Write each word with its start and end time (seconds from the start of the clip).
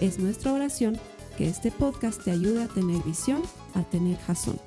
Es 0.00 0.18
nuestra 0.18 0.52
oración 0.52 1.00
que 1.38 1.48
este 1.48 1.70
podcast 1.70 2.22
te 2.22 2.30
ayude 2.30 2.64
a 2.64 2.68
tener 2.68 3.02
visión, 3.02 3.42
a 3.74 3.82
tener 3.82 4.18
jazón. 4.18 4.60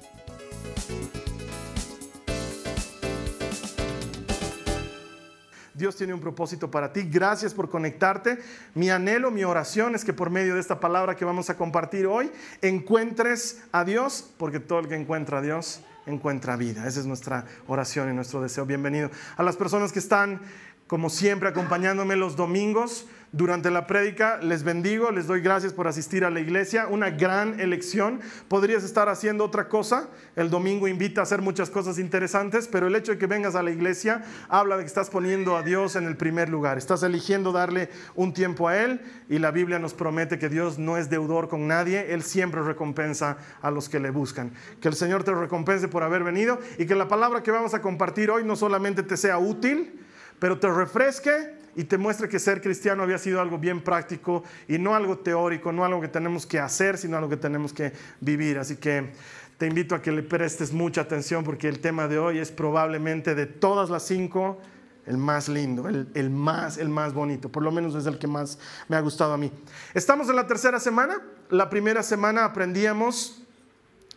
Dios 5.76 5.96
tiene 5.96 6.16
un 6.16 6.20
propósito 6.20 6.72
para 6.72 6.92
ti. 6.92 7.04
Gracias 7.04 7.54
por 7.54 7.70
conectarte. 7.70 8.40
Mi 8.74 8.90
anhelo, 8.90 9.30
mi 9.30 9.44
oración 9.44 9.94
es 9.94 10.04
que 10.04 10.14
por 10.14 10.32
medio 10.32 10.56
de 10.56 10.62
esta 10.62 10.80
palabra 10.80 11.16
que 11.16 11.26
vamos 11.26 11.52
a 11.52 11.58
compartir 11.58 12.08
hoy, 12.08 12.32
encuentres 12.64 13.62
a 13.72 13.86
Dios, 13.86 14.32
porque 14.38 14.60
todo 14.60 14.80
el 14.80 14.88
que 14.88 14.96
encuentra 14.96 15.38
a 15.38 15.42
Dios 15.42 15.82
encuentra 16.08 16.56
vida. 16.56 16.88
Esa 16.88 17.02
es 17.02 17.06
nuestra 17.06 17.46
oración 17.68 18.10
y 18.10 18.16
nuestro 18.16 18.42
deseo. 18.42 18.66
Bienvenido. 18.66 19.12
A 19.38 19.44
las 19.44 19.58
personas 19.58 19.92
que 19.92 20.00
están, 20.00 20.42
como 20.88 21.12
siempre, 21.12 21.48
acompañándome 21.48 22.16
los 22.16 22.36
domingos 22.36 23.06
durante 23.32 23.70
la 23.72 23.88
prédica. 23.88 24.40
Les 24.42 24.64
bendigo, 24.64 25.12
les 25.12 25.28
doy 25.28 25.42
gracias 25.42 25.74
por 25.74 25.88
asistir 25.88 26.26
a 26.26 26.30
la 26.30 26.40
iglesia. 26.40 26.88
Una 26.88 27.10
gran 27.10 27.60
elección. 27.60 28.20
Podrías 28.48 28.84
estar 28.84 29.10
haciendo 29.10 29.46
otra 29.46 29.68
cosa. 29.68 30.10
El 30.36 30.50
domingo 30.50 30.88
invita 30.88 31.22
a 31.22 31.24
hacer 31.24 31.42
muchas 31.42 31.70
cosas 31.70 32.00
interesantes, 32.00 32.68
pero 32.68 32.88
el 32.88 32.96
hecho 32.96 33.12
de 33.12 33.18
que 33.18 33.28
vengas 33.28 33.56
a 33.56 33.64
la 33.64 33.72
iglesia 33.72 34.24
habla 34.48 34.78
de 34.78 34.84
que 34.84 34.88
estás 34.88 35.10
poniendo 35.10 35.56
a 35.58 35.64
Dios 35.64 35.96
en 35.96 36.06
el 36.06 36.18
primer 36.18 36.50
lugar. 36.50 36.78
Estás 36.78 37.04
eligiendo 37.04 37.52
darle 37.52 37.90
un 38.16 38.34
tiempo 38.34 38.68
a 38.68 38.78
Él 38.78 39.02
y 39.30 39.40
la 39.40 39.52
Biblia 39.52 39.80
nos 39.80 39.94
promete 39.94 40.40
que 40.40 40.50
Dios 40.50 40.80
no 40.80 40.98
es 40.98 41.10
deudor 41.10 41.50
con 41.50 41.68
nadie. 41.68 42.14
Él 42.14 42.24
siempre 42.24 42.62
recompensa 42.62 43.38
a 43.62 43.72
los 43.72 43.90
que 43.90 44.00
le 44.00 44.10
buscan. 44.10 44.52
Que 44.82 44.88
el 44.88 44.96
Señor 44.96 45.24
te 45.24 45.34
recompense 45.34 45.88
por 45.88 46.04
haber 46.04 46.24
venido 46.24 46.60
y 46.78 46.86
que 46.86 46.96
la 46.96 47.08
palabra 47.08 47.44
que 47.44 47.52
vamos 47.52 47.74
a 47.74 47.82
compartir 47.82 48.32
hoy 48.32 48.44
no 48.44 48.56
solamente 48.56 49.04
te 49.04 49.18
sea 49.18 49.38
útil, 49.38 50.00
pero 50.40 50.60
te 50.60 50.70
refresque 50.70 51.59
y 51.76 51.84
te 51.84 51.98
muestre 51.98 52.28
que 52.30 52.40
ser 52.40 52.62
cristiano 52.62 53.04
había 53.04 53.18
sido 53.18 53.42
algo 53.42 53.58
bien 53.58 53.82
práctico 53.82 54.44
y 54.68 54.78
no 54.78 54.96
algo 54.96 55.20
teórico, 55.20 55.72
no 55.72 55.86
algo 55.86 56.02
que 56.02 56.08
tenemos 56.08 56.46
que 56.46 56.60
hacer, 56.60 56.98
sino 56.98 57.18
algo 57.18 57.30
que 57.30 57.38
tenemos 57.38 57.74
que 57.74 57.94
vivir. 58.20 58.58
Así 58.58 58.78
que 58.78 59.12
te 59.58 59.68
invito 59.68 59.96
a 59.96 60.02
que 60.02 60.12
le 60.12 60.24
prestes 60.24 60.72
mucha 60.72 61.02
atención 61.02 61.44
porque 61.44 61.68
el 61.68 61.80
tema 61.80 62.08
de 62.08 62.18
hoy 62.18 62.40
es 62.40 62.52
probablemente 62.52 63.36
de 63.36 63.46
todas 63.46 63.90
las 63.90 64.04
cinco 64.04 64.58
el 65.06 65.18
más 65.18 65.50
lindo, 65.50 65.90
el, 65.90 66.08
el, 66.14 66.30
más, 66.30 66.78
el 66.78 66.88
más 66.88 67.14
bonito, 67.14 67.50
por 67.50 67.64
lo 67.64 67.72
menos 67.72 67.96
es 67.96 68.06
el 68.06 68.20
que 68.20 68.28
más 68.28 68.60
me 68.88 68.96
ha 68.96 69.00
gustado 69.00 69.34
a 69.34 69.38
mí. 69.38 69.52
Estamos 69.96 70.30
en 70.30 70.36
la 70.36 70.46
tercera 70.46 70.80
semana, 70.80 71.22
la 71.50 71.70
primera 71.70 72.04
semana 72.04 72.46
aprendíamos 72.46 73.42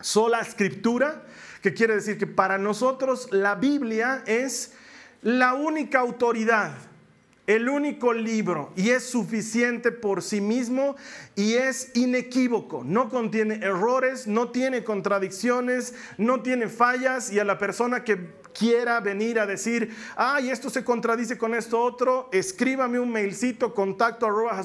sola 0.02 0.40
escritura, 0.40 1.22
que 1.62 1.72
quiere 1.72 1.94
decir 1.94 2.18
que 2.18 2.26
para 2.26 2.58
nosotros 2.58 3.28
la 3.30 3.54
Biblia 3.54 4.22
es 4.26 4.74
la 5.22 5.54
única 5.54 6.00
autoridad 6.00 6.74
el 7.52 7.68
único 7.68 8.12
libro 8.12 8.72
y 8.76 8.90
es 8.90 9.04
suficiente 9.04 9.92
por 9.92 10.22
sí 10.22 10.40
mismo 10.40 10.96
y 11.34 11.54
es 11.54 11.90
inequívoco, 11.94 12.82
no 12.84 13.08
contiene 13.08 13.56
errores, 13.62 14.26
no 14.26 14.50
tiene 14.50 14.84
contradicciones, 14.84 15.94
no 16.18 16.42
tiene 16.42 16.68
fallas 16.68 17.32
y 17.32 17.38
a 17.38 17.44
la 17.44 17.58
persona 17.58 18.04
que 18.04 18.42
quiera 18.52 19.00
venir 19.00 19.38
a 19.38 19.46
decir, 19.46 19.94
ay, 20.16 20.50
esto 20.50 20.70
se 20.70 20.84
contradice 20.84 21.38
con 21.38 21.54
esto 21.54 21.80
otro, 21.80 22.28
escríbame 22.32 22.98
un 22.98 23.10
mailcito, 23.10 23.74
contacto 23.74 24.26
arroba 24.26 24.62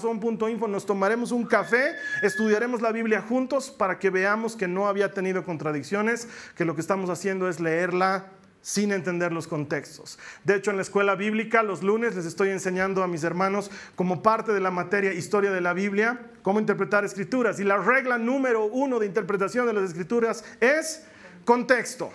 nos 0.67 0.85
tomaremos 0.85 1.31
un 1.31 1.45
café, 1.45 1.95
estudiaremos 2.21 2.81
la 2.81 2.91
Biblia 2.91 3.21
juntos 3.21 3.71
para 3.71 3.99
que 3.99 4.09
veamos 4.09 4.55
que 4.55 4.67
no 4.67 4.87
había 4.87 5.13
tenido 5.13 5.43
contradicciones, 5.43 6.27
que 6.55 6.65
lo 6.65 6.75
que 6.75 6.81
estamos 6.81 7.09
haciendo 7.09 7.47
es 7.47 7.59
leerla 7.59 8.31
sin 8.61 8.91
entender 8.91 9.31
los 9.31 9.47
contextos. 9.47 10.19
De 10.43 10.55
hecho, 10.55 10.71
en 10.71 10.77
la 10.77 10.83
escuela 10.83 11.15
bíblica, 11.15 11.63
los 11.63 11.83
lunes 11.83 12.15
les 12.15 12.25
estoy 12.25 12.49
enseñando 12.49 13.03
a 13.03 13.07
mis 13.07 13.23
hermanos 13.23 13.71
como 13.95 14.21
parte 14.21 14.51
de 14.51 14.59
la 14.59 14.71
materia 14.71 15.13
historia 15.13 15.51
de 15.51 15.61
la 15.61 15.73
Biblia, 15.73 16.31
cómo 16.41 16.59
interpretar 16.59 17.05
escrituras. 17.05 17.59
Y 17.59 17.63
la 17.63 17.77
regla 17.77 18.17
número 18.17 18.65
uno 18.65 18.99
de 18.99 19.05
interpretación 19.05 19.65
de 19.67 19.73
las 19.73 19.89
escrituras 19.89 20.43
es 20.59 21.05
contexto. 21.45 22.11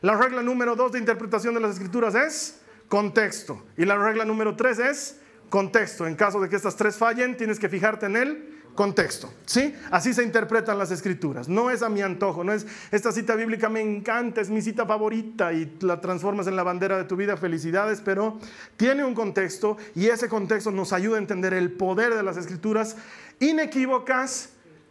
La 0.00 0.16
regla 0.16 0.42
número 0.42 0.76
dos 0.76 0.92
de 0.92 0.98
interpretación 0.98 1.54
de 1.54 1.60
las 1.60 1.72
escrituras 1.72 2.14
es 2.14 2.60
contexto. 2.88 3.62
Y 3.76 3.84
la 3.84 3.96
regla 3.96 4.24
número 4.24 4.56
tres 4.56 4.78
es 4.78 5.20
contexto. 5.50 6.06
En 6.06 6.14
caso 6.14 6.40
de 6.40 6.48
que 6.48 6.56
estas 6.56 6.76
tres 6.76 6.96
fallen, 6.96 7.36
tienes 7.36 7.58
que 7.58 7.68
fijarte 7.68 8.06
en 8.06 8.16
él 8.16 8.59
contexto, 8.74 9.32
¿sí? 9.46 9.74
Así 9.90 10.14
se 10.14 10.22
interpretan 10.22 10.78
las 10.78 10.90
escrituras. 10.90 11.48
No 11.48 11.70
es 11.70 11.82
a 11.82 11.88
mi 11.88 12.02
antojo, 12.02 12.44
no 12.44 12.52
es 12.52 12.66
esta 12.90 13.12
cita 13.12 13.34
bíblica 13.34 13.68
me 13.68 13.80
encanta, 13.80 14.40
es 14.40 14.50
mi 14.50 14.62
cita 14.62 14.86
favorita 14.86 15.52
y 15.52 15.76
la 15.80 16.00
transformas 16.00 16.46
en 16.46 16.56
la 16.56 16.62
bandera 16.62 16.96
de 16.96 17.04
tu 17.04 17.16
vida, 17.16 17.36
felicidades, 17.36 18.00
pero 18.00 18.38
tiene 18.76 19.04
un 19.04 19.14
contexto 19.14 19.76
y 19.94 20.06
ese 20.06 20.28
contexto 20.28 20.70
nos 20.70 20.92
ayuda 20.92 21.16
a 21.16 21.20
entender 21.20 21.54
el 21.54 21.72
poder 21.72 22.14
de 22.14 22.22
las 22.22 22.36
escrituras 22.36 22.96
inequívocas 23.38 24.50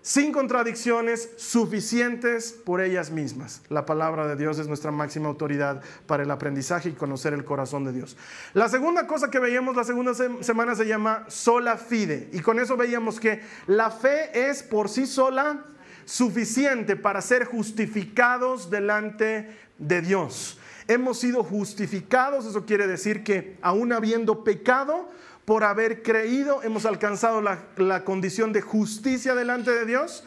sin 0.10 0.32
contradicciones, 0.32 1.30
suficientes 1.36 2.52
por 2.52 2.82
ellas 2.82 3.12
mismas. 3.12 3.62
La 3.70 3.86
palabra 3.86 4.26
de 4.26 4.36
Dios 4.36 4.58
es 4.58 4.68
nuestra 4.68 4.90
máxima 4.90 5.28
autoridad 5.28 5.84
para 6.08 6.24
el 6.24 6.32
aprendizaje 6.32 6.90
y 6.90 6.94
conocer 6.94 7.34
el 7.34 7.46
corazón 7.46 7.84
de 7.84 7.92
Dios. 7.92 8.18
La 8.56 8.70
segunda 8.70 9.06
cosa 9.06 9.30
que 9.30 9.38
veíamos 9.38 9.76
la 9.76 9.84
segunda 9.84 10.16
semana 10.16 10.74
se 10.74 10.88
llama 10.88 11.26
sola 11.28 11.78
fide. 11.78 12.28
Y 12.34 12.40
con 12.40 12.58
eso 12.58 12.76
veíamos 12.76 13.20
que 13.20 13.42
la 13.68 13.92
fe 13.92 14.50
es 14.50 14.64
por 14.64 14.90
sí 14.90 15.06
sola 15.06 15.64
suficiente 16.06 16.96
para 16.96 17.22
ser 17.22 17.46
justificados 17.46 18.72
delante 18.72 19.56
de 19.78 20.02
Dios. 20.02 20.58
Hemos 20.88 21.20
sido 21.20 21.44
justificados, 21.44 22.48
eso 22.48 22.66
quiere 22.66 22.88
decir 22.88 23.24
que 23.24 23.60
aún 23.62 23.94
habiendo 23.94 24.44
pecado, 24.44 25.08
por 25.50 25.64
haber 25.64 26.04
creído, 26.04 26.62
hemos 26.62 26.86
alcanzado 26.86 27.42
la, 27.42 28.04
condición 28.04 28.54
de 28.54 28.62
justicia 28.62 29.34
delante 29.34 29.72
de 29.72 29.84
Dios 29.84 30.24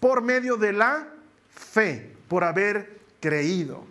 por 0.00 0.20
medio 0.20 0.56
de 0.56 0.72
la 0.72 1.06
fe, 1.54 2.10
por 2.26 2.42
haber 2.42 2.98
creído. 3.20 3.84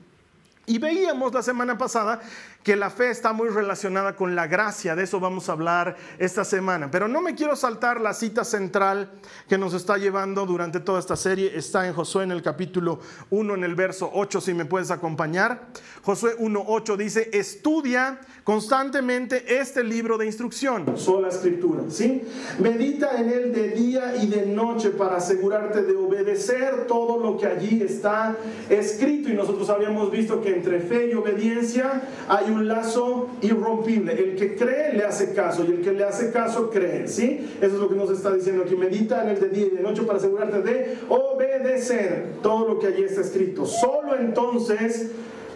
Y 0.65 0.79
veíamos 0.79 1.33
la 1.33 1.41
semana 1.41 1.77
pasada 1.77 2.19
que 2.63 2.75
la 2.75 2.89
fe 2.89 3.09
está 3.09 3.33
muy 3.33 3.49
relacionada 3.49 4.15
con 4.15 4.35
la 4.35 4.47
gracia, 4.47 4.95
de 4.95 5.03
eso 5.03 5.19
vamos 5.19 5.49
a 5.49 5.51
hablar 5.51 5.97
esta 6.17 6.45
semana. 6.45 6.89
Pero 6.89 7.07
no 7.07 7.21
me 7.21 7.35
quiero 7.35 7.55
saltar 7.55 7.99
la 7.99 8.13
cita 8.13 8.43
central 8.45 9.11
que 9.47 9.57
nos 9.57 9.73
está 9.73 9.97
llevando 9.97 10.45
durante 10.45 10.79
toda 10.79 10.99
esta 10.99 11.15
serie, 11.15 11.51
está 11.55 11.85
en 11.87 11.93
Josué 11.93 12.23
en 12.23 12.31
el 12.31 12.41
capítulo 12.41 12.99
1, 13.29 13.55
en 13.55 13.63
el 13.63 13.75
verso 13.75 14.09
8, 14.13 14.39
si 14.39 14.53
me 14.53 14.65
puedes 14.65 14.91
acompañar. 14.91 15.67
Josué 16.03 16.37
1.8 16.37 16.95
dice, 16.95 17.29
estudia 17.33 18.19
constantemente 18.43 19.59
este 19.59 19.83
libro 19.83 20.17
de 20.17 20.25
instrucción. 20.25 20.97
Sola 20.97 21.29
escritura, 21.29 21.83
¿sí? 21.89 22.23
Medita 22.59 23.19
en 23.19 23.29
él 23.29 23.53
de 23.53 23.69
día 23.69 24.15
y 24.15 24.27
de 24.27 24.45
noche 24.45 24.89
para 24.89 25.17
asegurarte 25.17 25.83
de 25.83 25.95
obedecer 25.95 26.87
todo 26.87 27.19
lo 27.19 27.37
que 27.37 27.45
allí 27.45 27.81
está 27.81 28.35
escrito. 28.69 29.29
Y 29.29 29.33
nosotros 29.33 29.69
habíamos 29.69 30.11
visto 30.11 30.41
que 30.41 30.55
entre 30.55 30.79
fe 30.79 31.09
y 31.11 31.13
obediencia 31.13 32.01
hay 32.27 32.52
un 32.53 32.67
lazo 32.67 33.29
irrompible. 33.41 34.13
El 34.13 34.35
que 34.35 34.55
cree 34.55 34.93
le 34.93 35.03
hace 35.03 35.33
caso 35.33 35.65
y 35.67 35.71
el 35.71 35.81
que 35.81 35.91
le 35.91 36.03
hace 36.03 36.31
caso 36.31 36.69
cree, 36.69 37.07
¿sí? 37.07 37.55
Eso 37.61 37.75
es 37.75 37.81
lo 37.81 37.89
que 37.89 37.95
nos 37.95 38.09
está 38.09 38.33
diciendo 38.33 38.63
aquí. 38.63 38.75
Medita 38.75 39.23
en 39.23 39.29
él 39.29 39.39
de 39.39 39.49
día 39.49 39.65
y 39.67 39.69
de 39.71 39.81
noche 39.81 40.03
para 40.03 40.19
asegurarte 40.19 40.61
de 40.61 40.97
obedecer 41.09 42.25
todo 42.41 42.67
lo 42.67 42.79
que 42.79 42.87
allí 42.87 43.03
está 43.03 43.21
escrito. 43.21 43.65
Solo 43.65 44.15
entonces 44.17 45.11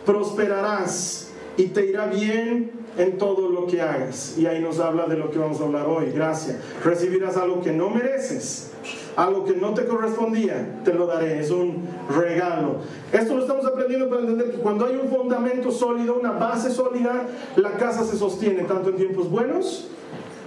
prosperarás 0.05 1.31
y 1.57 1.67
te 1.67 1.85
irá 1.85 2.07
bien 2.07 2.71
en 2.97 3.17
todo 3.17 3.49
lo 3.49 3.67
que 3.67 3.81
hagas. 3.81 4.38
Y 4.38 4.45
ahí 4.45 4.61
nos 4.61 4.79
habla 4.79 5.05
de 5.07 5.17
lo 5.17 5.29
que 5.31 5.39
vamos 5.39 5.59
a 5.61 5.65
hablar 5.65 5.85
hoy. 5.88 6.11
Gracias. 6.13 6.57
Recibirás 6.83 7.38
algo 7.38 7.61
que 7.61 7.71
no 7.71 7.89
mereces, 7.89 8.71
algo 9.17 9.43
que 9.45 9.55
no 9.55 9.73
te 9.73 9.85
correspondía, 9.85 10.79
te 10.85 10.93
lo 10.93 11.07
daré. 11.07 11.39
Es 11.39 11.49
un 11.49 11.87
regalo. 12.15 12.77
Esto 13.11 13.35
lo 13.35 13.41
estamos 13.41 13.65
aprendiendo 13.65 14.07
para 14.07 14.21
entender 14.21 14.51
que 14.51 14.57
cuando 14.59 14.85
hay 14.85 14.95
un 14.95 15.09
fundamento 15.09 15.71
sólido, 15.71 16.17
una 16.19 16.31
base 16.31 16.71
sólida, 16.71 17.25
la 17.55 17.71
casa 17.71 18.05
se 18.05 18.15
sostiene 18.15 18.63
tanto 18.63 18.89
en 18.89 18.95
tiempos 18.95 19.29
buenos 19.29 19.89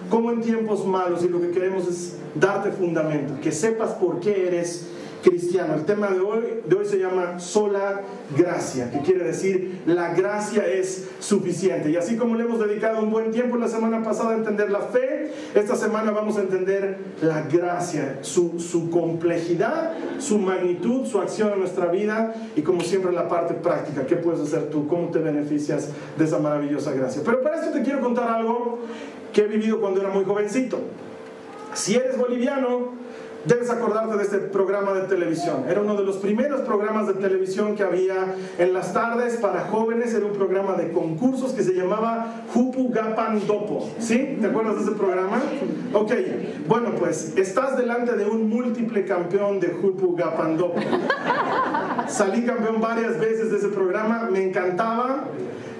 como 0.08 0.31
en 0.31 0.40
tiempos 0.40 0.87
malos. 0.87 1.25
Y 1.25 1.28
lo 1.28 1.40
que 1.40 1.50
queremos 1.50 1.88
es 1.88 2.17
darte 2.37 2.70
fundamento, 2.70 3.34
que 3.43 3.50
sepas 3.50 3.90
por 3.94 4.20
qué 4.20 4.46
eres 4.46 4.87
cristiano. 5.22 5.75
El 5.75 5.84
tema 5.84 6.08
de 6.08 6.20
hoy, 6.20 6.61
de 6.67 6.76
hoy 6.76 6.84
se 6.84 6.99
llama 6.99 7.38
sola 7.38 8.02
gracia, 8.37 8.90
que 8.90 9.00
quiere 9.00 9.25
decir 9.25 9.82
la 9.87 10.14
gracia 10.14 10.67
es 10.67 11.08
suficiente. 11.19 11.90
Y 11.90 11.96
así 11.96 12.17
como 12.17 12.37
le 12.37 12.44
hemos 12.44 12.61
dedicado 12.61 13.02
un 13.02 13.11
buen 13.11 13.31
tiempo 13.31 13.56
la 13.56 13.69
semana 13.69 14.02
pasada 14.02 14.31
a 14.31 14.37
entender 14.37 14.70
la 14.70 14.81
fe, 14.81 15.32
esta 15.55 15.76
semana 15.76 16.11
vamos 16.11 16.37
a 16.37 16.43
entender 16.43 16.99
la 17.22 17.43
gracia, 17.43 18.19
su, 18.22 18.61
su 18.61 18.90
complejidad, 18.90 19.93
su 20.19 20.38
magnitud, 20.38 21.06
su 21.06 21.20
acción 21.20 21.52
en 21.52 21.61
nuestra 21.61 21.87
vida 21.87 22.34
y 22.56 22.62
como 22.62 22.81
siempre 22.82 23.12
la 23.12 23.28
parte 23.28 23.55
práctica. 23.55 24.06
¿Qué 24.06 24.16
puedes 24.16 24.40
hacer 24.40 24.70
tú? 24.70 24.87
¿Cómo 24.87 25.08
te 25.08 25.19
beneficias 25.19 25.88
de 26.16 26.25
esa 26.25 26.38
maravillosa 26.38 26.93
gracia? 26.93 27.23
Pero 27.25 27.43
para 27.43 27.56
esto 27.56 27.73
te 27.73 27.82
quiero 27.82 28.00
contar 28.00 28.28
algo 28.28 28.81
que 29.32 29.43
he 29.43 29.46
vivido 29.46 29.81
cuando 29.81 30.00
era 30.00 30.11
muy 30.11 30.25
jovencito. 30.25 30.78
Si 31.75 31.94
eres 31.94 32.19
boliviano, 32.19 33.00
Debes 33.44 33.70
acordarte 33.70 34.16
de 34.19 34.22
este 34.22 34.38
programa 34.38 34.92
de 34.92 35.02
televisión. 35.02 35.64
Era 35.69 35.81
uno 35.81 35.96
de 35.96 36.04
los 36.04 36.19
primeros 36.19 36.60
programas 36.60 37.06
de 37.06 37.14
televisión 37.14 37.75
que 37.75 37.82
había 37.82 38.34
en 38.58 38.75
las 38.75 38.92
tardes 38.92 39.37
para 39.38 39.62
jóvenes. 39.62 40.12
Era 40.12 40.26
un 40.26 40.32
programa 40.32 40.75
de 40.75 40.92
concursos 40.92 41.52
que 41.52 41.62
se 41.62 41.72
llamaba 41.72 42.44
Hupu 42.54 42.90
Gapan 42.90 43.46
Dopo. 43.46 43.88
¿Sí? 43.98 44.37
¿Te 44.40 44.46
acuerdas 44.48 44.76
de 44.76 44.82
ese 44.82 44.92
programa? 44.92 45.40
Ok. 45.94 46.12
Bueno, 46.69 46.90
pues 46.98 47.34
estás 47.38 47.78
delante 47.78 48.14
de 48.14 48.26
un 48.26 48.48
múltiple 48.48 49.06
campeón 49.06 49.58
de 49.58 49.69
Hupu 49.69 50.14
Gapan 50.14 50.58
Dopo. 50.58 50.81
Salí 52.08 52.44
campeón 52.44 52.81
varias 52.81 53.19
veces 53.19 53.50
de 53.50 53.56
ese 53.56 53.69
programa. 53.69 54.28
Me 54.31 54.44
encantaba. 54.44 55.25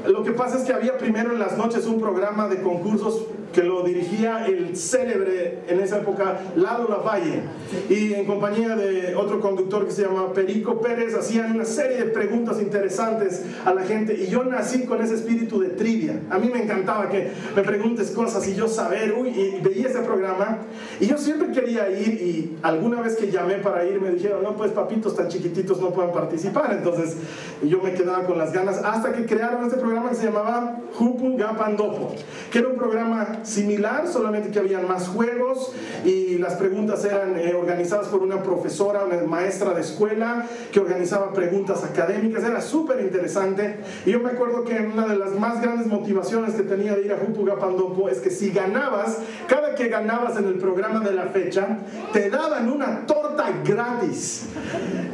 Lo 0.07 0.23
que 0.23 0.33
pasa 0.33 0.57
es 0.57 0.65
que 0.65 0.73
había 0.73 0.97
primero 0.97 1.33
en 1.33 1.39
las 1.39 1.59
noches 1.59 1.87
un 1.87 2.01
programa 2.01 2.49
de 2.49 2.63
concursos 2.63 3.27
que 3.53 3.63
lo 3.63 3.83
dirigía 3.83 4.47
el 4.47 4.77
célebre 4.77 5.61
en 5.69 5.81
esa 5.81 5.99
época 5.99 6.41
Lalo 6.57 6.89
Lavalle 6.89 7.43
y 7.89 8.15
en 8.15 8.27
compañía 8.27 8.77
de 8.77 9.15
otro 9.15 9.41
conductor 9.41 9.87
que 9.87 9.93
se 9.93 10.03
llama 10.03 10.33
Perico 10.33 10.81
Pérez 10.81 11.15
hacían 11.15 11.55
una 11.55 11.65
serie 11.65 11.99
de 11.99 12.05
preguntas 12.07 12.61
interesantes 12.61 13.43
a 13.65 13.75
la 13.75 13.83
gente 13.83 14.15
y 14.15 14.29
yo 14.29 14.45
nací 14.45 14.85
con 14.85 15.03
ese 15.03 15.15
espíritu 15.15 15.61
de 15.61 15.71
trivia. 15.71 16.21
A 16.31 16.39
mí 16.39 16.51
me 16.53 16.63
encantaba 16.63 17.09
que 17.09 17.31
me 17.55 17.63
preguntes 17.63 18.11
cosas 18.11 18.47
y 18.49 18.55
yo 18.55 18.69
saber, 18.69 19.15
uy, 19.19 19.31
y 19.31 19.61
veía 19.61 19.89
ese 19.89 20.01
programa 20.01 20.59
y 21.01 21.07
yo 21.07 21.19
siempre 21.19 21.51
quería 21.53 21.91
ir 21.91 22.21
y 22.21 22.57
alguna 22.63 23.01
vez 23.01 23.17
que 23.17 23.31
llamé 23.31 23.55
para 23.55 23.85
ir 23.85 24.01
me 24.01 24.11
dijeron, 24.11 24.43
no, 24.43 24.57
pues 24.57 24.73
papitos 24.73 25.17
tan 25.17 25.29
chiquititos 25.29 25.81
no 25.81 25.91
pueden 25.91 26.13
participar. 26.13 26.73
Entonces 26.73 27.17
yo 27.63 27.81
me 27.83 27.95
quedaba 27.95 28.25
con 28.25 28.39
las 28.39 28.53
ganas 28.53 28.79
hasta 28.79 29.13
que 29.13 29.27
crearon 29.27 29.65
este 29.65 29.79
programa 29.79 30.11
que 30.11 30.17
se 30.17 30.27
llamaba 30.27 30.81
Hupun 30.99 31.37
Gapandopo, 31.37 32.15
que 32.51 32.59
era 32.59 32.69
un 32.69 32.77
programa 32.77 33.40
similar, 33.43 34.07
solamente 34.09 34.51
que 34.51 34.59
habían 34.59 34.87
más 34.87 35.09
juegos 35.09 35.73
y 36.05 36.39
las 36.39 36.55
preguntas 36.55 37.05
eran 37.05 37.39
eh, 37.39 37.55
organizadas 37.55 38.09
por 38.09 38.23
una 38.23 38.43
profesora, 38.43 39.05
una 39.05 39.23
maestra 39.25 39.75
de 39.75 39.81
escuela 39.81 40.47
que 40.73 40.81
organizaba 40.81 41.33
preguntas 41.33 41.85
académicas, 41.85 42.45
era 42.45 42.61
súper 42.61 43.01
interesante. 43.01 43.81
Y 44.07 44.13
yo 44.13 44.21
me 44.21 44.31
acuerdo 44.31 44.65
que 44.65 44.79
una 44.81 45.07
de 45.07 45.17
las 45.17 45.33
más 45.33 45.61
grandes 45.61 45.87
motivaciones 45.87 46.55
que 46.55 46.63
tenía 46.63 46.95
de 46.95 47.05
ir 47.05 47.13
a 47.13 47.17
Jupugapandopo 47.19 48.09
es 48.09 48.19
que 48.19 48.31
si 48.31 48.51
ganabas, 48.51 49.19
cada 49.47 49.75
que 49.75 49.89
ganabas 49.89 50.37
en 50.37 50.47
el 50.47 50.55
programa 50.55 51.01
de 51.01 51.13
la 51.13 51.25
fecha, 51.25 51.79
te 52.13 52.31
daban 52.31 52.71
una 52.71 53.07
torta 53.07 53.47
gratis. 53.65 54.47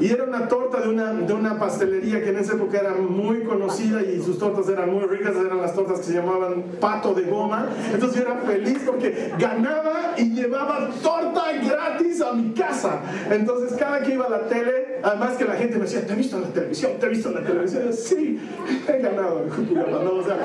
Y 0.01 0.11
era 0.11 0.25
una 0.25 0.49
torta 0.49 0.81
de 0.81 0.89
una, 0.89 1.13
de 1.13 1.33
una 1.33 1.59
pastelería 1.59 2.23
que 2.23 2.31
en 2.31 2.39
esa 2.39 2.55
época 2.55 2.79
era 2.79 2.95
muy 2.95 3.45
conocida 3.45 4.03
y 4.03 4.21
sus 4.23 4.39
tortas 4.39 4.69
eran 4.69 4.93
muy 4.93 5.05
ricas, 5.05 5.35
eran 5.37 5.61
las 5.61 5.75
tortas 5.75 6.01
que 6.01 6.07
se 6.07 6.15
llamaban 6.15 6.65
pato 6.81 7.15
de 7.15 7.23
goma. 7.23 7.69
Entonces 7.93 8.16
yo 8.17 8.23
era 8.23 8.37
feliz 8.37 8.79
porque 8.85 9.33
ganaba 9.39 10.15
y 10.17 10.31
llevaba 10.31 10.91
torta 11.03 11.53
gratis 11.53 12.21
a 12.23 12.33
mi 12.33 12.53
casa. 12.53 13.01
Entonces 13.31 13.77
cada 13.79 14.03
que 14.03 14.15
iba 14.15 14.27
a 14.27 14.31
la 14.31 14.47
tele, 14.47 15.01
además 15.03 15.37
que 15.37 15.45
la 15.45 15.55
gente 15.55 15.77
me 15.77 15.83
decía, 15.83 16.07
¿te 16.07 16.13
he 16.13 16.17
visto 16.17 16.37
en 16.37 16.43
la 16.43 16.49
televisión? 16.49 16.93
¿Te 16.99 17.07
he 17.07 17.09
visto 17.11 17.29
en 17.29 17.35
la 17.35 17.43
televisión? 17.43 17.93
Sí, 17.93 18.41
he 18.89 18.99
ganado. 18.99 19.45
O 19.47 20.23
sea, 20.25 20.37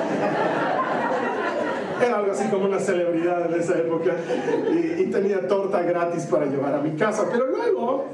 era 2.04 2.18
algo 2.18 2.32
así 2.32 2.48
como 2.48 2.66
una 2.66 2.78
celebridad 2.78 3.46
en 3.52 3.60
esa 3.60 3.78
época 3.78 4.12
y, 4.72 5.02
y 5.02 5.06
tenía 5.06 5.46
torta 5.46 5.82
gratis 5.82 6.26
para 6.26 6.46
llevar 6.46 6.74
a 6.74 6.80
mi 6.80 6.96
casa. 6.96 7.24
Pero 7.30 7.46
luego, 7.46 8.06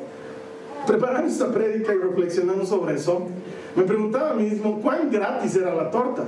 preparando 0.87 1.29
esta 1.31 1.49
prédica 1.49 1.95
y 1.95 1.99
reflexionando 1.99 2.65
sobre 2.65 2.95
eso, 2.95 3.27
me 3.75 3.83
preguntaba 3.85 4.31
a 4.31 4.35
mí 4.35 4.45
mismo 4.45 4.81
cuán 4.81 5.11
gratis 5.11 5.57
era 5.57 5.75
la 5.75 5.91
torta. 5.91 6.25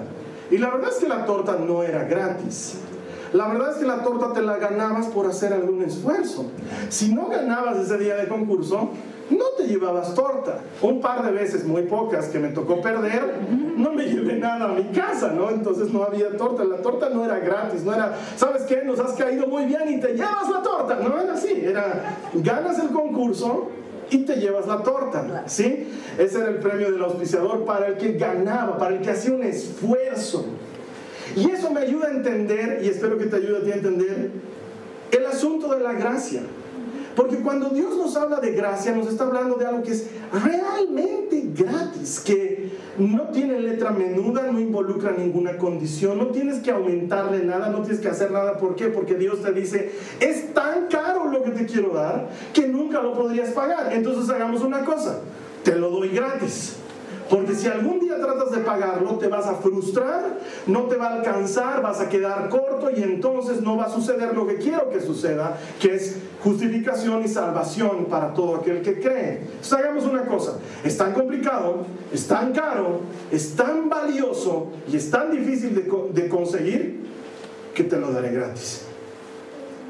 Y 0.50 0.58
la 0.58 0.70
verdad 0.70 0.90
es 0.90 0.96
que 0.96 1.08
la 1.08 1.24
torta 1.24 1.56
no 1.56 1.82
era 1.82 2.04
gratis. 2.04 2.78
La 3.32 3.48
verdad 3.48 3.70
es 3.70 3.76
que 3.76 3.86
la 3.86 4.02
torta 4.02 4.32
te 4.32 4.42
la 4.42 4.56
ganabas 4.56 5.06
por 5.06 5.26
hacer 5.26 5.52
algún 5.52 5.82
esfuerzo. 5.82 6.46
Si 6.88 7.14
no 7.14 7.28
ganabas 7.28 7.78
ese 7.78 7.96
día 7.98 8.16
de 8.16 8.26
concurso, 8.26 8.90
no 9.30 9.44
te 9.56 9.68
llevabas 9.68 10.14
torta. 10.14 10.60
Un 10.82 11.00
par 11.00 11.24
de 11.24 11.30
veces, 11.30 11.64
muy 11.64 11.82
pocas, 11.82 12.28
que 12.28 12.40
me 12.40 12.48
tocó 12.48 12.80
perder, 12.80 13.36
no 13.76 13.92
me 13.92 14.04
llevé 14.04 14.34
nada 14.34 14.64
a 14.64 14.68
mi 14.72 14.84
casa, 14.86 15.30
¿no? 15.32 15.50
Entonces 15.50 15.92
no 15.92 16.02
había 16.02 16.36
torta. 16.36 16.64
La 16.64 16.78
torta 16.78 17.08
no 17.10 17.24
era 17.24 17.38
gratis, 17.38 17.84
no 17.84 17.94
era, 17.94 18.16
¿sabes 18.36 18.62
qué? 18.62 18.82
Nos 18.84 18.98
has 18.98 19.12
caído 19.12 19.46
muy 19.46 19.66
bien 19.66 19.88
y 19.88 20.00
te 20.00 20.14
llevas 20.14 20.48
la 20.50 20.62
torta. 20.62 20.96
No 20.96 21.20
era 21.20 21.34
así, 21.34 21.52
era, 21.64 22.16
ganas 22.34 22.78
el 22.80 22.88
concurso 22.88 23.68
y 24.10 24.18
te 24.24 24.36
llevas 24.36 24.66
la 24.66 24.82
torta, 24.82 25.44
¿sí? 25.46 25.88
Ese 26.18 26.38
era 26.38 26.48
el 26.48 26.56
premio 26.56 26.90
del 26.90 27.02
auspiciador 27.04 27.64
para 27.64 27.86
el 27.86 27.96
que 27.96 28.14
ganaba, 28.14 28.76
para 28.76 28.96
el 28.96 29.00
que 29.00 29.10
hacía 29.10 29.32
un 29.32 29.44
esfuerzo. 29.44 30.46
Y 31.36 31.50
eso 31.50 31.70
me 31.70 31.80
ayuda 31.80 32.08
a 32.08 32.10
entender, 32.12 32.80
y 32.82 32.88
espero 32.88 33.18
que 33.18 33.26
te 33.26 33.36
ayude 33.36 33.58
a 33.58 33.62
ti 33.62 33.72
a 33.72 33.74
entender, 33.74 34.30
el 35.12 35.26
asunto 35.26 35.68
de 35.74 35.80
la 35.80 35.92
gracia. 35.92 36.42
Porque 37.16 37.36
cuando 37.40 37.70
Dios 37.70 37.96
nos 37.96 38.16
habla 38.16 38.40
de 38.40 38.52
gracia, 38.52 38.94
nos 38.94 39.08
está 39.08 39.24
hablando 39.24 39.56
de 39.56 39.66
algo 39.66 39.82
que 39.82 39.92
es 39.92 40.06
realmente 40.32 41.50
gratis, 41.54 42.20
que 42.20 42.70
no 42.98 43.28
tiene 43.28 43.58
letra 43.58 43.90
menuda, 43.90 44.50
no 44.50 44.60
involucra 44.60 45.12
ninguna 45.12 45.58
condición, 45.58 46.18
no 46.18 46.28
tienes 46.28 46.60
que 46.60 46.70
aumentarle 46.70 47.44
nada, 47.44 47.68
no 47.68 47.82
tienes 47.82 48.00
que 48.00 48.08
hacer 48.08 48.30
nada. 48.30 48.58
¿Por 48.58 48.76
qué? 48.76 48.86
Porque 48.86 49.16
Dios 49.16 49.42
te 49.42 49.52
dice, 49.52 49.92
es 50.20 50.54
tan 50.54 50.86
caro 50.86 51.26
lo 51.30 51.42
que 51.42 51.50
te 51.50 51.66
quiero 51.66 51.92
dar 51.94 52.28
que 52.54 52.68
nunca 52.68 53.02
lo 53.02 53.12
podrías 53.12 53.50
pagar. 53.50 53.92
Entonces 53.92 54.30
hagamos 54.30 54.62
una 54.62 54.84
cosa, 54.84 55.18
te 55.64 55.74
lo 55.74 55.90
doy 55.90 56.10
gratis. 56.10 56.76
Porque 57.30 57.54
si 57.54 57.68
algún 57.68 58.00
día 58.00 58.18
tratas 58.18 58.50
de 58.50 58.58
pagarlo, 58.58 59.16
te 59.16 59.28
vas 59.28 59.46
a 59.46 59.54
frustrar, 59.54 60.40
no 60.66 60.82
te 60.82 60.96
va 60.96 61.10
a 61.10 61.14
alcanzar, 61.14 61.80
vas 61.80 62.00
a 62.00 62.08
quedar 62.08 62.48
corto 62.48 62.90
y 62.90 63.04
entonces 63.04 63.62
no 63.62 63.76
va 63.76 63.84
a 63.84 63.88
suceder 63.88 64.34
lo 64.34 64.48
que 64.48 64.56
quiero 64.56 64.90
que 64.90 65.00
suceda, 65.00 65.56
que 65.78 65.94
es 65.94 66.18
justificación 66.42 67.22
y 67.24 67.28
salvación 67.28 68.06
para 68.06 68.34
todo 68.34 68.56
aquel 68.56 68.82
que 68.82 68.98
cree. 68.98 69.42
Entonces 69.42 69.72
hagamos 69.72 70.04
una 70.06 70.26
cosa, 70.26 70.58
es 70.82 70.98
tan 70.98 71.12
complicado, 71.12 71.86
es 72.12 72.26
tan 72.26 72.52
caro, 72.52 73.02
es 73.30 73.54
tan 73.54 73.88
valioso 73.88 74.72
y 74.90 74.96
es 74.96 75.08
tan 75.08 75.30
difícil 75.30 75.72
de, 75.76 76.22
de 76.22 76.28
conseguir 76.28 77.06
que 77.74 77.84
te 77.84 77.96
lo 77.96 78.10
daré 78.10 78.32
gratis. 78.32 78.86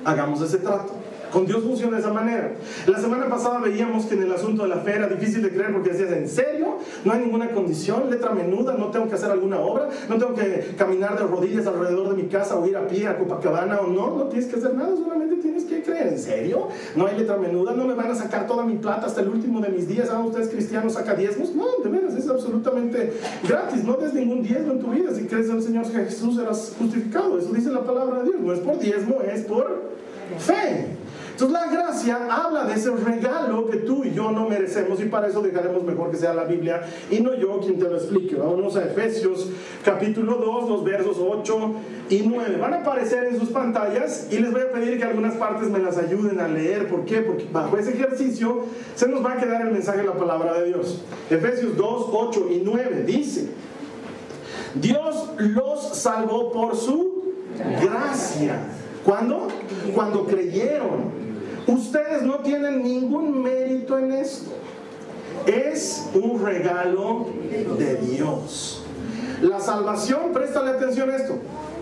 Hagamos 0.04 0.42
ese 0.42 0.58
trato. 0.58 0.99
Con 1.32 1.46
Dios 1.46 1.62
funciona 1.62 1.96
de 1.96 2.02
esa 2.02 2.12
manera. 2.12 2.52
La 2.86 2.98
semana 2.98 3.28
pasada 3.28 3.60
veíamos 3.60 4.06
que 4.06 4.14
en 4.14 4.22
el 4.24 4.32
asunto 4.32 4.64
de 4.64 4.68
la 4.68 4.78
fe 4.78 4.96
era 4.96 5.08
difícil 5.08 5.42
de 5.42 5.50
creer 5.50 5.72
porque 5.72 5.90
decías, 5.90 6.10
¿en 6.12 6.28
serio? 6.28 6.78
No 7.04 7.12
hay 7.12 7.20
ninguna 7.20 7.50
condición, 7.50 8.10
letra 8.10 8.32
menuda, 8.32 8.74
no 8.74 8.90
tengo 8.90 9.08
que 9.08 9.14
hacer 9.14 9.30
alguna 9.30 9.60
obra, 9.60 9.88
no 10.08 10.16
tengo 10.16 10.34
que 10.34 10.74
caminar 10.76 11.18
de 11.18 11.24
rodillas 11.24 11.66
alrededor 11.66 12.14
de 12.14 12.22
mi 12.22 12.28
casa 12.28 12.58
o 12.58 12.66
ir 12.66 12.76
a 12.76 12.86
pie 12.86 13.06
a 13.06 13.18
Copacabana 13.18 13.80
o 13.80 13.86
no, 13.86 14.16
no 14.16 14.24
tienes 14.24 14.48
que 14.48 14.56
hacer 14.56 14.74
nada, 14.74 14.94
solamente 14.96 15.36
tienes 15.36 15.64
que 15.64 15.82
creer. 15.82 16.08
¿En 16.08 16.18
serio? 16.18 16.68
No 16.96 17.06
hay 17.06 17.16
letra 17.16 17.36
menuda, 17.36 17.72
no 17.72 17.84
me 17.84 17.94
van 17.94 18.10
a 18.10 18.14
sacar 18.14 18.46
toda 18.46 18.64
mi 18.64 18.76
plata 18.76 19.06
hasta 19.06 19.20
el 19.20 19.28
último 19.28 19.60
de 19.60 19.68
mis 19.68 19.86
días. 19.86 20.10
¿Ah, 20.10 20.20
ustedes 20.20 20.48
cristianos 20.48 20.94
saca 20.94 21.14
diezmos? 21.14 21.54
No, 21.54 21.66
de 21.82 21.90
veras, 21.90 22.14
es 22.14 22.28
absolutamente 22.28 23.12
gratis. 23.46 23.84
No 23.84 23.94
des 23.94 24.14
ningún 24.14 24.42
diezmo 24.42 24.72
en 24.72 24.80
tu 24.80 24.88
vida. 24.88 25.14
Si 25.14 25.26
crees 25.26 25.48
en 25.48 25.56
el 25.56 25.62
Señor 25.62 25.86
Jesús 25.90 26.36
serás 26.36 26.74
justificado. 26.78 27.38
Eso 27.38 27.52
dice 27.52 27.70
la 27.70 27.82
palabra 27.82 28.22
de 28.22 28.30
Dios. 28.30 28.40
No 28.40 28.52
es 28.52 28.60
por 28.60 28.78
diezmo, 28.78 29.20
es 29.22 29.42
por 29.42 29.90
fe. 30.38 30.99
Entonces 31.40 31.58
la 31.58 31.72
gracia 31.72 32.18
habla 32.28 32.64
de 32.64 32.74
ese 32.74 32.90
regalo 32.90 33.70
que 33.70 33.78
tú 33.78 34.04
y 34.04 34.12
yo 34.12 34.30
no 34.30 34.46
merecemos 34.46 35.00
y 35.00 35.06
para 35.06 35.28
eso 35.28 35.40
dejaremos 35.40 35.82
mejor 35.84 36.10
que 36.10 36.18
sea 36.18 36.34
la 36.34 36.44
Biblia 36.44 36.82
y 37.10 37.20
no 37.20 37.32
yo 37.32 37.60
quien 37.60 37.78
te 37.78 37.88
lo 37.88 37.96
explique. 37.96 38.36
Vamos 38.36 38.76
a 38.76 38.84
Efesios 38.84 39.48
capítulo 39.82 40.34
2, 40.34 40.68
los 40.68 40.84
versos 40.84 41.16
8 41.18 41.74
y 42.10 42.24
9. 42.26 42.58
Van 42.58 42.74
a 42.74 42.80
aparecer 42.80 43.24
en 43.24 43.40
sus 43.40 43.48
pantallas 43.48 44.26
y 44.30 44.38
les 44.38 44.52
voy 44.52 44.60
a 44.60 44.70
pedir 44.70 44.98
que 44.98 45.04
algunas 45.04 45.32
partes 45.36 45.70
me 45.70 45.78
las 45.78 45.96
ayuden 45.96 46.40
a 46.40 46.46
leer. 46.46 46.88
¿Por 46.88 47.06
qué? 47.06 47.22
Porque 47.22 47.48
bajo 47.50 47.78
ese 47.78 47.94
ejercicio 47.94 48.66
se 48.94 49.08
nos 49.08 49.24
va 49.24 49.32
a 49.32 49.36
quedar 49.38 49.62
el 49.62 49.72
mensaje 49.72 50.00
de 50.00 50.08
la 50.08 50.18
palabra 50.18 50.52
de 50.60 50.66
Dios. 50.66 51.00
Efesios 51.30 51.74
2, 51.74 52.06
8 52.12 52.48
y 52.50 52.62
9 52.62 53.04
dice, 53.06 53.48
Dios 54.74 55.30
los 55.38 55.96
salvó 55.96 56.52
por 56.52 56.76
su 56.76 57.32
gracia. 57.80 58.58
¿Cuándo? 59.06 59.48
Cuando 59.94 60.26
creyeron. 60.26 61.29
Ustedes 61.70 62.22
no 62.22 62.38
tienen 62.38 62.82
ningún 62.82 63.42
mérito 63.42 63.98
en 63.98 64.12
esto. 64.12 64.50
Es 65.46 66.08
un 66.14 66.44
regalo 66.44 67.26
de 67.78 67.96
Dios. 67.96 68.82
La 69.40 69.60
salvación, 69.60 70.32
préstale 70.32 70.70
atención 70.70 71.10
a 71.10 71.16
esto, 71.16 71.38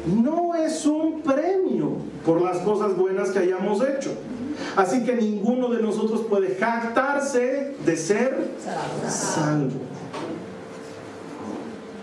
no 0.06 0.54
es 0.54 0.86
un 0.86 1.22
premio 1.22 1.96
por 2.24 2.40
las 2.40 2.58
cosas 2.58 2.96
buenas 2.96 3.30
que 3.30 3.40
hayamos 3.40 3.82
hecho. 3.82 4.12
Así 4.76 5.04
que 5.04 5.14
ninguno 5.14 5.68
de 5.68 5.82
nosotros 5.82 6.22
puede 6.28 6.54
jactarse 6.56 7.74
de 7.84 7.96
ser 7.96 8.48
salvo. 9.08 9.80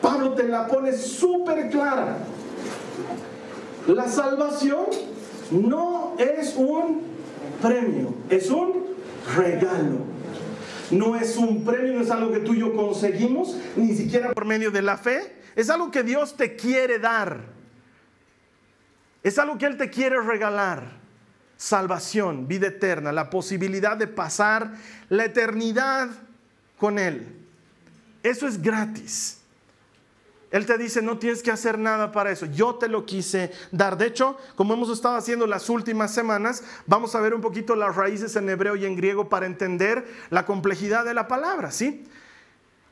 Pablo 0.02 0.34
te 0.34 0.44
la 0.44 0.68
pone 0.68 0.94
súper 0.94 1.70
clara. 1.70 2.18
La 3.88 4.08
salvación 4.08 4.86
no 5.52 6.14
es 6.18 6.56
un 6.58 7.15
premio, 7.62 8.14
es 8.30 8.50
un 8.50 8.86
regalo. 9.36 10.16
No 10.92 11.16
es 11.16 11.36
un 11.38 11.66
premio, 11.66 11.94
no 11.94 12.02
es 12.02 12.12
algo 12.12 12.32
que 12.32 12.40
tú 12.40 12.54
y 12.54 12.60
yo 12.60 12.76
conseguimos, 12.76 13.58
ni 13.76 13.96
siquiera 13.96 14.34
por 14.34 14.46
medio 14.46 14.70
de 14.72 14.82
la 14.82 14.98
fe. 14.98 15.42
Es 15.56 15.70
algo 15.70 15.90
que 15.90 16.04
Dios 16.04 16.36
te 16.36 16.56
quiere 16.56 17.00
dar. 17.00 17.40
Es 19.24 19.40
algo 19.40 19.58
que 19.58 19.66
Él 19.66 19.78
te 19.78 19.90
quiere 19.90 20.22
regalar. 20.22 21.00
Salvación, 21.58 22.48
vida 22.48 22.68
eterna, 22.68 23.12
la 23.12 23.30
posibilidad 23.30 23.98
de 23.98 24.08
pasar 24.08 24.74
la 25.10 25.26
eternidad 25.26 26.10
con 26.78 27.00
Él. 27.00 27.36
Eso 28.22 28.48
es 28.48 28.62
gratis. 28.62 29.40
Él 30.56 30.66
te 30.66 30.78
dice, 30.78 31.02
no 31.02 31.18
tienes 31.18 31.44
que 31.44 31.52
hacer 31.52 31.78
nada 31.78 32.14
para 32.14 32.32
eso. 32.32 32.46
Yo 32.46 32.76
te 32.76 32.88
lo 32.88 33.06
quise 33.06 33.52
dar. 33.74 33.98
De 33.98 34.06
hecho, 34.06 34.38
como 34.56 34.74
hemos 34.74 34.90
estado 34.90 35.18
haciendo 35.18 35.46
las 35.48 35.70
últimas 35.70 36.14
semanas, 36.14 36.64
vamos 36.88 37.14
a 37.14 37.20
ver 37.20 37.34
un 37.34 37.42
poquito 37.42 37.76
las 37.76 37.94
raíces 37.94 38.38
en 38.38 38.48
hebreo 38.48 38.78
y 38.78 38.86
en 38.86 38.96
griego 38.96 39.28
para 39.28 39.48
entender 39.48 40.08
la 40.30 40.46
complejidad 40.46 41.04
de 41.04 41.14
la 41.14 41.28
palabra, 41.28 41.72
¿sí? 41.72 42.06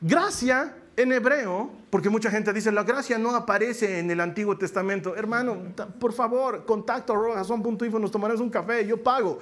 Gracia 0.02 0.76
en 0.98 1.12
hebreo, 1.12 1.70
porque 1.88 2.10
mucha 2.10 2.30
gente 2.30 2.52
dice, 2.52 2.70
la 2.70 2.82
gracia 2.82 3.16
no 3.16 3.34
aparece 3.34 3.98
en 3.98 4.10
el 4.10 4.20
Antiguo 4.20 4.58
Testamento. 4.58 5.16
Hermano, 5.16 5.56
por 5.98 6.12
favor, 6.12 6.66
contacto 6.66 7.32
a 7.32 7.44
son.info, 7.44 7.98
nos 7.98 8.10
tomaremos 8.10 8.42
un 8.42 8.50
café, 8.50 8.86
yo 8.86 9.02
pago. 9.02 9.38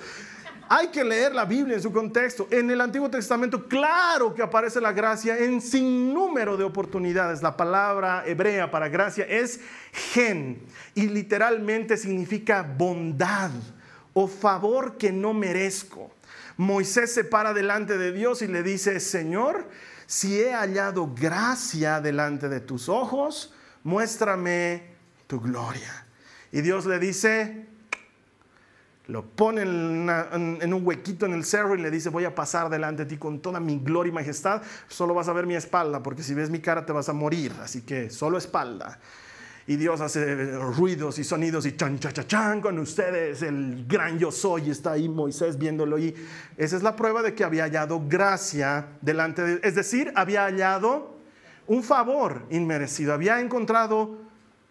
Hay 0.75 0.89
que 0.89 1.05
leer 1.05 1.35
la 1.35 1.45
Biblia 1.45 1.77
en 1.77 1.83
su 1.83 1.93
contexto. 1.93 2.49
En 2.51 2.71
el 2.71 2.81
Antiguo 2.81 3.11
Testamento, 3.11 3.69
claro 3.69 4.35
que 4.35 4.41
aparece 4.41 4.81
la 4.81 4.95
gracia 4.95 5.37
en 5.37 5.61
sin 5.61 6.15
número 6.15 6.57
de 6.57 6.65
oportunidades. 6.65 7.43
La 7.43 7.59
palabra 7.59 8.23
hebrea 8.25 8.71
para 8.71 8.89
gracia 8.89 9.27
es 9.29 9.61
gen 9.93 10.63
y 10.95 11.09
literalmente 11.09 11.99
significa 11.99 12.63
bondad 12.63 13.51
o 14.15 14.27
favor 14.27 14.97
que 14.97 15.13
no 15.13 15.35
merezco. 15.35 16.11
Moisés 16.57 17.13
se 17.13 17.25
para 17.25 17.53
delante 17.53 17.99
de 17.99 18.11
Dios 18.11 18.41
y 18.41 18.47
le 18.47 18.63
dice, 18.63 18.99
Señor, 18.99 19.69
si 20.07 20.41
he 20.41 20.55
hallado 20.55 21.13
gracia 21.15 22.01
delante 22.01 22.49
de 22.49 22.61
tus 22.61 22.89
ojos, 22.89 23.53
muéstrame 23.83 24.85
tu 25.27 25.39
gloria. 25.39 26.07
Y 26.51 26.63
Dios 26.63 26.87
le 26.87 26.99
dice, 26.99 27.67
lo 29.09 29.25
pone 29.27 29.63
en, 29.63 30.75
un 30.75 30.87
huequito 30.87 31.27
en 31.27 31.33
el 31.33 31.45
cerro 31.45 31.75
y 31.75 31.83
le 31.83 31.91
dice, 31.91 32.09
voy 32.09 32.25
a 32.25 32.35
pasar 32.35 32.71
delante 32.71 33.05
de 33.05 33.11
ti 33.11 33.17
con 33.17 33.41
toda 33.41 33.59
mi 33.59 33.79
gloria 33.79 34.11
y 34.11 34.15
majestad, 34.15 34.63
solo 34.89 35.13
vas 35.13 35.29
a 35.29 35.33
ver 35.33 35.47
mi 35.47 35.55
espalda, 35.55 36.03
porque 36.03 36.23
si 36.23 36.35
ves 36.35 36.51
mi 36.51 36.61
cara 36.61 36.87
te 36.87 36.93
vas 36.93 37.09
a 37.09 37.13
morir, 37.13 37.53
así 37.61 37.83
que 37.83 38.11
solo 38.11 38.39
espalda. 38.39 38.99
Y 39.67 39.77
Dios 39.77 40.01
hace 40.01 40.57
ruidos 40.57 41.19
y 41.19 41.25
sonidos 41.25 41.67
y 41.67 41.77
chan, 41.77 41.99
chan, 41.99 42.13
chan, 42.13 42.27
chan 42.27 42.61
con 42.61 42.79
ustedes, 42.79 43.43
el 43.43 43.87
gran 43.87 44.19
yo 44.19 44.33
soy, 44.33 44.71
está 44.71 44.93
ahí 44.93 45.09
Moisés 45.09 45.57
viéndolo. 45.57 45.99
Y 45.99 46.15
esa 46.57 46.77
es 46.77 46.83
la 46.83 46.97
prueba 46.97 47.23
de 47.23 47.35
que 47.35 47.45
había 47.45 47.65
hallado 47.65 48.03
gracia 48.09 48.89
delante 49.01 49.43
de, 49.43 49.61
es 49.63 49.77
decir, 49.77 50.13
había 50.17 50.45
hallado 50.45 51.17
un 51.69 51.85
favor 51.85 52.45
inmerecido, 52.51 53.13
había 53.15 53.39
encontrado 53.41 54.19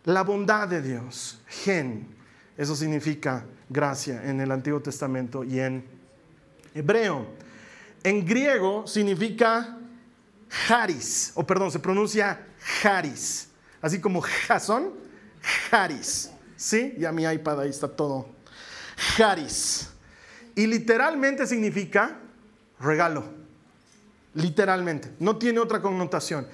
la 0.04 0.24
bondad 0.24 0.68
de 0.68 0.82
Dios, 0.82 1.42
gen, 1.48 2.21
eso 2.62 2.76
significa 2.76 3.44
gracia 3.68 4.24
en 4.24 4.40
el 4.40 4.52
Antiguo 4.52 4.80
Testamento 4.80 5.44
y 5.44 5.60
en 5.60 5.84
hebreo. 6.76 7.26
En 8.04 8.24
griego 8.24 8.86
significa 8.86 9.80
haris, 10.70 11.32
o 11.34 11.44
perdón, 11.44 11.72
se 11.72 11.80
pronuncia 11.80 12.46
haris, 12.84 13.48
así 13.82 14.00
como 14.00 14.22
Jason, 14.22 14.94
haris. 15.72 16.30
¿Sí? 16.56 16.94
Ya 17.00 17.12
mi 17.12 17.24
iPad 17.24 17.62
ahí 17.62 17.72
está 17.72 17.88
todo. 17.88 18.30
Haris. 19.18 19.90
Y 20.54 20.68
literalmente 20.68 21.48
significa 21.48 22.20
regalo. 22.80 23.24
Literalmente. 24.36 25.12
No 25.18 25.38
tiene 25.38 25.58
otra 25.58 25.82
connotación. 25.82 26.48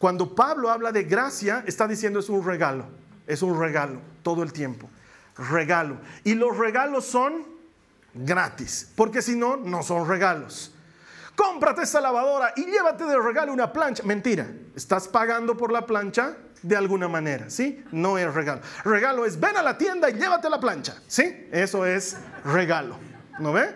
Cuando 0.00 0.34
Pablo 0.34 0.68
habla 0.70 0.90
de 0.90 1.04
gracia, 1.04 1.62
está 1.68 1.86
diciendo 1.86 2.18
es 2.18 2.28
un 2.28 2.44
regalo. 2.44 2.86
Es 3.28 3.42
un 3.42 3.56
regalo 3.56 4.00
todo 4.24 4.42
el 4.42 4.52
tiempo 4.52 4.90
regalo. 5.38 5.98
Y 6.24 6.34
los 6.34 6.56
regalos 6.56 7.06
son 7.06 7.46
gratis, 8.14 8.90
porque 8.94 9.22
si 9.22 9.36
no, 9.36 9.56
no 9.56 9.82
son 9.82 10.08
regalos. 10.08 10.74
Cómprate 11.36 11.82
esta 11.82 12.00
lavadora 12.00 12.52
y 12.56 12.64
llévate 12.64 13.04
de 13.04 13.16
regalo 13.16 13.52
una 13.52 13.72
plancha. 13.72 14.02
Mentira, 14.02 14.50
estás 14.74 15.06
pagando 15.06 15.56
por 15.56 15.70
la 15.70 15.86
plancha 15.86 16.36
de 16.62 16.76
alguna 16.76 17.06
manera, 17.06 17.48
¿sí? 17.48 17.84
No 17.92 18.18
es 18.18 18.34
regalo. 18.34 18.60
Regalo 18.84 19.24
es 19.24 19.38
ven 19.38 19.56
a 19.56 19.62
la 19.62 19.78
tienda 19.78 20.10
y 20.10 20.14
llévate 20.14 20.50
la 20.50 20.58
plancha, 20.58 21.00
¿sí? 21.06 21.48
Eso 21.52 21.86
es 21.86 22.16
regalo, 22.44 22.96
¿no 23.38 23.52
ve? 23.52 23.72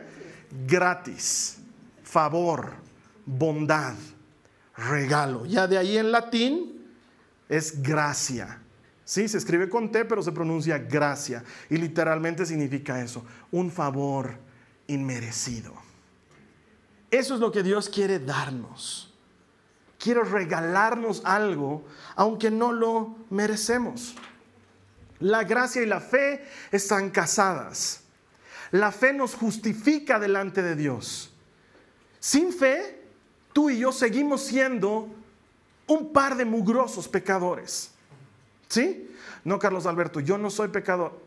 Gratis, 0.66 1.58
favor, 2.02 2.72
bondad, 3.24 3.94
regalo. 4.76 5.46
Ya 5.46 5.68
de 5.68 5.78
ahí 5.78 5.98
en 5.98 6.10
latín 6.10 6.84
es 7.48 7.80
gracia. 7.80 8.61
Sí, 9.12 9.28
se 9.28 9.36
escribe 9.36 9.68
con 9.68 9.92
T, 9.92 10.06
pero 10.06 10.22
se 10.22 10.32
pronuncia 10.32 10.78
gracia. 10.78 11.44
Y 11.68 11.76
literalmente 11.76 12.46
significa 12.46 12.98
eso, 13.02 13.22
un 13.50 13.70
favor 13.70 14.38
inmerecido. 14.86 15.74
Eso 17.10 17.34
es 17.34 17.40
lo 17.40 17.52
que 17.52 17.62
Dios 17.62 17.90
quiere 17.90 18.18
darnos. 18.20 19.12
Quiere 19.98 20.24
regalarnos 20.24 21.20
algo, 21.26 21.84
aunque 22.16 22.50
no 22.50 22.72
lo 22.72 23.14
merecemos. 23.28 24.14
La 25.20 25.44
gracia 25.44 25.82
y 25.82 25.86
la 25.86 26.00
fe 26.00 26.46
están 26.70 27.10
casadas. 27.10 28.04
La 28.70 28.92
fe 28.92 29.12
nos 29.12 29.34
justifica 29.34 30.18
delante 30.18 30.62
de 30.62 30.74
Dios. 30.74 31.34
Sin 32.18 32.50
fe, 32.50 33.04
tú 33.52 33.68
y 33.68 33.78
yo 33.78 33.92
seguimos 33.92 34.40
siendo 34.40 35.14
un 35.86 36.14
par 36.14 36.34
de 36.34 36.46
mugrosos 36.46 37.08
pecadores. 37.08 37.92
¿Sí? 38.72 39.06
No, 39.44 39.58
Carlos 39.58 39.84
Alberto, 39.84 40.18
yo 40.20 40.38
no 40.38 40.48
soy 40.48 40.68
pecador. 40.68 41.20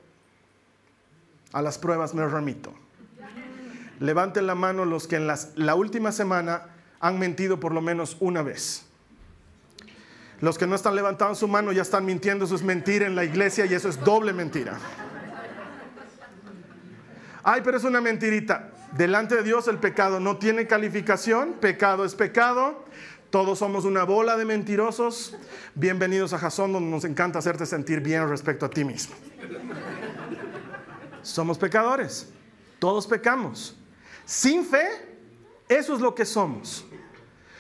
A 1.53 1.61
las 1.61 1.77
pruebas 1.77 2.15
me 2.15 2.27
remito. 2.27 2.73
Levanten 3.99 4.47
la 4.47 4.55
mano 4.55 4.83
los 4.83 5.07
que 5.07 5.17
en 5.17 5.27
la 5.27 5.75
última 5.75 6.11
semana 6.11 6.63
han 6.99 7.19
mentido 7.19 7.59
por 7.59 7.71
lo 7.71 7.81
menos 7.81 8.17
una 8.19 8.41
vez. 8.41 8.87
Los 10.41 10.57
que 10.57 10.65
no 10.65 10.73
están 10.73 10.95
levantando 10.95 11.35
su 11.35 11.47
mano 11.47 11.71
ya 11.71 11.83
están 11.83 12.03
mintiendo, 12.03 12.45
eso 12.45 12.55
es 12.55 12.63
mentira 12.63 13.05
en 13.05 13.15
la 13.15 13.23
iglesia 13.23 13.67
y 13.67 13.75
eso 13.75 13.89
es 13.89 14.03
doble 14.03 14.33
mentira. 14.33 14.79
Ay, 17.43 17.61
pero 17.63 17.77
es 17.77 17.83
una 17.83 18.01
mentirita. 18.01 18.71
Delante 18.93 19.35
de 19.35 19.43
Dios 19.43 19.67
el 19.67 19.77
pecado 19.77 20.19
no 20.19 20.37
tiene 20.37 20.65
calificación, 20.65 21.53
pecado 21.53 22.05
es 22.05 22.15
pecado, 22.15 22.85
todos 23.35 23.59
somos 23.59 23.83
una 23.83 24.05
bola 24.05 24.37
de 24.37 24.45
mentirosos. 24.45 25.35
Bienvenidos 25.73 26.31
a 26.31 26.37
Jason, 26.37 26.71
donde 26.71 26.89
nos 26.89 27.03
encanta 27.03 27.39
hacerte 27.39 27.65
sentir 27.65 27.99
bien 27.99 28.29
respecto 28.29 28.65
a 28.65 28.69
ti 28.69 28.85
mismo. 28.85 29.13
Somos 31.21 31.57
pecadores. 31.57 32.29
Todos 32.79 33.05
pecamos. 33.05 33.75
Sin 34.23 34.63
fe, 34.63 34.87
eso 35.67 35.95
es 35.95 35.99
lo 35.99 36.15
que 36.15 36.23
somos. 36.23 36.85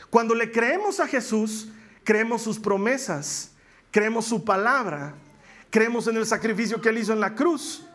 Cuando 0.09 0.33
le 0.33 0.49
creemos 0.49 1.01
a 1.01 1.07
Jesús, 1.07 1.67
creemos 2.05 2.41
sus 2.41 2.57
promesas, 2.57 3.51
creemos 3.91 4.23
su 4.23 4.45
palabra, 4.45 5.13
creemos 5.69 6.07
en 6.07 6.15
el 6.15 6.25
sacrificio 6.25 6.79
que 6.79 6.87
él 6.87 6.99
hizo 6.99 7.11
en 7.11 7.19
la 7.19 7.35
cruz. 7.35 7.85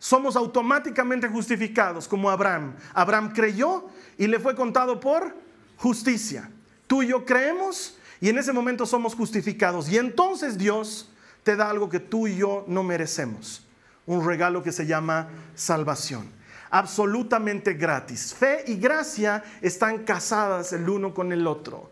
Somos 0.00 0.34
automáticamente 0.34 1.28
justificados 1.28 2.08
como 2.08 2.28
Abraham. 2.28 2.74
Abraham 2.92 3.32
creyó 3.32 3.86
y 4.18 4.26
le 4.26 4.40
fue 4.40 4.56
contado 4.56 4.98
por 4.98 5.32
justicia. 5.76 6.50
Tú 6.90 7.04
y 7.04 7.06
yo 7.06 7.24
creemos 7.24 7.96
y 8.20 8.30
en 8.30 8.38
ese 8.38 8.52
momento 8.52 8.84
somos 8.84 9.14
justificados. 9.14 9.88
Y 9.88 9.96
entonces 9.96 10.58
Dios 10.58 11.08
te 11.44 11.54
da 11.54 11.70
algo 11.70 11.88
que 11.88 12.00
tú 12.00 12.26
y 12.26 12.34
yo 12.34 12.64
no 12.66 12.82
merecemos. 12.82 13.64
Un 14.06 14.26
regalo 14.26 14.64
que 14.64 14.72
se 14.72 14.86
llama 14.86 15.28
salvación. 15.54 16.28
Absolutamente 16.68 17.74
gratis. 17.74 18.34
Fe 18.34 18.64
y 18.66 18.74
gracia 18.74 19.44
están 19.62 19.98
casadas 19.98 20.72
el 20.72 20.88
uno 20.88 21.14
con 21.14 21.30
el 21.30 21.46
otro. 21.46 21.88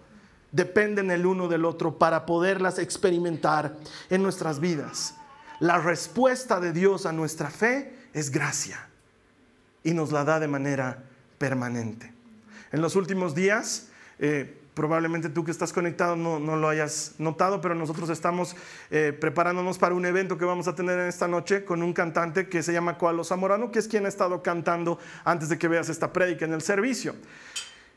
Dependen 0.51 1.13
el 1.13 1.27
uno 1.27 1.47
del 1.47 1.65
otro 1.65 1.97
para 1.97 2.27
poderlas 2.27 2.81
experimentar 2.81 3.77
en 4.11 4.21
nuestras 4.21 4.59
vidas. 4.59 5.15
La 5.61 5.79
respuesta 5.79 6.59
de 6.59 6.73
Dios 6.73 7.07
a 7.07 7.13
nuestra 7.13 7.51
fe 7.51 7.95
es 8.13 8.33
gracia 8.33 8.89
y 9.85 9.95
nos 9.95 10.11
la 10.11 10.25
da 10.25 10.41
de 10.41 10.49
manera 10.49 11.05
permanente. 11.39 12.13
En 12.73 12.83
los 12.83 12.97
últimos 12.97 13.37
días, 13.37 13.91
eh, 14.19 14.58
Probablemente 14.79 15.29
tú 15.29 15.45
que 15.45 15.51
estás 15.51 15.73
conectado 15.73 16.15
no, 16.15 16.39
lo 16.39 16.69
hayas 16.69 17.17
notado, 17.19 17.61
pero 17.61 17.75
nosotros 17.75 18.11
estamos 18.11 18.55
eh, 18.93 19.13
preparándonos 19.13 19.77
para 19.77 19.93
un 19.93 20.07
evento 20.07 20.39
que 20.39 20.45
vamos 20.45 20.69
a 20.69 20.77
tener 20.77 21.01
en 21.01 21.09
esta 21.09 21.27
noche 21.27 21.65
con 21.65 21.83
un 21.83 21.93
cantante 21.93 22.49
que 22.49 22.63
se 22.63 22.73
llama 22.73 22.97
Coalo 22.97 23.25
Zamorano, 23.25 23.73
que 23.73 23.81
es 23.81 23.89
quien 23.89 24.07
ha 24.07 24.09
estado 24.09 24.41
cantando 24.41 25.01
antes 25.25 25.49
de 25.49 25.59
que 25.59 25.67
veas 25.67 25.89
esta 25.89 26.13
prédica 26.13 26.45
en 26.45 26.53
el 26.53 26.63
servicio. 26.63 27.17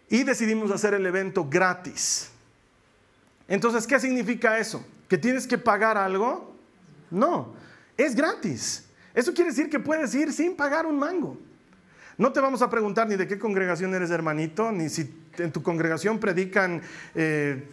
Y 0.10 0.24
decidimos 0.24 0.72
hacer 0.72 0.96
el 0.96 1.06
evento 1.06 1.48
gratis. 1.48 2.32
Entonces, 3.48 3.86
¿qué 3.86 4.00
significa 4.00 4.58
eso? 4.58 4.84
¿Que 5.08 5.20
tienes 5.20 5.46
que 5.46 5.60
pagar 5.60 6.00
algo? 6.00 6.56
No, 7.12 7.54
es 7.96 8.16
gratis. 8.16 8.90
Eso 9.14 9.36
quiere 9.36 9.52
decir 9.52 9.70
que 9.70 9.78
puedes 9.78 10.16
ir 10.16 10.34
sin 10.34 10.56
pagar 10.56 10.88
un 10.88 10.98
mango. 10.98 11.38
No 12.18 12.34
te 12.34 12.40
vamos 12.40 12.64
a 12.64 12.72
preguntar 12.72 13.08
ni 13.08 13.18
de 13.18 13.28
qué 13.28 13.38
congregación 13.38 13.94
eres 13.94 14.10
hermanito, 14.10 14.72
ni 14.72 14.90
si 14.90 15.21
en 15.38 15.52
tu 15.52 15.62
congregación 15.62 16.20
predican 16.20 16.82
eh, 17.16 17.64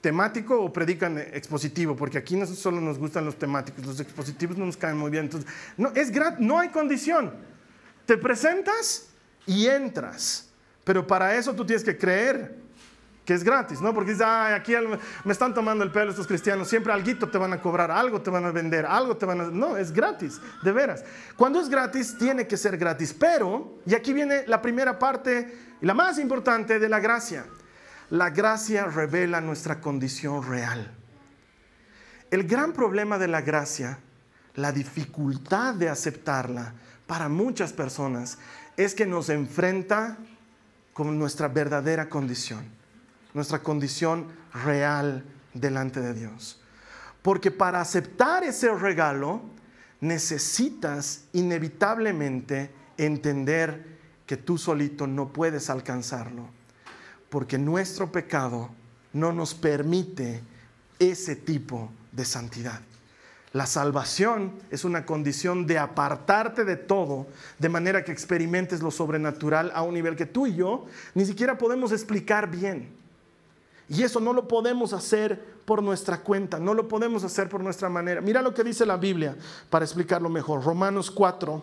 temático 0.00 0.60
o 0.60 0.72
predican 0.72 1.18
expositivo, 1.18 1.96
porque 1.96 2.18
aquí 2.18 2.36
no 2.36 2.46
solo 2.46 2.80
nos 2.80 2.98
gustan 2.98 3.24
los 3.24 3.36
temáticos, 3.36 3.84
los 3.84 4.00
expositivos 4.00 4.56
no 4.56 4.66
nos 4.66 4.76
caen 4.76 4.96
muy 4.96 5.10
bien. 5.10 5.24
Entonces, 5.24 5.50
no, 5.76 5.92
es 5.94 6.12
no 6.38 6.58
hay 6.58 6.68
condición. 6.68 7.32
Te 8.04 8.16
presentas 8.16 9.08
y 9.46 9.66
entras, 9.66 10.48
pero 10.84 11.06
para 11.06 11.34
eso 11.36 11.54
tú 11.54 11.64
tienes 11.64 11.82
que 11.82 11.96
creer 11.96 12.65
que 13.26 13.34
es 13.34 13.42
gratis, 13.42 13.80
¿no? 13.80 13.92
Porque 13.92 14.12
dices, 14.12 14.24
aquí 14.24 14.72
me 15.24 15.32
están 15.32 15.52
tomando 15.52 15.82
el 15.82 15.90
pelo 15.90 16.10
estos 16.10 16.28
cristianos, 16.28 16.68
siempre 16.68 16.92
algo 16.92 17.28
te 17.28 17.36
van 17.36 17.52
a 17.52 17.60
cobrar, 17.60 17.90
algo 17.90 18.22
te 18.22 18.30
van 18.30 18.44
a 18.44 18.52
vender, 18.52 18.86
algo 18.86 19.16
te 19.16 19.26
van 19.26 19.40
a... 19.40 19.44
No, 19.46 19.76
es 19.76 19.92
gratis, 19.92 20.40
de 20.62 20.70
veras. 20.70 21.04
Cuando 21.36 21.60
es 21.60 21.68
gratis, 21.68 22.16
tiene 22.16 22.46
que 22.46 22.56
ser 22.56 22.78
gratis, 22.78 23.12
pero, 23.12 23.80
y 23.84 23.94
aquí 23.94 24.12
viene 24.12 24.44
la 24.46 24.62
primera 24.62 24.96
parte 24.96 25.58
y 25.82 25.84
la 25.84 25.92
más 25.92 26.20
importante 26.20 26.78
de 26.78 26.88
la 26.88 27.00
gracia, 27.00 27.44
la 28.10 28.30
gracia 28.30 28.84
revela 28.84 29.40
nuestra 29.40 29.80
condición 29.80 30.48
real. 30.48 30.88
El 32.30 32.44
gran 32.46 32.72
problema 32.72 33.18
de 33.18 33.26
la 33.26 33.40
gracia, 33.40 33.98
la 34.54 34.70
dificultad 34.70 35.74
de 35.74 35.88
aceptarla 35.88 36.74
para 37.08 37.28
muchas 37.28 37.72
personas, 37.72 38.38
es 38.76 38.94
que 38.94 39.04
nos 39.04 39.30
enfrenta 39.30 40.16
con 40.92 41.18
nuestra 41.18 41.48
verdadera 41.48 42.08
condición 42.08 42.76
nuestra 43.36 43.62
condición 43.62 44.28
real 44.64 45.22
delante 45.52 46.00
de 46.00 46.14
Dios. 46.14 46.58
Porque 47.20 47.50
para 47.50 47.82
aceptar 47.82 48.42
ese 48.44 48.74
regalo 48.74 49.42
necesitas 50.00 51.24
inevitablemente 51.34 52.70
entender 52.96 53.98
que 54.24 54.38
tú 54.38 54.56
solito 54.56 55.06
no 55.06 55.34
puedes 55.34 55.68
alcanzarlo. 55.68 56.48
Porque 57.28 57.58
nuestro 57.58 58.10
pecado 58.10 58.70
no 59.12 59.34
nos 59.34 59.54
permite 59.54 60.40
ese 60.98 61.36
tipo 61.36 61.90
de 62.12 62.24
santidad. 62.24 62.80
La 63.52 63.66
salvación 63.66 64.52
es 64.70 64.84
una 64.84 65.04
condición 65.04 65.66
de 65.66 65.78
apartarte 65.78 66.64
de 66.64 66.76
todo, 66.76 67.26
de 67.58 67.68
manera 67.68 68.02
que 68.02 68.12
experimentes 68.12 68.80
lo 68.80 68.90
sobrenatural 68.90 69.72
a 69.74 69.82
un 69.82 69.92
nivel 69.92 70.16
que 70.16 70.24
tú 70.24 70.46
y 70.46 70.54
yo 70.54 70.86
ni 71.14 71.26
siquiera 71.26 71.58
podemos 71.58 71.92
explicar 71.92 72.50
bien. 72.50 73.04
Y 73.88 74.02
eso 74.02 74.20
no 74.20 74.32
lo 74.32 74.48
podemos 74.48 74.92
hacer 74.92 75.56
por 75.64 75.82
nuestra 75.82 76.20
cuenta, 76.20 76.58
no 76.58 76.74
lo 76.74 76.88
podemos 76.88 77.24
hacer 77.24 77.48
por 77.48 77.62
nuestra 77.62 77.88
manera. 77.88 78.20
Mira 78.20 78.42
lo 78.42 78.52
que 78.52 78.64
dice 78.64 78.84
la 78.84 78.96
Biblia 78.96 79.36
para 79.70 79.84
explicarlo 79.84 80.28
mejor. 80.28 80.64
Romanos 80.64 81.10
4, 81.10 81.62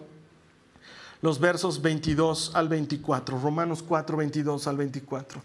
los 1.21 1.39
versos 1.39 1.81
22 1.81 2.51
al 2.53 2.69
24. 2.69 3.39
Romanos 3.39 3.83
4, 3.83 4.17
22 4.17 4.67
al 4.67 4.77
24. 4.77 5.41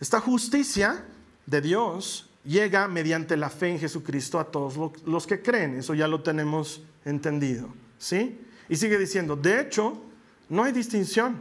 Esta 0.00 0.20
justicia 0.20 1.04
de 1.46 1.60
Dios 1.60 2.28
llega 2.44 2.86
mediante 2.88 3.36
la 3.36 3.50
fe 3.50 3.70
en 3.70 3.78
Jesucristo 3.78 4.38
a 4.38 4.44
todos 4.44 4.74
los 5.04 5.26
que 5.26 5.42
creen. 5.42 5.76
Eso 5.76 5.94
ya 5.94 6.06
lo 6.06 6.22
tenemos 6.22 6.82
entendido. 7.04 7.68
¿Sí? 7.98 8.40
Y 8.68 8.76
sigue 8.76 8.98
diciendo, 8.98 9.36
de 9.36 9.60
hecho, 9.60 10.00
no 10.48 10.62
hay 10.64 10.72
distinción. 10.72 11.38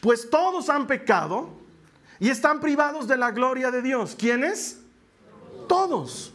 Pues 0.00 0.30
todos 0.30 0.68
han 0.68 0.86
pecado 0.86 1.50
y 2.20 2.30
están 2.30 2.60
privados 2.60 3.06
de 3.06 3.16
la 3.16 3.30
gloria 3.30 3.70
de 3.70 3.82
Dios. 3.82 4.16
¿Quiénes? 4.18 4.80
Todos. 5.68 6.32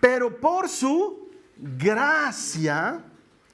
Pero 0.00 0.40
por 0.40 0.68
su 0.68 1.30
gracia 1.56 3.02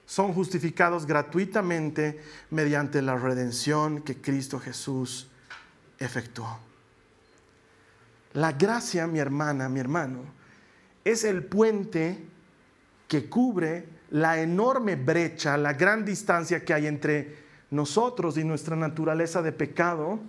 son 0.07 0.33
justificados 0.33 1.05
gratuitamente 1.05 2.23
mediante 2.51 3.03
la 3.03 3.17
redención 3.17 4.01
que 4.01 4.21
Cristo 4.21 4.59
Jesús 4.59 5.29
efectuó. 5.99 6.59
La 8.33 8.53
gracia, 8.53 9.07
mi 9.07 9.19
hermana, 9.19 9.69
mi 9.69 9.81
hermano, 9.81 10.21
es 11.05 11.25
el 11.25 11.45
puente 11.45 12.25
que 13.07 13.29
cubre 13.29 13.89
la 14.11 14.41
enorme 14.41 14.97
brecha, 14.97 15.57
la 15.57 15.75
gran 15.75 16.05
distancia 16.05 16.65
que 16.65 16.73
hay 16.73 16.87
entre 16.87 17.37
nosotros 17.71 18.39
y 18.39 18.45
nuestra 18.45 18.77
naturaleza 18.77 19.43
de 19.43 19.53
pecado 19.53 20.21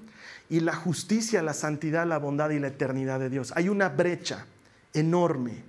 y 0.50 0.60
la 0.60 0.76
justicia, 0.76 1.44
la 1.44 1.54
santidad, 1.54 2.08
la 2.08 2.18
bondad 2.18 2.50
y 2.50 2.60
la 2.60 2.68
eternidad 2.68 3.20
de 3.20 3.30
Dios. 3.30 3.54
Hay 3.56 3.70
una 3.70 3.90
brecha 3.90 4.46
enorme. 4.94 5.64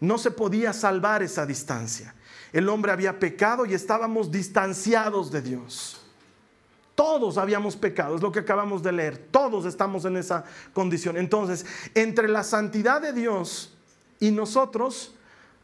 No 0.00 0.18
se 0.18 0.32
podía 0.32 0.72
salvar 0.72 1.22
esa 1.22 1.46
distancia. 1.46 2.14
El 2.52 2.68
hombre 2.68 2.92
había 2.92 3.18
pecado 3.18 3.64
y 3.66 3.74
estábamos 3.74 4.30
distanciados 4.30 5.30
de 5.30 5.42
Dios. 5.42 6.00
Todos 6.96 7.38
habíamos 7.38 7.76
pecado, 7.76 8.16
es 8.16 8.22
lo 8.22 8.32
que 8.32 8.40
acabamos 8.40 8.82
de 8.82 8.90
leer. 8.90 9.18
Todos 9.30 9.64
estamos 9.64 10.04
en 10.04 10.16
esa 10.16 10.44
condición. 10.72 11.16
Entonces, 11.16 11.64
entre 11.94 12.26
la 12.28 12.42
santidad 12.42 13.00
de 13.00 13.12
Dios 13.12 13.76
y 14.18 14.32
nosotros 14.32 15.14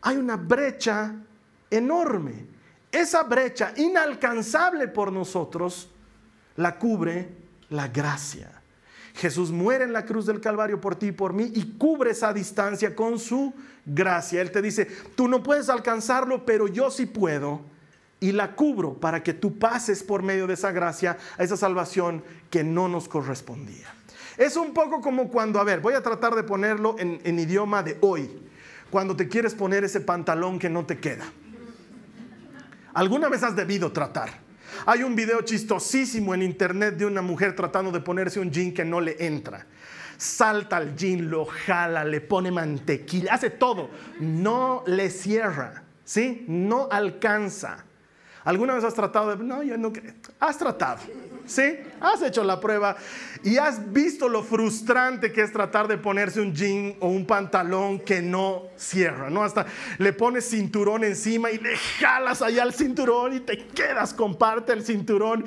hay 0.00 0.16
una 0.16 0.36
brecha 0.36 1.16
enorme. 1.70 2.46
Esa 2.92 3.24
brecha 3.24 3.72
inalcanzable 3.76 4.86
por 4.86 5.10
nosotros 5.10 5.88
la 6.56 6.78
cubre 6.78 7.43
la 7.74 7.88
gracia. 7.88 8.50
Jesús 9.14 9.50
muere 9.50 9.84
en 9.84 9.92
la 9.92 10.04
cruz 10.04 10.26
del 10.26 10.40
Calvario 10.40 10.80
por 10.80 10.96
ti 10.96 11.08
y 11.08 11.12
por 11.12 11.32
mí 11.32 11.50
y 11.54 11.76
cubre 11.78 12.10
esa 12.10 12.32
distancia 12.32 12.96
con 12.96 13.18
su 13.18 13.54
gracia. 13.86 14.40
Él 14.40 14.50
te 14.50 14.60
dice, 14.60 14.86
tú 15.14 15.28
no 15.28 15.42
puedes 15.42 15.68
alcanzarlo, 15.68 16.44
pero 16.44 16.66
yo 16.66 16.90
sí 16.90 17.06
puedo. 17.06 17.60
Y 18.18 18.32
la 18.32 18.56
cubro 18.56 18.94
para 18.94 19.22
que 19.22 19.34
tú 19.34 19.58
pases 19.58 20.02
por 20.02 20.22
medio 20.22 20.46
de 20.46 20.54
esa 20.54 20.72
gracia 20.72 21.18
a 21.38 21.44
esa 21.44 21.56
salvación 21.56 22.24
que 22.50 22.64
no 22.64 22.88
nos 22.88 23.08
correspondía. 23.08 23.86
Es 24.36 24.56
un 24.56 24.72
poco 24.72 25.00
como 25.00 25.28
cuando, 25.28 25.60
a 25.60 25.64
ver, 25.64 25.80
voy 25.80 25.94
a 25.94 26.02
tratar 26.02 26.34
de 26.34 26.42
ponerlo 26.42 26.96
en, 26.98 27.20
en 27.22 27.38
idioma 27.38 27.82
de 27.84 27.98
hoy, 28.00 28.30
cuando 28.90 29.14
te 29.14 29.28
quieres 29.28 29.54
poner 29.54 29.84
ese 29.84 30.00
pantalón 30.00 30.58
que 30.58 30.68
no 30.68 30.86
te 30.86 30.98
queda. 30.98 31.24
¿Alguna 32.94 33.28
vez 33.28 33.42
has 33.42 33.54
debido 33.54 33.92
tratar? 33.92 34.43
Hay 34.86 35.02
un 35.02 35.14
video 35.14 35.42
chistosísimo 35.42 36.34
en 36.34 36.42
internet 36.42 36.96
de 36.96 37.06
una 37.06 37.22
mujer 37.22 37.54
tratando 37.54 37.90
de 37.90 38.00
ponerse 38.00 38.40
un 38.40 38.50
jean 38.50 38.72
que 38.72 38.84
no 38.84 39.00
le 39.00 39.16
entra. 39.18 39.66
Salta 40.16 40.76
al 40.76 40.94
jean, 40.96 41.30
lo 41.30 41.44
jala, 41.44 42.04
le 42.04 42.20
pone 42.20 42.50
mantequilla, 42.50 43.34
hace 43.34 43.50
todo. 43.50 43.90
No 44.20 44.84
le 44.86 45.10
cierra, 45.10 45.82
¿sí? 46.04 46.44
No 46.48 46.88
alcanza. 46.90 47.84
¿Alguna 48.44 48.74
vez 48.74 48.84
has 48.84 48.94
tratado 48.94 49.34
de.? 49.36 49.42
No, 49.42 49.62
yo 49.62 49.76
no. 49.76 49.92
Has 50.38 50.58
tratado. 50.58 51.00
¿Sí? 51.46 51.76
Has 52.00 52.22
hecho 52.22 52.42
la 52.42 52.58
prueba 52.58 52.96
y 53.42 53.58
has 53.58 53.92
visto 53.92 54.28
lo 54.28 54.42
frustrante 54.42 55.30
que 55.30 55.42
es 55.42 55.52
tratar 55.52 55.86
de 55.88 55.98
ponerse 55.98 56.40
un 56.40 56.54
jean 56.54 56.96
o 57.00 57.08
un 57.08 57.26
pantalón 57.26 58.00
que 58.00 58.22
no 58.22 58.64
cierra, 58.76 59.28
¿no? 59.28 59.42
Hasta 59.42 59.66
le 59.98 60.12
pones 60.14 60.48
cinturón 60.48 61.04
encima 61.04 61.50
y 61.50 61.58
le 61.58 61.76
jalas 61.76 62.40
allá 62.40 62.62
el 62.62 62.72
cinturón 62.72 63.34
y 63.34 63.40
te 63.40 63.66
quedas 63.66 64.14
con 64.14 64.36
parte 64.36 64.72
del 64.72 64.84
cinturón 64.84 65.44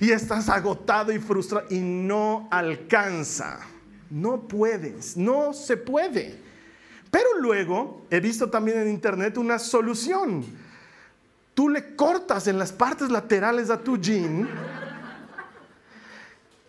y 0.00 0.10
estás 0.10 0.48
agotado 0.48 1.12
y 1.12 1.18
frustrado 1.18 1.66
y 1.70 1.80
no 1.80 2.48
alcanza. 2.50 3.60
No 4.08 4.46
puedes, 4.46 5.16
no 5.16 5.52
se 5.52 5.76
puede. 5.76 6.38
Pero 7.10 7.38
luego 7.38 8.06
he 8.10 8.20
visto 8.20 8.48
también 8.48 8.78
en 8.78 8.88
internet 8.88 9.36
una 9.36 9.58
solución 9.58 10.44
tú 11.60 11.68
le 11.68 11.94
cortas 11.94 12.46
en 12.46 12.58
las 12.58 12.72
partes 12.72 13.10
laterales 13.10 13.68
a 13.68 13.78
tu 13.78 13.98
jean, 13.98 14.48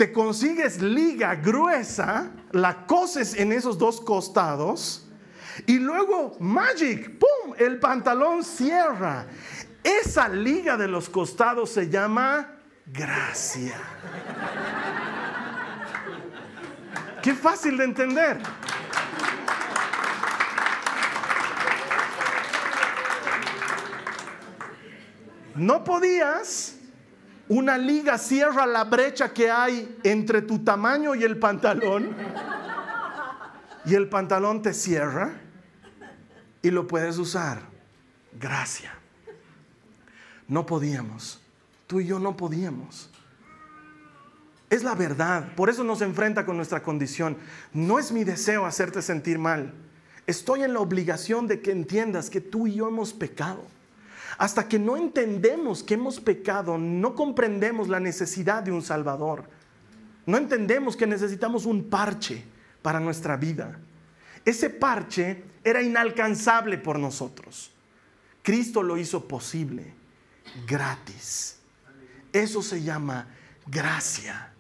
te 0.02 0.12
consigues 0.12 0.82
liga 0.82 1.36
gruesa, 1.36 2.32
la 2.54 2.88
coses 2.88 3.36
en 3.36 3.52
esos 3.52 3.78
dos 3.78 4.02
costados 4.02 5.08
y 5.68 5.78
luego, 5.78 6.36
magic, 6.40 7.20
¡pum!, 7.20 7.54
el 7.56 7.78
pantalón 7.78 8.44
cierra. 8.44 9.28
Esa 9.84 10.28
liga 10.28 10.76
de 10.76 10.88
los 10.88 11.08
costados 11.08 11.70
se 11.70 11.88
llama 11.88 12.52
gracia. 12.88 13.80
Qué 17.22 17.36
fácil 17.36 17.78
de 17.78 17.84
entender. 17.84 18.42
no 25.54 25.84
podías, 25.84 26.81
una 27.52 27.78
liga 27.78 28.18
cierra 28.18 28.66
la 28.66 28.86
brecha 28.86 29.34
que 29.34 29.52
hay 29.52 29.98
entre 30.04 30.42
tu 30.42 30.60
tamaño 30.60 31.16
y 31.16 31.24
el 31.24 31.38
pantalón, 31.38 32.16
y 33.84 33.94
el 33.94 34.08
pantalón 34.08 34.62
te 34.62 34.74
cierra 34.74 35.34
y 36.62 36.72
lo 36.72 36.88
puedes 36.88 37.18
usar. 37.18 37.60
Gracia. 38.40 38.94
No 40.48 40.66
podíamos. 40.66 41.42
Tú 41.88 42.00
y 42.00 42.08
yo 42.08 42.20
no 42.20 42.38
podíamos. 42.38 43.10
Es 44.70 44.84
la 44.84 44.96
verdad. 44.96 45.54
Por 45.56 45.70
eso 45.70 45.84
nos 45.84 46.02
enfrenta 46.02 46.46
con 46.46 46.56
nuestra 46.56 46.82
condición. 46.82 47.36
No 47.74 48.00
es 48.00 48.14
mi 48.14 48.24
deseo 48.24 48.66
hacerte 48.66 49.02
sentir 49.02 49.38
mal. 49.38 49.74
Estoy 50.26 50.64
en 50.64 50.74
la 50.74 50.80
obligación 50.80 51.48
de 51.48 51.62
que 51.62 51.72
entiendas 51.72 52.30
que 52.30 52.40
tú 52.40 52.68
y 52.68 52.76
yo 52.76 52.88
hemos 52.88 53.12
pecado. 53.12 53.66
Hasta 54.38 54.68
que 54.68 54.80
no 54.80 54.98
entendemos 54.98 55.84
que 55.84 55.96
hemos 55.96 56.20
pecado, 56.20 56.78
no 56.78 57.16
comprendemos 57.16 57.88
la 57.90 58.00
necesidad 58.00 58.64
de 58.64 58.72
un 58.72 58.82
Salvador. 58.82 59.46
No 60.26 60.38
entendemos 60.38 60.96
que 60.96 61.08
necesitamos 61.08 61.66
un 61.66 61.90
parche 61.90 62.44
para 62.82 63.00
nuestra 63.00 63.38
vida. 63.38 63.80
Ese 64.46 64.70
parche 64.70 65.44
era 65.64 65.82
inalcanzable 65.82 66.78
por 66.78 66.98
nosotros. 66.98 67.72
Cristo 68.42 68.82
lo 68.82 68.98
hizo 68.98 69.28
posible, 69.28 69.94
gratis. 70.68 71.58
Eso 72.34 72.62
se 72.62 72.82
llama 72.82 73.28
gracia. 73.68 74.54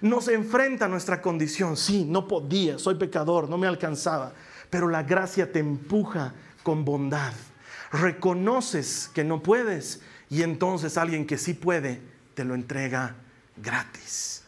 Nos 0.00 0.28
enfrenta 0.28 0.84
a 0.84 0.88
nuestra 0.88 1.20
condición. 1.20 1.76
Sí, 1.76 2.04
no 2.04 2.28
podía, 2.28 2.78
soy 2.78 2.96
pecador, 2.96 3.48
no 3.48 3.58
me 3.58 3.66
alcanzaba. 3.66 4.32
Pero 4.70 4.88
la 4.88 5.02
gracia 5.02 5.50
te 5.50 5.58
empuja 5.58 6.34
con 6.62 6.84
bondad. 6.84 7.32
Reconoces 7.94 9.08
que 9.14 9.22
no 9.22 9.40
puedes 9.40 10.00
y 10.28 10.42
entonces 10.42 10.98
alguien 10.98 11.28
que 11.28 11.38
sí 11.38 11.54
puede 11.54 12.02
te 12.34 12.44
lo 12.44 12.56
entrega 12.56 13.14
gratis. 13.56 14.42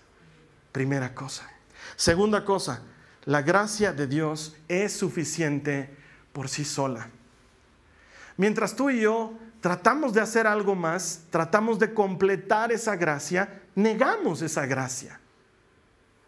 Primera 0.72 1.14
cosa. 1.14 1.48
Segunda 1.94 2.44
cosa, 2.44 2.82
la 3.24 3.42
gracia 3.42 3.92
de 3.92 4.08
Dios 4.08 4.56
es 4.66 4.92
suficiente 4.92 5.96
por 6.32 6.48
sí 6.48 6.64
sola. 6.64 7.08
Mientras 8.36 8.74
tú 8.74 8.90
y 8.90 9.02
yo 9.02 9.34
tratamos 9.60 10.12
de 10.12 10.22
hacer 10.22 10.48
algo 10.48 10.74
más, 10.74 11.22
tratamos 11.30 11.78
de 11.78 11.94
completar 11.94 12.72
esa 12.72 12.96
gracia, 12.96 13.62
negamos 13.76 14.42
esa 14.42 14.66
gracia. 14.66 15.20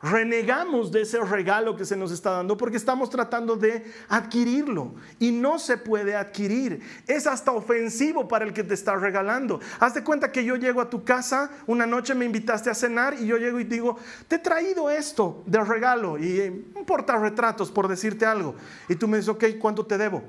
Renegamos 0.01 0.93
de 0.93 1.03
ese 1.03 1.21
regalo 1.25 1.75
que 1.75 1.85
se 1.85 1.97
nos 1.97 2.13
está 2.13 2.31
dando 2.31 2.57
porque 2.57 2.77
estamos 2.77 3.11
tratando 3.11 3.57
de 3.57 3.85
adquirirlo 4.09 4.95
y 5.19 5.33
no 5.33 5.59
se 5.59 5.77
puede 5.77 6.15
adquirir. 6.15 6.81
Es 7.09 7.27
hasta 7.27 7.51
ofensivo 7.51 8.29
para 8.29 8.45
el 8.45 8.53
que 8.53 8.63
te 8.63 8.75
está 8.75 8.95
regalando. 8.95 9.59
Haz 9.81 9.95
de 9.95 10.05
cuenta 10.05 10.31
que 10.31 10.45
yo 10.45 10.55
llego 10.55 10.81
a 10.81 10.89
tu 10.89 11.03
casa, 11.03 11.51
una 11.67 11.85
noche 11.85 12.15
me 12.15 12.25
invitaste 12.25 12.71
a 12.71 12.75
cenar 12.75 13.17
y 13.19 13.27
yo 13.27 13.39
llego 13.39 13.59
y 13.59 13.65
digo, 13.65 13.97
te 14.29 14.37
he 14.37 14.39
traído 14.39 14.89
esto 14.89 15.43
de 15.47 15.65
regalo 15.65 16.17
y 16.17 16.41
eh, 16.41 16.65
un 16.77 16.85
portarretratos 16.85 17.73
por 17.73 17.89
decirte 17.89 18.25
algo. 18.25 18.55
Y 18.89 18.95
tú 18.95 19.09
me 19.09 19.17
dices, 19.17 19.31
ok, 19.31 19.45
¿cuánto 19.59 19.85
te 19.85 19.99
debo? 19.99 20.23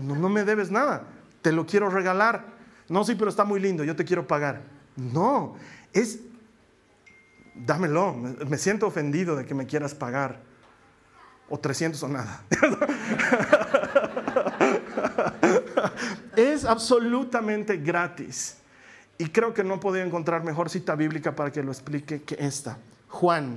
No, 0.00 0.14
no 0.14 0.28
me 0.28 0.44
debes 0.44 0.70
nada, 0.70 1.02
te 1.42 1.50
lo 1.50 1.66
quiero 1.66 1.90
regalar. 1.90 2.44
No, 2.88 3.02
sí, 3.02 3.16
pero 3.16 3.28
está 3.28 3.42
muy 3.42 3.58
lindo, 3.58 3.82
yo 3.82 3.96
te 3.96 4.04
quiero 4.04 4.24
pagar. 4.28 4.62
No, 4.96 5.56
es 5.92 6.20
dámelo, 7.64 8.14
me 8.14 8.58
siento 8.58 8.86
ofendido 8.86 9.36
de 9.36 9.46
que 9.46 9.54
me 9.54 9.66
quieras 9.66 9.94
pagar. 9.94 10.40
O 11.48 11.58
300 11.58 12.02
o 12.02 12.08
nada. 12.08 12.42
es 16.36 16.64
absolutamente 16.64 17.76
gratis. 17.76 18.56
Y 19.18 19.26
creo 19.28 19.54
que 19.54 19.64
no 19.64 19.80
podía 19.80 20.04
encontrar 20.04 20.44
mejor 20.44 20.68
cita 20.68 20.94
bíblica 20.94 21.34
para 21.34 21.50
que 21.50 21.62
lo 21.62 21.70
explique 21.70 22.22
que 22.22 22.36
esta. 22.38 22.78
Juan, 23.08 23.56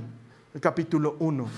el 0.53 0.62
capítulo 0.62 1.17
1, 1.19 1.49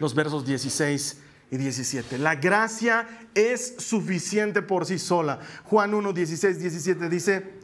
los 0.00 0.14
versos 0.14 0.44
16 0.44 1.20
y 1.50 1.56
17. 1.56 2.18
La 2.18 2.34
gracia 2.34 3.06
es 3.34 3.76
suficiente 3.78 4.60
por 4.60 4.84
sí 4.84 4.98
sola. 4.98 5.38
Juan 5.64 5.94
1, 5.94 6.12
16, 6.12 6.58
17 6.58 7.08
dice, 7.08 7.63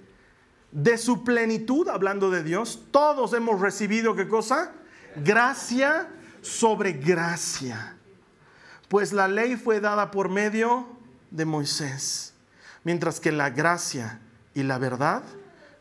de 0.73 0.99
su 0.99 1.25
plenitud, 1.25 1.89
hablando 1.89 2.31
de 2.31 2.43
Dios, 2.43 2.85
todos 2.91 3.33
hemos 3.33 3.61
recibido 3.61 4.15
qué 4.15 4.29
cosa? 4.29 4.73
Gracia 5.17 6.09
sobre 6.41 6.93
gracia. 6.93 7.97
Pues 8.89 9.13
la 9.13 9.29
ley 9.29 9.57
fue 9.57 9.81
dada 9.81 10.11
por 10.11 10.29
medio 10.29 10.87
de 11.31 11.45
Moisés, 11.45 12.35
mientras 12.85 13.21
que 13.21 13.33
la 13.33 13.51
gracia 13.51 14.21
y 14.55 14.63
la 14.63 14.79
verdad 14.79 15.23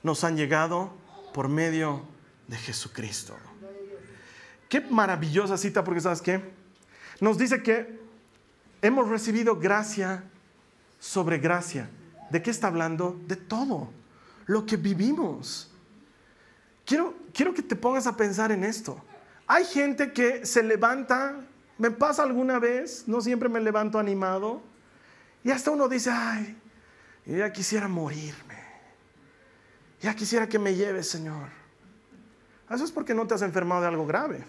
nos 0.04 0.24
han 0.24 0.38
llegado 0.38 0.94
por 1.34 1.50
medio 1.50 2.06
de 2.48 2.58
Jesucristo. 2.58 3.36
Qué 4.68 4.82
maravillosa 4.82 5.58
cita, 5.58 5.84
porque 5.84 6.02
sabes 6.02 6.22
qué? 6.22 6.52
Nos 7.20 7.38
dice 7.38 7.64
que 7.64 8.00
hemos 8.82 9.10
recibido 9.10 9.56
gracia 9.56 10.24
sobre 11.00 11.40
gracia. 11.40 11.90
¿De 12.30 12.42
qué 12.42 12.52
está 12.52 12.68
hablando? 12.68 13.20
De 13.28 13.36
todo 13.36 13.90
lo 14.50 14.66
que 14.66 14.78
vivimos. 14.78 15.70
Quiero, 16.84 17.14
quiero 17.32 17.54
que 17.54 17.62
te 17.62 17.76
pongas 17.76 18.08
a 18.08 18.18
pensar 18.18 18.52
en 18.52 18.64
esto. 18.64 19.00
Hay 19.46 19.64
gente 19.64 20.12
que 20.12 20.44
se 20.44 20.64
levanta, 20.64 21.36
me 21.78 21.92
pasa 21.92 22.24
alguna 22.24 22.58
vez, 22.58 23.08
no 23.08 23.22
siempre 23.22 23.48
me 23.48 23.60
levanto 23.60 24.00
animado, 24.00 24.64
y 25.44 25.52
hasta 25.52 25.70
uno 25.70 25.88
dice, 25.88 26.10
ay, 26.12 26.58
ya 27.28 27.54
quisiera 27.54 27.88
morirme, 27.88 28.58
ya 30.02 30.16
quisiera 30.16 30.50
que 30.50 30.58
me 30.58 30.74
lleves, 30.74 31.08
Señor. 31.08 31.50
Eso 32.72 32.84
es 32.84 32.92
porque 32.92 33.14
no 33.14 33.28
te 33.28 33.36
has 33.36 33.44
enfermado 33.44 33.82
de 33.82 33.88
algo 33.88 34.08
grave. 34.08 34.44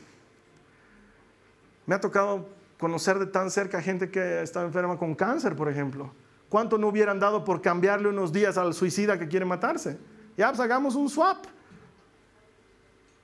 Me 1.84 1.94
ha 1.94 2.00
tocado 2.00 2.48
conocer 2.78 3.18
de 3.18 3.26
tan 3.26 3.50
cerca 3.50 3.82
gente 3.82 4.10
que 4.10 4.40
está 4.40 4.62
enferma 4.62 4.96
con 4.96 5.14
cáncer, 5.14 5.54
por 5.54 5.68
ejemplo. 5.68 6.10
¿Cuánto 6.50 6.76
no 6.76 6.88
hubieran 6.88 7.20
dado 7.20 7.44
por 7.44 7.62
cambiarle 7.62 8.08
unos 8.08 8.32
días 8.32 8.58
al 8.58 8.74
suicida 8.74 9.16
que 9.16 9.28
quiere 9.28 9.46
matarse? 9.46 9.96
Ya, 10.36 10.48
pues 10.48 10.58
hagamos 10.58 10.96
un 10.96 11.08
swap. 11.08 11.46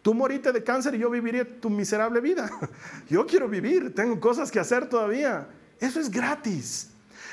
Tú 0.00 0.14
moriste 0.14 0.52
de 0.52 0.62
cáncer 0.62 0.94
y 0.94 0.98
yo 0.98 1.10
viviré 1.10 1.44
tu 1.44 1.68
miserable 1.68 2.20
vida. 2.20 2.48
Yo 3.10 3.26
quiero 3.26 3.48
vivir, 3.48 3.92
tengo 3.92 4.20
cosas 4.20 4.52
que 4.52 4.60
hacer 4.60 4.88
todavía. 4.88 5.48
Eso 5.80 5.98
es 5.98 6.08
gratis. 6.08 6.90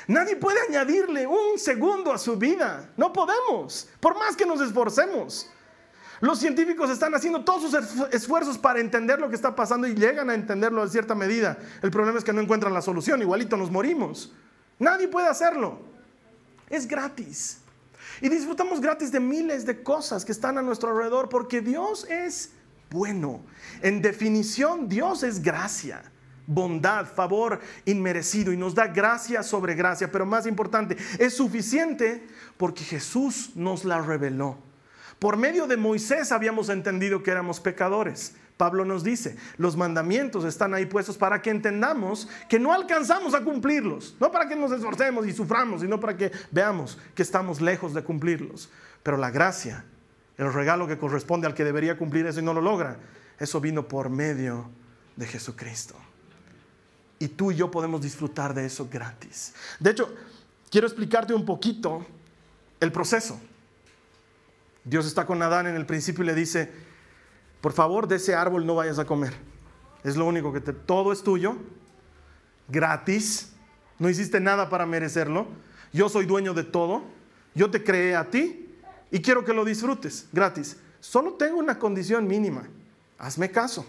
Nadie 0.08 0.34
puede 0.34 0.58
añadirle 0.68 1.28
un 1.28 1.56
segundo 1.56 2.12
a 2.12 2.18
su 2.18 2.36
vida. 2.36 2.90
No 2.96 3.12
podemos, 3.12 3.88
por 4.00 4.18
más 4.18 4.34
que 4.34 4.44
nos 4.44 4.60
esforcemos. 4.60 5.48
Los 6.20 6.40
científicos 6.40 6.90
están 6.90 7.14
haciendo 7.14 7.44
todos 7.44 7.70
sus 7.70 7.74
esfuerzos 8.12 8.58
para 8.58 8.80
entender 8.80 9.20
lo 9.20 9.28
que 9.28 9.36
está 9.36 9.54
pasando 9.54 9.86
y 9.86 9.94
llegan 9.94 10.28
a 10.28 10.34
entenderlo 10.34 10.82
en 10.82 10.90
cierta 10.90 11.14
medida. 11.14 11.56
El 11.80 11.92
problema 11.92 12.18
es 12.18 12.24
que 12.24 12.32
no 12.32 12.40
encuentran 12.40 12.74
la 12.74 12.82
solución, 12.82 13.22
igualito 13.22 13.56
nos 13.56 13.70
morimos. 13.70 14.32
Nadie 14.84 15.08
puede 15.08 15.28
hacerlo. 15.28 15.78
Es 16.68 16.86
gratis. 16.86 17.58
Y 18.20 18.28
disfrutamos 18.28 18.82
gratis 18.82 19.10
de 19.10 19.18
miles 19.18 19.64
de 19.64 19.82
cosas 19.82 20.26
que 20.26 20.32
están 20.32 20.58
a 20.58 20.62
nuestro 20.62 20.90
alrededor 20.90 21.30
porque 21.30 21.62
Dios 21.62 22.04
es 22.04 22.50
bueno. 22.90 23.40
En 23.80 24.02
definición, 24.02 24.86
Dios 24.86 25.22
es 25.22 25.40
gracia, 25.40 26.02
bondad, 26.46 27.06
favor 27.06 27.60
inmerecido 27.86 28.52
y 28.52 28.58
nos 28.58 28.74
da 28.74 28.86
gracia 28.86 29.42
sobre 29.42 29.74
gracia. 29.74 30.12
Pero 30.12 30.26
más 30.26 30.46
importante, 30.46 30.98
es 31.18 31.34
suficiente 31.34 32.26
porque 32.58 32.84
Jesús 32.84 33.52
nos 33.54 33.86
la 33.86 34.02
reveló. 34.02 34.58
Por 35.18 35.38
medio 35.38 35.66
de 35.66 35.78
Moisés 35.78 36.30
habíamos 36.30 36.68
entendido 36.68 37.22
que 37.22 37.30
éramos 37.30 37.58
pecadores. 37.58 38.34
Pablo 38.56 38.84
nos 38.84 39.02
dice, 39.02 39.36
los 39.56 39.76
mandamientos 39.76 40.44
están 40.44 40.74
ahí 40.74 40.86
puestos 40.86 41.18
para 41.18 41.42
que 41.42 41.50
entendamos 41.50 42.28
que 42.48 42.60
no 42.60 42.72
alcanzamos 42.72 43.34
a 43.34 43.42
cumplirlos, 43.42 44.14
no 44.20 44.30
para 44.30 44.48
que 44.48 44.54
nos 44.54 44.70
esforcemos 44.70 45.26
y 45.26 45.32
suframos, 45.32 45.80
sino 45.80 45.98
para 45.98 46.16
que 46.16 46.30
veamos 46.52 46.98
que 47.14 47.22
estamos 47.22 47.60
lejos 47.60 47.94
de 47.94 48.04
cumplirlos. 48.04 48.70
Pero 49.02 49.16
la 49.16 49.30
gracia, 49.30 49.84
el 50.38 50.52
regalo 50.52 50.86
que 50.86 50.98
corresponde 50.98 51.48
al 51.48 51.54
que 51.54 51.64
debería 51.64 51.98
cumplir 51.98 52.26
eso 52.26 52.38
y 52.40 52.44
no 52.44 52.54
lo 52.54 52.60
logra, 52.60 52.98
eso 53.38 53.60
vino 53.60 53.88
por 53.88 54.08
medio 54.08 54.70
de 55.16 55.26
Jesucristo. 55.26 55.96
Y 57.18 57.28
tú 57.28 57.50
y 57.50 57.56
yo 57.56 57.70
podemos 57.70 58.02
disfrutar 58.02 58.54
de 58.54 58.66
eso 58.66 58.88
gratis. 58.90 59.54
De 59.80 59.90
hecho, 59.90 60.14
quiero 60.70 60.86
explicarte 60.86 61.34
un 61.34 61.44
poquito 61.44 62.06
el 62.78 62.92
proceso. 62.92 63.40
Dios 64.84 65.06
está 65.06 65.26
con 65.26 65.42
Adán 65.42 65.66
en 65.66 65.74
el 65.74 65.86
principio 65.86 66.22
y 66.22 66.26
le 66.28 66.34
dice, 66.34 66.70
por 67.64 67.72
favor, 67.72 68.06
de 68.06 68.16
ese 68.16 68.34
árbol 68.34 68.66
no 68.66 68.74
vayas 68.74 68.98
a 68.98 69.06
comer. 69.06 69.32
Es 70.02 70.16
lo 70.16 70.26
único 70.26 70.52
que 70.52 70.60
te... 70.60 70.74
Todo 70.74 71.12
es 71.12 71.22
tuyo, 71.22 71.56
gratis, 72.68 73.52
no 73.98 74.10
hiciste 74.10 74.38
nada 74.38 74.68
para 74.68 74.84
merecerlo. 74.84 75.46
Yo 75.90 76.10
soy 76.10 76.26
dueño 76.26 76.52
de 76.52 76.64
todo, 76.64 77.04
yo 77.54 77.70
te 77.70 77.82
creé 77.82 78.16
a 78.16 78.28
ti 78.28 78.68
y 79.10 79.22
quiero 79.22 79.46
que 79.46 79.54
lo 79.54 79.64
disfrutes, 79.64 80.28
gratis. 80.30 80.76
Solo 81.00 81.36
tengo 81.36 81.56
una 81.56 81.78
condición 81.78 82.26
mínima, 82.26 82.68
hazme 83.18 83.50
caso. 83.50 83.86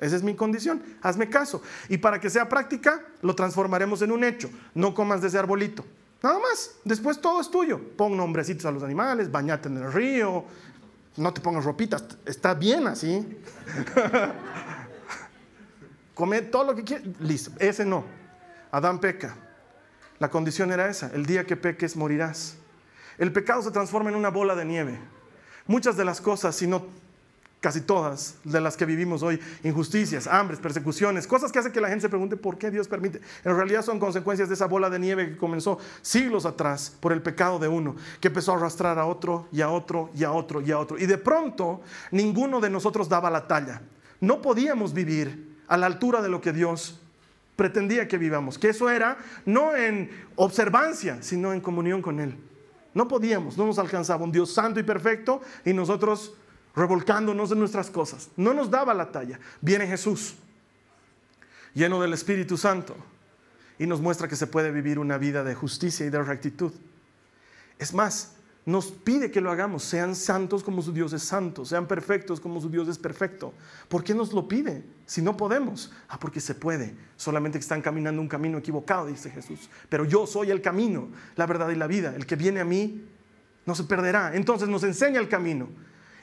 Esa 0.00 0.16
es 0.16 0.24
mi 0.24 0.34
condición, 0.34 0.82
hazme 1.00 1.30
caso. 1.30 1.62
Y 1.88 1.98
para 1.98 2.18
que 2.18 2.28
sea 2.28 2.48
práctica, 2.48 3.04
lo 3.22 3.36
transformaremos 3.36 4.02
en 4.02 4.10
un 4.10 4.24
hecho. 4.24 4.50
No 4.74 4.94
comas 4.94 5.22
de 5.22 5.28
ese 5.28 5.38
arbolito. 5.38 5.84
Nada 6.24 6.40
más. 6.40 6.72
Después 6.82 7.20
todo 7.20 7.40
es 7.40 7.52
tuyo. 7.52 7.80
Pon 7.96 8.16
nombrecitos 8.16 8.66
a 8.66 8.72
los 8.72 8.82
animales, 8.82 9.30
bañate 9.30 9.68
en 9.68 9.76
el 9.76 9.92
río, 9.92 10.44
no 11.16 11.32
te 11.32 11.40
pongas 11.40 11.64
ropitas, 11.64 12.04
está 12.24 12.54
bien 12.54 12.86
así. 12.86 13.26
Come 16.14 16.42
todo 16.42 16.64
lo 16.64 16.74
que 16.74 16.84
quieras, 16.84 17.06
listo, 17.20 17.50
ese 17.58 17.84
no. 17.84 18.04
Adán 18.70 19.00
peca. 19.00 19.36
La 20.18 20.30
condición 20.30 20.72
era 20.72 20.88
esa, 20.88 21.10
el 21.14 21.26
día 21.26 21.44
que 21.44 21.56
peques 21.56 21.96
morirás. 21.96 22.56
El 23.18 23.32
pecado 23.32 23.62
se 23.62 23.70
transforma 23.70 24.10
en 24.10 24.16
una 24.16 24.30
bola 24.30 24.54
de 24.54 24.64
nieve. 24.64 24.98
Muchas 25.66 25.96
de 25.96 26.04
las 26.04 26.20
cosas, 26.20 26.56
si 26.56 26.66
no 26.66 26.86
casi 27.66 27.80
todas 27.80 28.36
de 28.44 28.60
las 28.60 28.76
que 28.76 28.86
vivimos 28.86 29.24
hoy, 29.24 29.40
injusticias, 29.64 30.28
hambres, 30.28 30.60
persecuciones, 30.60 31.26
cosas 31.26 31.50
que 31.50 31.58
hacen 31.58 31.72
que 31.72 31.80
la 31.80 31.88
gente 31.88 32.02
se 32.02 32.08
pregunte 32.08 32.36
por 32.36 32.58
qué 32.58 32.70
Dios 32.70 32.86
permite. 32.86 33.20
En 33.42 33.56
realidad 33.56 33.82
son 33.82 33.98
consecuencias 33.98 34.48
de 34.48 34.54
esa 34.54 34.66
bola 34.66 34.88
de 34.88 35.00
nieve 35.00 35.30
que 35.30 35.36
comenzó 35.36 35.80
siglos 36.00 36.46
atrás 36.46 36.96
por 37.00 37.12
el 37.12 37.22
pecado 37.22 37.58
de 37.58 37.66
uno, 37.66 37.96
que 38.20 38.28
empezó 38.28 38.52
a 38.52 38.56
arrastrar 38.56 39.00
a 39.00 39.06
otro 39.06 39.48
y 39.50 39.62
a 39.62 39.70
otro 39.70 40.10
y 40.14 40.22
a 40.22 40.30
otro 40.30 40.60
y 40.60 40.70
a 40.70 40.78
otro. 40.78 40.96
Y 40.96 41.06
de 41.06 41.18
pronto 41.18 41.80
ninguno 42.12 42.60
de 42.60 42.70
nosotros 42.70 43.08
daba 43.08 43.30
la 43.30 43.48
talla. 43.48 43.82
No 44.20 44.40
podíamos 44.40 44.94
vivir 44.94 45.56
a 45.66 45.76
la 45.76 45.86
altura 45.86 46.22
de 46.22 46.28
lo 46.28 46.40
que 46.40 46.52
Dios 46.52 47.00
pretendía 47.56 48.06
que 48.06 48.16
vivamos, 48.16 48.60
que 48.60 48.68
eso 48.68 48.88
era 48.88 49.18
no 49.44 49.74
en 49.74 50.08
observancia, 50.36 51.20
sino 51.20 51.52
en 51.52 51.60
comunión 51.60 52.00
con 52.00 52.20
Él. 52.20 52.38
No 52.94 53.08
podíamos, 53.08 53.58
no 53.58 53.66
nos 53.66 53.80
alcanzaba 53.80 54.22
un 54.22 54.30
Dios 54.30 54.54
santo 54.54 54.78
y 54.78 54.84
perfecto 54.84 55.40
y 55.64 55.72
nosotros 55.72 56.36
revolcándonos 56.76 57.50
en 57.50 57.58
nuestras 57.58 57.90
cosas. 57.90 58.28
No 58.36 58.52
nos 58.54 58.70
daba 58.70 58.94
la 58.94 59.10
talla. 59.10 59.40
Viene 59.60 59.86
Jesús, 59.86 60.34
lleno 61.74 62.00
del 62.00 62.12
Espíritu 62.12 62.56
Santo, 62.56 62.94
y 63.78 63.86
nos 63.86 64.00
muestra 64.00 64.28
que 64.28 64.36
se 64.36 64.46
puede 64.46 64.70
vivir 64.70 64.98
una 64.98 65.18
vida 65.18 65.42
de 65.42 65.54
justicia 65.54 66.06
y 66.06 66.10
de 66.10 66.22
rectitud. 66.22 66.72
Es 67.78 67.92
más, 67.92 68.36
nos 68.66 68.86
pide 68.86 69.30
que 69.30 69.40
lo 69.40 69.50
hagamos, 69.50 69.84
sean 69.84 70.16
santos 70.16 70.64
como 70.64 70.82
su 70.82 70.92
Dios 70.92 71.12
es 71.12 71.22
santo, 71.22 71.64
sean 71.64 71.86
perfectos 71.86 72.40
como 72.40 72.60
su 72.60 72.68
Dios 72.68 72.88
es 72.88 72.98
perfecto. 72.98 73.54
¿Por 73.88 74.02
qué 74.02 74.14
nos 74.14 74.32
lo 74.32 74.48
pide 74.48 74.82
si 75.06 75.22
no 75.22 75.36
podemos? 75.36 75.92
Ah, 76.08 76.18
porque 76.18 76.40
se 76.40 76.54
puede, 76.54 76.94
solamente 77.16 77.58
están 77.58 77.80
caminando 77.80 78.20
un 78.20 78.28
camino 78.28 78.58
equivocado, 78.58 79.06
dice 79.06 79.30
Jesús. 79.30 79.70
Pero 79.88 80.04
yo 80.04 80.26
soy 80.26 80.50
el 80.50 80.62
camino, 80.62 81.08
la 81.36 81.46
verdad 81.46 81.70
y 81.70 81.76
la 81.76 81.86
vida. 81.86 82.14
El 82.16 82.26
que 82.26 82.36
viene 82.36 82.60
a 82.60 82.64
mí 82.64 83.06
no 83.66 83.74
se 83.74 83.84
perderá. 83.84 84.34
Entonces 84.34 84.68
nos 84.68 84.82
enseña 84.82 85.20
el 85.20 85.28
camino. 85.28 85.68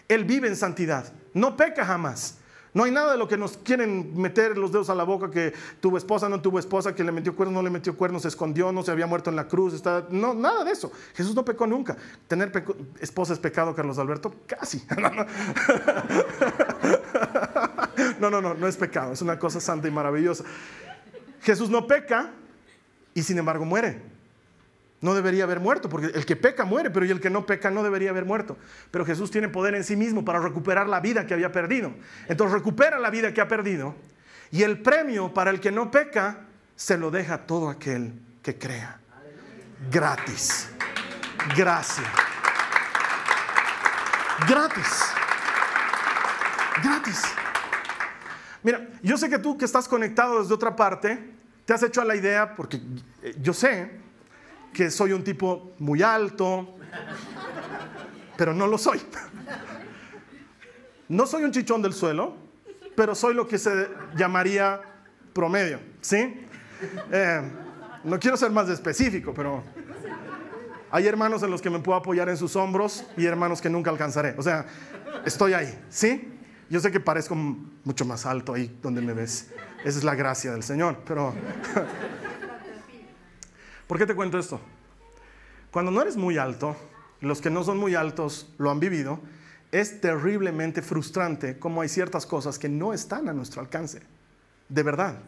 Él 0.08 0.26
vive 0.26 0.48
en 0.48 0.56
santidad, 0.56 1.12
no 1.34 1.56
peca 1.58 1.86
jamás. 1.86 2.38
No 2.74 2.86
hay 2.86 2.92
nada 2.92 3.12
de 3.12 3.20
lo 3.20 3.28
que 3.28 3.38
nos 3.38 3.58
quieren 3.58 4.20
meter 4.20 4.58
los 4.58 4.72
dedos 4.72 4.90
a 4.90 4.96
la 4.96 5.04
boca, 5.04 5.30
que 5.30 5.54
tuvo 5.80 5.98
esposa, 5.98 6.28
no 6.28 6.42
tuvo 6.42 6.58
esposa, 6.58 6.96
que 6.96 7.04
le 7.04 7.12
metió 7.12 7.36
cuernos, 7.36 7.54
no 7.54 7.62
le 7.62 7.70
metió 7.70 7.96
cuernos, 7.96 8.24
se 8.24 8.30
escondió, 8.30 8.72
no 8.72 8.82
se 8.82 8.90
había 8.90 9.06
muerto 9.06 9.30
en 9.30 9.36
la 9.36 9.48
cruz. 9.48 9.76
Está... 9.76 10.08
No, 10.10 10.34
nada 10.34 10.64
de 10.64 10.72
eso. 10.72 10.92
Jesús 11.14 11.36
no 11.36 11.46
pecó 11.46 11.68
nunca. 11.68 11.96
¿Tener 12.28 12.52
esposa 13.00 13.34
es 13.34 13.40
pecado, 13.40 13.76
Carlos 13.76 14.00
Alberto? 14.00 14.34
Casi. 14.48 14.84
No, 18.20 18.30
no, 18.30 18.42
no, 18.42 18.54
no 18.54 18.68
es 18.68 18.78
pecado. 18.78 19.12
Es 19.12 19.22
una 19.22 19.38
cosa 19.38 19.60
santa 19.60 19.88
y 19.88 19.92
maravillosa. 19.92 20.46
Jesús 21.42 21.70
no 21.70 21.86
peca 21.88 22.32
y 23.14 23.22
sin 23.22 23.38
embargo 23.38 23.66
muere 23.66 24.02
no 25.04 25.14
debería 25.14 25.44
haber 25.44 25.60
muerto, 25.60 25.90
porque 25.90 26.08
el 26.08 26.26
que 26.26 26.38
peca 26.38 26.64
muere, 26.64 26.90
pero 26.90 27.06
y 27.06 27.12
el 27.12 27.20
que 27.20 27.30
no 27.30 27.46
peca 27.46 27.70
no 27.70 27.84
debería 27.84 28.10
haber 28.10 28.24
muerto. 28.24 28.58
Pero 28.90 29.06
Jesús 29.06 29.30
tiene 29.30 29.50
poder 29.50 29.76
en 29.76 29.84
sí 29.84 29.98
mismo 29.98 30.24
para 30.24 30.40
recuperar 30.40 30.88
la 30.88 31.02
vida 31.02 31.28
que 31.28 31.34
había 31.34 31.52
perdido. 31.52 31.94
Entonces 32.30 32.54
recupera 32.54 32.98
la 32.98 33.10
vida 33.10 33.34
que 33.34 33.42
ha 33.42 33.48
perdido 33.50 33.96
y 34.50 34.64
el 34.64 34.82
premio 34.82 35.34
para 35.34 35.50
el 35.50 35.60
que 35.60 35.72
no 35.72 35.92
peca 35.92 36.46
se 36.76 36.98
lo 36.98 37.12
deja 37.12 37.40
todo 37.40 37.70
aquel 37.70 38.14
que 38.42 38.58
crea. 38.58 39.00
Gratis. 39.92 40.70
Gracias. 41.58 42.08
Gratis. 44.48 45.04
Gratis. 46.82 47.22
Mira, 48.64 48.88
yo 49.02 49.18
sé 49.18 49.30
que 49.30 49.40
tú 49.40 49.58
que 49.58 49.66
estás 49.66 49.90
conectado 49.90 50.40
desde 50.40 50.54
otra 50.54 50.76
parte, 50.76 51.34
te 51.66 51.74
has 51.74 51.84
hecho 51.84 52.02
a 52.02 52.06
la 52.06 52.16
idea, 52.16 52.56
porque 52.56 52.80
yo 53.42 53.54
sé 53.54 54.03
que 54.74 54.90
soy 54.90 55.14
un 55.14 55.24
tipo 55.24 55.72
muy 55.80 56.02
alto, 56.02 56.76
pero 58.36 58.54
no 58.54 58.68
lo 58.68 58.78
soy. 58.78 59.02
No 61.08 61.26
soy 61.28 61.44
un 61.44 61.52
chichón 61.52 61.82
del 61.82 61.94
suelo, 61.94 62.36
pero 62.96 63.14
soy 63.16 63.34
lo 63.34 63.48
que 63.48 63.58
se 63.58 63.88
llamaría 64.16 64.82
promedio, 65.34 65.80
¿sí? 66.02 66.48
Eh, 67.12 67.42
no 68.04 68.20
quiero 68.20 68.36
ser 68.36 68.52
más 68.52 68.68
específico, 68.70 69.34
pero 69.34 69.64
hay 70.92 71.08
hermanos 71.08 71.44
en 71.44 71.52
los 71.52 71.62
que 71.62 71.70
me 71.70 71.80
puedo 71.80 71.98
apoyar 71.98 72.30
en 72.30 72.38
sus 72.38 72.56
hombros 72.56 73.06
y 73.18 73.26
hermanos 73.26 73.62
que 73.62 73.70
nunca 73.70 73.90
alcanzaré. 73.90 74.36
O 74.38 74.44
sea, 74.44 74.66
estoy 75.26 75.54
ahí, 75.54 75.80
¿sí? 75.90 76.30
Yo 76.70 76.80
sé 76.80 76.92
que 76.92 77.00
parezco 77.00 77.36
mucho 77.36 78.06
más 78.06 78.26
alto 78.26 78.54
ahí 78.54 78.78
donde 78.82 79.02
me 79.02 79.14
ves. 79.14 79.52
Esa 79.84 79.98
es 79.98 80.04
la 80.04 80.16
gracia 80.16 80.52
del 80.52 80.64
Señor, 80.64 80.98
pero 81.06 81.34
¿Por 83.94 84.00
qué 84.00 84.08
te 84.08 84.16
cuento 84.16 84.40
esto? 84.40 84.60
Cuando 85.70 85.92
no 85.92 86.02
eres 86.02 86.18
muy 86.18 86.40
alto, 86.40 86.76
los 87.22 87.42
que 87.42 87.52
no 87.52 87.64
son 87.64 87.78
muy 87.78 87.94
altos 87.94 88.52
lo 88.58 88.72
han 88.72 88.80
vivido, 88.80 89.20
es 89.72 90.02
terriblemente 90.02 90.82
frustrante 90.82 91.60
como 91.60 91.80
hay 91.80 91.90
ciertas 91.90 92.26
cosas 92.26 92.58
que 92.58 92.68
no 92.68 92.92
están 92.92 93.30
a 93.30 93.34
nuestro 93.34 93.62
alcance. 93.62 94.02
De 94.68 94.82
verdad. 94.82 95.20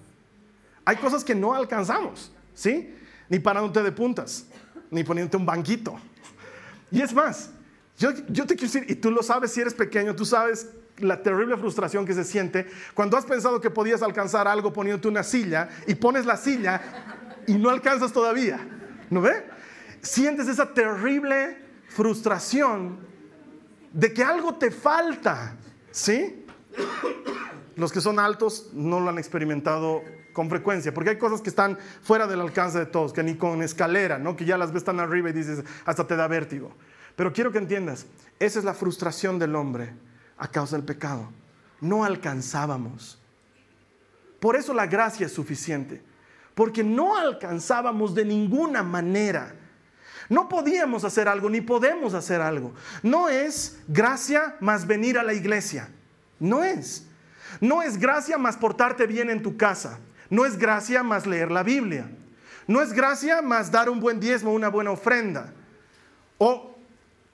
Hay 0.84 0.96
cosas 0.96 1.24
que 1.24 1.36
no 1.36 1.54
alcanzamos, 1.54 2.32
¿sí? 2.56 2.92
Ni 3.30 3.38
parándote 3.38 3.84
de 3.84 3.92
puntas, 3.92 4.48
ni 4.90 5.04
poniéndote 5.04 5.38
un 5.38 5.46
banquito. 5.46 6.00
Y 6.90 7.02
es 7.02 7.14
más, 7.14 7.52
yo, 8.00 8.14
yo 8.30 8.48
te 8.48 8.56
quiero 8.56 8.74
decir, 8.74 8.90
y 8.90 8.96
tú 8.96 9.12
lo 9.12 9.22
sabes 9.22 9.52
si 9.52 9.62
eres 9.62 9.76
pequeño, 9.76 10.16
tú 10.16 10.26
sabes 10.26 10.72
la 10.98 11.22
terrible 11.22 11.56
frustración 11.58 12.04
que 12.04 12.16
se 12.16 12.24
siente 12.24 12.66
cuando 12.96 13.16
has 13.16 13.26
pensado 13.26 13.62
que 13.62 13.70
podías 13.70 14.02
alcanzar 14.02 14.48
algo 14.48 14.74
poniéndote 14.74 15.08
una 15.08 15.22
silla 15.22 15.70
y 15.86 15.94
pones 15.94 16.26
la 16.26 16.38
silla 16.38 16.82
y 17.48 17.54
no 17.54 17.70
alcanzas 17.70 18.12
todavía. 18.12 18.60
¿No 19.10 19.22
ve? 19.22 19.46
Sientes 20.02 20.48
esa 20.48 20.74
terrible 20.74 21.58
frustración 21.88 23.00
de 23.92 24.14
que 24.14 24.24
algo 24.24 24.56
te 24.56 24.72
falta. 24.72 25.56
¿Sí? 25.92 26.46
Los 27.76 27.92
que 27.92 28.02
son 28.02 28.20
altos 28.20 28.70
no 28.74 29.00
lo 29.00 29.10
han 29.10 29.18
experimentado 29.18 30.04
con 30.34 30.50
frecuencia, 30.50 30.94
porque 30.94 31.12
hay 31.12 31.18
cosas 31.18 31.42
que 31.42 31.50
están 31.50 31.78
fuera 32.02 32.28
del 32.28 32.42
alcance 32.42 32.78
de 32.78 32.86
todos, 32.86 33.14
que 33.14 33.24
ni 33.24 33.36
con 33.36 33.64
escalera, 33.64 34.20
¿no? 34.20 34.36
que 34.36 34.44
ya 34.44 34.58
las 34.58 34.74
ves 34.74 34.84
tan 34.84 35.00
arriba 35.00 35.30
y 35.30 35.34
dices, 35.34 35.64
hasta 35.86 36.06
te 36.06 36.16
da 36.18 36.28
vértigo. 36.28 36.74
Pero 37.16 37.32
quiero 37.32 37.52
que 37.52 37.58
entiendas, 37.58 38.06
esa 38.38 38.60
es 38.60 38.66
la 38.66 38.74
frustración 38.74 39.40
del 39.40 39.56
hombre 39.56 39.94
a 40.38 40.50
causa 40.50 40.76
del 40.76 40.86
pecado. 40.86 41.32
No 41.80 42.04
alcanzábamos. 42.04 43.22
Por 44.42 44.58
eso 44.58 44.74
la 44.74 44.88
gracia 44.88 45.26
es 45.26 45.32
suficiente 45.32 46.04
porque 46.56 46.84
no 46.84 47.18
alcanzábamos 47.18 48.16
de 48.16 48.26
ninguna 48.26 48.82
manera. 48.82 49.54
No 50.30 50.50
podíamos 50.50 51.04
hacer 51.04 51.28
algo, 51.28 51.50
ni 51.50 51.62
podemos 51.62 52.14
hacer 52.14 52.42
algo. 52.42 52.74
No 53.04 53.30
es 53.30 53.78
gracia 53.88 54.56
más 54.62 54.88
venir 54.88 55.20
a 55.20 55.24
la 55.24 55.34
iglesia. 55.34 55.90
No 56.40 56.64
es. 56.64 57.06
No 57.62 57.84
es 57.84 57.98
gracia 57.98 58.38
más 58.38 58.58
portarte 58.58 59.06
bien 59.06 59.30
en 59.30 59.44
tu 59.44 59.58
casa. 59.58 60.00
No 60.30 60.46
es 60.46 60.58
gracia 60.58 61.04
más 61.04 61.28
leer 61.28 61.52
la 61.52 61.62
Biblia. 61.62 62.10
No 62.68 62.82
es 62.82 62.94
gracia 62.94 63.42
más 63.42 63.70
dar 63.70 63.90
un 63.90 64.00
buen 64.00 64.20
diezmo, 64.20 64.52
una 64.52 64.70
buena 64.70 64.92
ofrenda. 64.92 65.54
O, 66.40 66.76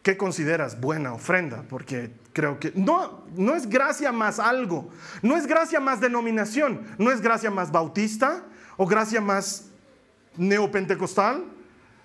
¿qué 0.01 0.17
consideras 0.17 0.81
buena 0.81 1.13
ofrenda? 1.13 1.63
Porque 1.69 2.12
creo 2.34 2.60
que 2.60 2.73
no, 2.75 3.23
no 3.38 3.55
es 3.55 3.69
gracia 3.69 4.12
más 4.12 4.39
algo. 4.39 4.89
No 5.21 5.38
es 5.38 5.47
gracia 5.47 5.79
más 5.79 6.01
denominación. 6.01 6.81
No 6.97 7.12
es 7.12 7.21
gracia 7.21 7.49
más 7.49 7.71
bautista 7.71 8.43
o 8.77 8.86
gracia 8.86 9.21
más 9.21 9.65
neopentecostal, 10.38 11.43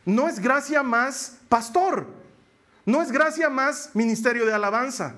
no 0.05 0.29
es 0.29 0.41
gracia 0.41 0.83
más 0.83 1.39
pastor, 1.49 2.07
no 2.85 3.03
es 3.03 3.11
gracia 3.11 3.51
más 3.51 3.91
ministerio 3.95 4.47
de 4.47 4.55
alabanza, 4.55 5.17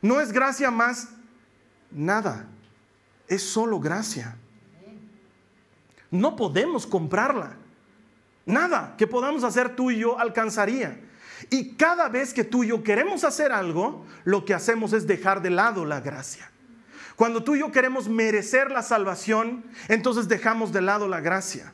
no 0.00 0.20
es 0.20 0.32
gracia 0.32 0.70
más 0.70 1.08
nada, 1.90 2.46
es 3.28 3.42
solo 3.42 3.80
gracia. 3.80 4.36
No 6.10 6.36
podemos 6.36 6.86
comprarla. 6.86 7.56
Nada 8.44 8.94
que 8.98 9.06
podamos 9.06 9.44
hacer 9.44 9.74
tú 9.74 9.90
y 9.90 9.98
yo 9.98 10.18
alcanzaría. 10.18 11.00
Y 11.48 11.74
cada 11.74 12.08
vez 12.08 12.34
que 12.34 12.44
tú 12.44 12.64
y 12.64 12.68
yo 12.68 12.82
queremos 12.82 13.24
hacer 13.24 13.50
algo, 13.50 14.04
lo 14.24 14.44
que 14.44 14.52
hacemos 14.52 14.92
es 14.92 15.06
dejar 15.06 15.40
de 15.40 15.50
lado 15.50 15.86
la 15.86 16.00
gracia. 16.00 16.51
Cuando 17.16 17.42
tú 17.42 17.54
y 17.54 17.60
yo 17.60 17.70
queremos 17.70 18.08
merecer 18.08 18.70
la 18.70 18.82
salvación, 18.82 19.64
entonces 19.88 20.28
dejamos 20.28 20.72
de 20.72 20.82
lado 20.82 21.08
la 21.08 21.20
gracia. 21.20 21.72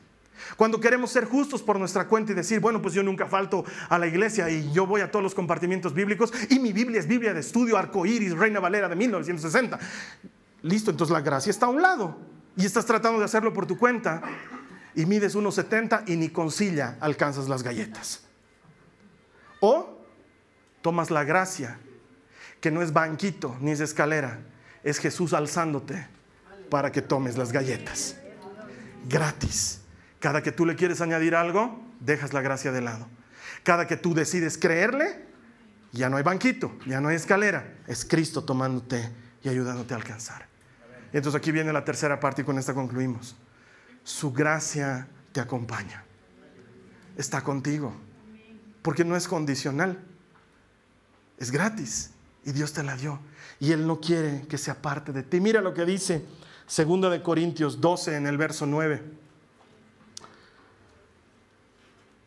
Cuando 0.55 0.79
queremos 0.79 1.11
ser 1.11 1.25
justos 1.25 1.61
por 1.61 1.79
nuestra 1.79 2.07
cuenta 2.07 2.31
y 2.31 2.35
decir, 2.35 2.59
bueno, 2.59 2.81
pues 2.81 2.93
yo 2.93 3.03
nunca 3.03 3.27
falto 3.27 3.65
a 3.89 3.97
la 3.97 4.07
iglesia 4.07 4.49
y 4.49 4.71
yo 4.71 4.85
voy 4.85 5.01
a 5.01 5.11
todos 5.11 5.23
los 5.23 5.35
compartimientos 5.35 5.93
bíblicos 5.93 6.33
y 6.49 6.59
mi 6.59 6.73
Biblia 6.73 6.99
es 6.99 7.07
Biblia 7.07 7.33
de 7.33 7.41
estudio, 7.41 7.77
arcoíris, 7.77 8.37
Reina 8.37 8.59
Valera 8.59 8.87
de 8.87 8.95
1960. 8.95 9.79
Listo, 10.61 10.91
entonces 10.91 11.13
la 11.13 11.21
gracia 11.21 11.49
está 11.49 11.67
a 11.67 11.69
un 11.69 11.81
lado 11.81 12.17
y 12.55 12.65
estás 12.65 12.85
tratando 12.85 13.19
de 13.19 13.25
hacerlo 13.25 13.53
por 13.53 13.65
tu 13.65 13.77
cuenta 13.77 14.21
y 14.95 15.05
mides 15.05 15.35
1,70 15.35 16.03
y 16.07 16.15
ni 16.15 16.29
con 16.29 16.51
silla 16.51 16.97
alcanzas 16.99 17.47
las 17.47 17.63
galletas. 17.63 18.23
O 19.61 19.99
tomas 20.81 21.11
la 21.11 21.23
gracia 21.23 21.79
que 22.61 22.71
no 22.71 22.81
es 22.81 22.91
banquito 22.91 23.55
ni 23.61 23.71
es 23.71 23.79
escalera, 23.79 24.39
es 24.83 24.99
Jesús 24.99 25.33
alzándote 25.33 26.07
para 26.69 26.91
que 26.91 27.01
tomes 27.01 27.37
las 27.37 27.51
galletas. 27.51 28.15
Gratis. 29.07 29.81
Cada 30.19 30.43
que 30.43 30.51
tú 30.51 30.65
le 30.65 30.75
quieres 30.75 31.01
añadir 31.01 31.35
algo, 31.35 31.81
dejas 31.99 32.33
la 32.33 32.41
gracia 32.41 32.71
de 32.71 32.81
lado. 32.81 33.07
Cada 33.63 33.87
que 33.87 33.97
tú 33.97 34.13
decides 34.13 34.57
creerle, 34.57 35.25
ya 35.91 36.09
no 36.09 36.17
hay 36.17 36.23
banquito, 36.23 36.77
ya 36.85 37.01
no 37.01 37.09
hay 37.09 37.15
escalera, 37.15 37.73
es 37.87 38.05
Cristo 38.05 38.43
tomándote 38.43 39.09
y 39.43 39.49
ayudándote 39.49 39.93
a 39.93 39.97
alcanzar. 39.97 40.47
Y 41.11 41.17
entonces 41.17 41.39
aquí 41.39 41.51
viene 41.51 41.73
la 41.73 41.83
tercera 41.85 42.19
parte 42.19 42.43
y 42.43 42.45
con 42.45 42.57
esta 42.59 42.73
concluimos. 42.73 43.35
Su 44.03 44.31
gracia 44.31 45.07
te 45.31 45.39
acompaña. 45.39 46.03
Está 47.17 47.41
contigo. 47.41 47.93
Porque 48.81 49.03
no 49.03 49.15
es 49.15 49.27
condicional. 49.27 49.99
Es 51.37 51.51
gratis. 51.51 52.11
Y 52.45 52.51
Dios 52.51 52.73
te 52.73 52.83
la 52.83 52.95
dio. 52.95 53.19
Y 53.59 53.71
Él 53.71 53.85
no 53.85 53.99
quiere 53.99 54.45
que 54.47 54.57
sea 54.57 54.81
parte 54.81 55.11
de 55.11 55.23
ti. 55.23 55.39
Mira 55.39 55.61
lo 55.61 55.73
que 55.73 55.85
dice 55.85 56.25
2 56.75 57.11
de 57.11 57.21
Corintios 57.21 57.81
12 57.81 58.15
en 58.15 58.27
el 58.27 58.37
verso 58.37 58.65
9. 58.65 59.03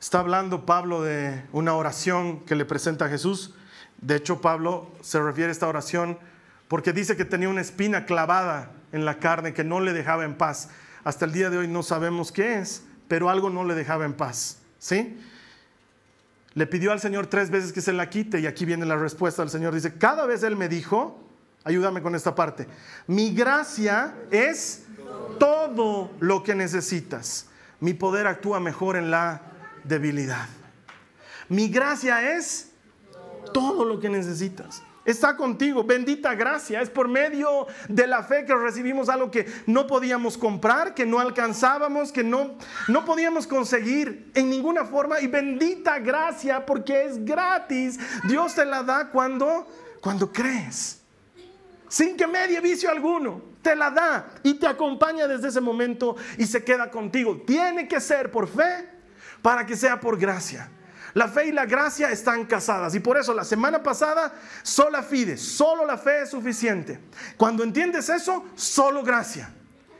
Está 0.01 0.18
hablando 0.18 0.66
Pablo 0.66 1.03
de 1.03 1.44
una 1.53 1.75
oración 1.75 2.40
que 2.40 2.57
le 2.57 2.64
presenta 2.64 3.05
a 3.05 3.09
Jesús. 3.09 3.55
De 4.01 4.16
hecho, 4.16 4.40
Pablo 4.40 4.90
se 5.01 5.22
refiere 5.22 5.51
a 5.51 5.53
esta 5.53 5.68
oración 5.68 6.18
porque 6.66 6.92
dice 6.92 7.16
que 7.16 7.25
tenía 7.25 7.48
una 7.48 7.61
espina 7.61 8.05
clavada 8.05 8.72
en 8.90 9.05
la 9.05 9.18
carne 9.18 9.55
que 9.55 9.62
no 9.62 9.81
le 9.81 9.92
dejaba 9.92 10.25
en 10.25 10.37
paz. 10.37 10.70
Hasta 11.05 11.25
el 11.25 11.33
día 11.33 11.51
de 11.51 11.59
hoy 11.59 11.68
no 11.68 11.83
sabemos 11.83 12.33
qué 12.33 12.59
es, 12.59 12.83
pero 13.07 13.31
algo 13.31 13.48
no 13.48 13.64
le 13.64 13.75
dejaba 13.75 14.05
en 14.05 14.14
paz. 14.14 14.59
¿Sí? 14.79 15.20
Le 16.54 16.66
pidió 16.66 16.92
al 16.92 17.00
Señor 17.00 17.26
tres 17.26 17.50
veces 17.50 17.72
que 17.72 17.80
se 17.80 17.92
la 17.92 18.10
quite 18.10 18.40
y 18.40 18.46
aquí 18.46 18.64
viene 18.64 18.84
la 18.84 18.96
respuesta 18.96 19.42
del 19.42 19.50
Señor. 19.50 19.74
Dice, 19.74 19.96
cada 19.96 20.26
vez 20.26 20.42
Él 20.42 20.56
me 20.56 20.68
dijo, 20.68 21.18
ayúdame 21.64 22.02
con 22.02 22.14
esta 22.14 22.34
parte, 22.34 22.66
mi 23.06 23.34
gracia 23.34 24.14
es 24.30 24.84
todo 25.38 26.10
lo 26.20 26.42
que 26.42 26.54
necesitas. 26.54 27.46
Mi 27.80 27.94
poder 27.94 28.26
actúa 28.26 28.60
mejor 28.60 28.96
en 28.96 29.10
la 29.10 29.40
debilidad. 29.84 30.46
Mi 31.48 31.68
gracia 31.68 32.36
es 32.36 32.70
todo 33.52 33.84
lo 33.84 33.98
que 33.98 34.08
necesitas 34.08 34.82
está 35.04 35.36
contigo. 35.36 35.84
Bendita 35.84 36.34
gracia. 36.34 36.80
Es 36.80 36.90
por 36.90 37.08
medio 37.08 37.66
de 37.88 38.06
la 38.06 38.22
fe 38.22 38.44
que 38.44 38.54
recibimos 38.54 39.08
algo 39.08 39.30
que 39.30 39.46
no 39.66 39.86
podíamos 39.86 40.38
comprar, 40.38 40.94
que 40.94 41.06
no 41.06 41.18
alcanzábamos, 41.18 42.12
que 42.12 42.24
no, 42.24 42.56
no 42.88 43.04
podíamos 43.04 43.46
conseguir 43.46 44.30
en 44.34 44.50
ninguna 44.50 44.84
forma. 44.84 45.20
Y 45.20 45.26
bendita 45.26 45.98
gracia 45.98 46.64
porque 46.64 47.04
es 47.04 47.24
gratis. 47.24 47.98
Dios 48.28 48.54
te 48.54 48.64
la 48.64 48.82
da 48.82 49.10
cuando, 49.10 49.66
cuando 50.00 50.32
crees. 50.32 51.00
Sin 51.88 52.16
que 52.16 52.26
medie 52.26 52.60
vicio 52.60 52.90
alguno. 52.90 53.52
Te 53.62 53.76
la 53.76 53.90
da 53.90 54.28
y 54.42 54.54
te 54.54 54.66
acompaña 54.66 55.28
desde 55.28 55.48
ese 55.48 55.60
momento 55.60 56.16
y 56.36 56.46
se 56.46 56.64
queda 56.64 56.90
contigo. 56.90 57.42
Tiene 57.46 57.86
que 57.86 58.00
ser 58.00 58.30
por 58.30 58.48
fe 58.48 58.88
para 59.40 59.64
que 59.66 59.76
sea 59.76 60.00
por 60.00 60.18
gracia. 60.18 60.68
La 61.14 61.29
fe 61.29 61.46
y 61.46 61.53
la 61.53 61.66
gracia 61.66 62.11
están 62.11 62.46
casadas 62.46 62.94
y 62.94 63.01
por 63.01 63.16
eso 63.18 63.35
la 63.35 63.44
semana 63.44 63.83
pasada 63.83 64.33
sola 64.62 65.03
fide, 65.03 65.37
solo 65.37 65.85
la 65.85 65.98
fe 65.98 66.22
es 66.22 66.31
suficiente. 66.31 66.98
Cuando 67.37 67.62
entiendes 67.62 68.09
eso, 68.09 68.44
solo 68.55 69.03
gracia 69.03 69.53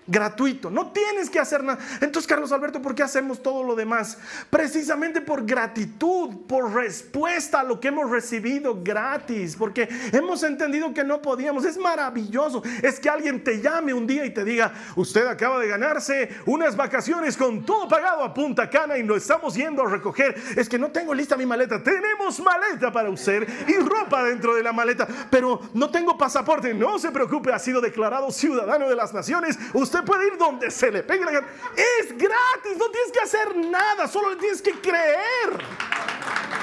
gratuito. 0.06 0.70
No 0.70 0.90
tienes 0.90 1.30
que 1.30 1.38
hacer 1.38 1.62
nada. 1.62 1.78
Entonces, 2.00 2.26
Carlos 2.26 2.52
Alberto, 2.52 2.82
¿por 2.82 2.94
qué 2.94 3.02
hacemos 3.02 3.42
todo 3.42 3.62
lo 3.62 3.74
demás? 3.74 4.18
Precisamente 4.50 5.20
por 5.20 5.44
gratitud, 5.44 6.46
por 6.46 6.72
respuesta 6.72 7.60
a 7.60 7.64
lo 7.64 7.80
que 7.80 7.88
hemos 7.88 8.10
recibido 8.10 8.82
gratis, 8.82 9.56
porque 9.56 9.88
hemos 10.12 10.42
entendido 10.42 10.92
que 10.92 11.04
no 11.04 11.22
podíamos. 11.22 11.64
Es 11.64 11.78
maravilloso. 11.78 12.62
Es 12.82 12.98
que 12.98 13.08
alguien 13.08 13.42
te 13.42 13.60
llame 13.60 13.94
un 13.94 14.06
día 14.06 14.24
y 14.24 14.30
te 14.30 14.44
diga, 14.44 14.72
usted 14.96 15.26
acaba 15.26 15.60
de 15.60 15.68
ganarse 15.68 16.28
unas 16.46 16.76
vacaciones 16.76 17.36
con 17.36 17.64
todo 17.64 17.88
pagado 17.88 18.24
a 18.24 18.34
Punta 18.34 18.68
Cana 18.68 18.98
y 18.98 19.02
lo 19.02 19.16
estamos 19.16 19.54
yendo 19.54 19.82
a 19.82 19.90
recoger. 19.90 20.34
Es 20.56 20.68
que 20.68 20.78
no 20.78 20.90
tengo 20.90 21.14
lista 21.14 21.36
mi 21.36 21.46
maleta. 21.46 21.82
Tenemos 21.82 22.40
maleta 22.40 22.92
para 22.92 23.10
usted 23.10 23.46
y 23.68 23.74
ropa 23.74 24.24
dentro 24.24 24.54
de 24.54 24.62
la 24.62 24.72
maleta, 24.72 25.06
pero 25.30 25.60
no 25.74 25.90
tengo 25.90 26.16
pasaporte. 26.18 26.74
No 26.74 26.98
se 26.98 27.10
preocupe, 27.10 27.52
ha 27.52 27.58
sido 27.58 27.80
declarado 27.80 28.30
ciudadano 28.30 28.88
de 28.88 28.96
las 28.96 29.14
naciones. 29.14 29.58
Usted 29.72 29.91
puede 30.00 30.28
ir 30.28 30.38
donde 30.38 30.70
se 30.70 30.90
le 30.90 31.02
pegue 31.02 31.24
la 31.24 31.33
gana. 31.33 31.46
Es 31.76 32.16
gratis, 32.16 32.78
no 32.78 32.90
tienes 32.90 33.12
que 33.12 33.20
hacer 33.20 33.57
nada, 33.57 34.09
solo 34.09 34.31
le 34.31 34.37
tienes 34.37 34.62
que 34.62 34.72
creer. 34.81 35.62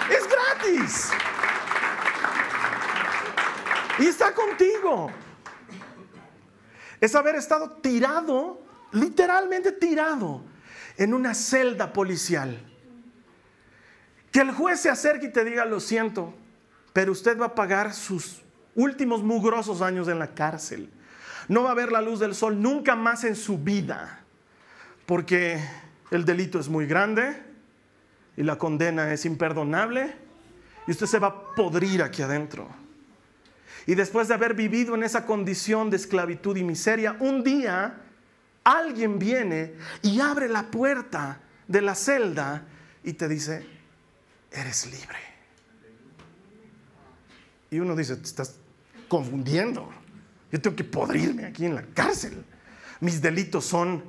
Es 0.10 0.28
gratis. 0.28 1.12
Y 4.00 4.08
está 4.08 4.34
contigo. 4.34 5.12
Es 7.00 7.14
haber 7.14 7.36
estado 7.36 7.70
tirado, 7.70 8.62
literalmente 8.92 9.74
tirado, 9.74 10.42
en 10.98 11.14
una 11.14 11.36
celda 11.36 11.94
policial. 11.94 12.60
Que 14.32 14.42
el 14.42 14.52
juez 14.52 14.80
se 14.80 14.90
acerque 14.90 15.28
y 15.28 15.32
te 15.32 15.46
diga, 15.46 15.66
lo 15.66 15.80
siento, 15.80 16.34
pero 16.94 17.12
usted 17.12 17.40
va 17.40 17.48
a 17.48 17.56
pagar 17.56 17.94
sus 17.94 18.42
últimos 18.76 19.22
mugrosos 19.22 19.82
años 19.82 20.08
en 20.08 20.18
la 20.18 20.34
cárcel 20.34 20.90
no 21.50 21.64
va 21.64 21.72
a 21.72 21.76
ver 21.76 21.92
la 21.92 22.02
luz 22.02 22.20
del 22.20 22.36
sol 22.36 22.62
nunca 22.62 22.96
más 22.96 23.24
en 23.24 23.36
su 23.36 23.58
vida, 23.58 24.22
porque 25.06 25.60
el 26.12 26.24
delito 26.24 26.60
es 26.60 26.70
muy 26.70 26.86
grande 26.86 27.36
y 28.38 28.44
la 28.44 28.58
condena 28.58 29.12
es 29.12 29.26
imperdonable 29.26 30.16
y 30.88 30.92
usted 30.92 31.08
se 31.08 31.20
va 31.20 31.28
a 31.28 31.46
podrir 31.56 32.02
aquí 32.04 32.22
adentro. 32.22 32.70
Y 33.88 33.96
después 33.96 34.28
de 34.28 34.36
haber 34.36 34.54
vivido 34.54 34.94
en 34.94 35.04
esa 35.04 35.26
condición 35.26 35.90
de 35.90 35.98
esclavitud 35.98 36.56
y 36.56 36.64
miseria, 36.64 37.18
un 37.20 37.44
día 37.44 37.96
alguien 38.64 39.18
viene 39.18 39.74
y 40.04 40.20
abre 40.20 40.48
la 40.48 40.64
puerta 40.70 41.40
de 41.68 41.82
la 41.82 41.96
celda 41.96 42.64
y 43.04 43.14
te 43.14 43.28
dice, 43.28 43.66
eres 44.52 44.86
libre. 44.86 45.18
Y 47.72 47.80
uno 47.80 47.96
dice, 47.96 48.16
te 48.16 48.24
estás 48.24 48.56
confundiendo. 49.08 49.90
Yo 50.52 50.60
tengo 50.60 50.76
que 50.76 50.84
podrirme 50.84 51.46
aquí 51.46 51.66
en 51.66 51.76
la 51.76 51.84
cárcel. 51.84 52.44
Mis 53.00 53.22
delitos 53.22 53.66
son, 53.66 54.04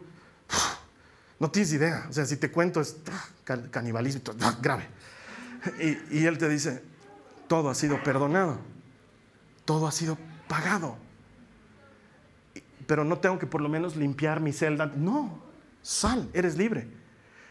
no 1.39 1.51
tienes 1.51 1.73
idea, 1.73 2.07
o 2.09 2.13
sea, 2.13 2.25
si 2.25 2.37
te 2.37 2.51
cuento 2.51 2.81
es 2.81 2.97
canibalismo, 3.71 4.23
grave. 4.61 4.87
Y, 5.79 6.19
y 6.19 6.27
él 6.27 6.39
te 6.39 6.49
dice, 6.49 6.83
todo 7.47 7.71
ha 7.71 7.75
sido 7.75 8.03
perdonado, 8.03 8.59
todo 9.65 9.87
ha 9.87 9.93
sido 9.93 10.19
pagado. 10.49 10.97
Pero 12.87 13.05
no 13.05 13.19
tengo 13.19 13.39
que 13.39 13.47
por 13.47 13.61
lo 13.61 13.69
menos 13.69 13.95
limpiar 13.95 14.41
mi 14.41 14.53
celda. 14.53 14.87
No, 14.87 15.41
sal, 15.83 16.29
eres 16.33 16.57
libre. 16.57 16.89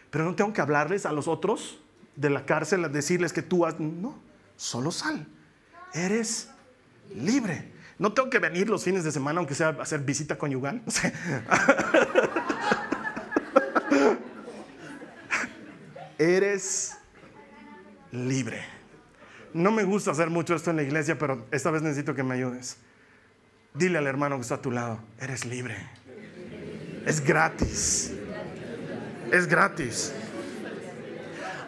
Pero 0.10 0.25
no 0.25 0.36
tengo 0.36 0.52
que 0.52 0.62
hablarles 0.62 1.06
a 1.06 1.13
los 1.13 1.28
otros 1.28 1.80
de 2.15 2.30
la 2.30 2.45
cárcel, 2.45 2.91
decirles 2.91 3.32
que 3.32 3.41
tú 3.41 3.65
has... 3.65 3.80
No, 3.80 4.19
solo 4.58 4.91
sal. 4.91 5.28
Eres 5.93 6.49
libre. 7.15 7.71
No 7.99 8.13
tengo 8.13 8.29
que 8.29 8.39
venir 8.39 8.69
los 8.69 8.83
fines 8.85 9.03
de 9.03 9.12
semana, 9.12 9.39
aunque 9.39 9.53
sea 9.53 9.77
hacer 9.79 9.99
visita 9.99 10.38
conyugal. 10.38 10.81
Eres 16.17 16.97
libre. 18.12 18.63
No 19.53 19.71
me 19.71 19.83
gusta 19.83 20.12
hacer 20.12 20.29
mucho 20.29 20.55
esto 20.55 20.69
en 20.69 20.77
la 20.77 20.83
iglesia, 20.83 21.17
pero 21.17 21.45
esta 21.51 21.71
vez 21.71 21.81
necesito 21.81 22.15
que 22.15 22.23
me 22.23 22.35
ayudes. 22.35 22.77
Dile 23.73 23.97
al 23.97 24.07
hermano 24.07 24.38
que 24.38 24.43
está 24.43 24.55
a 24.55 24.62
tu 24.62 24.71
lado, 24.71 25.01
eres 25.19 25.43
libre. 25.45 25.75
Es 27.05 27.21
gratis. 27.21 28.13
Es 29.31 29.47
gratis. 29.47 30.13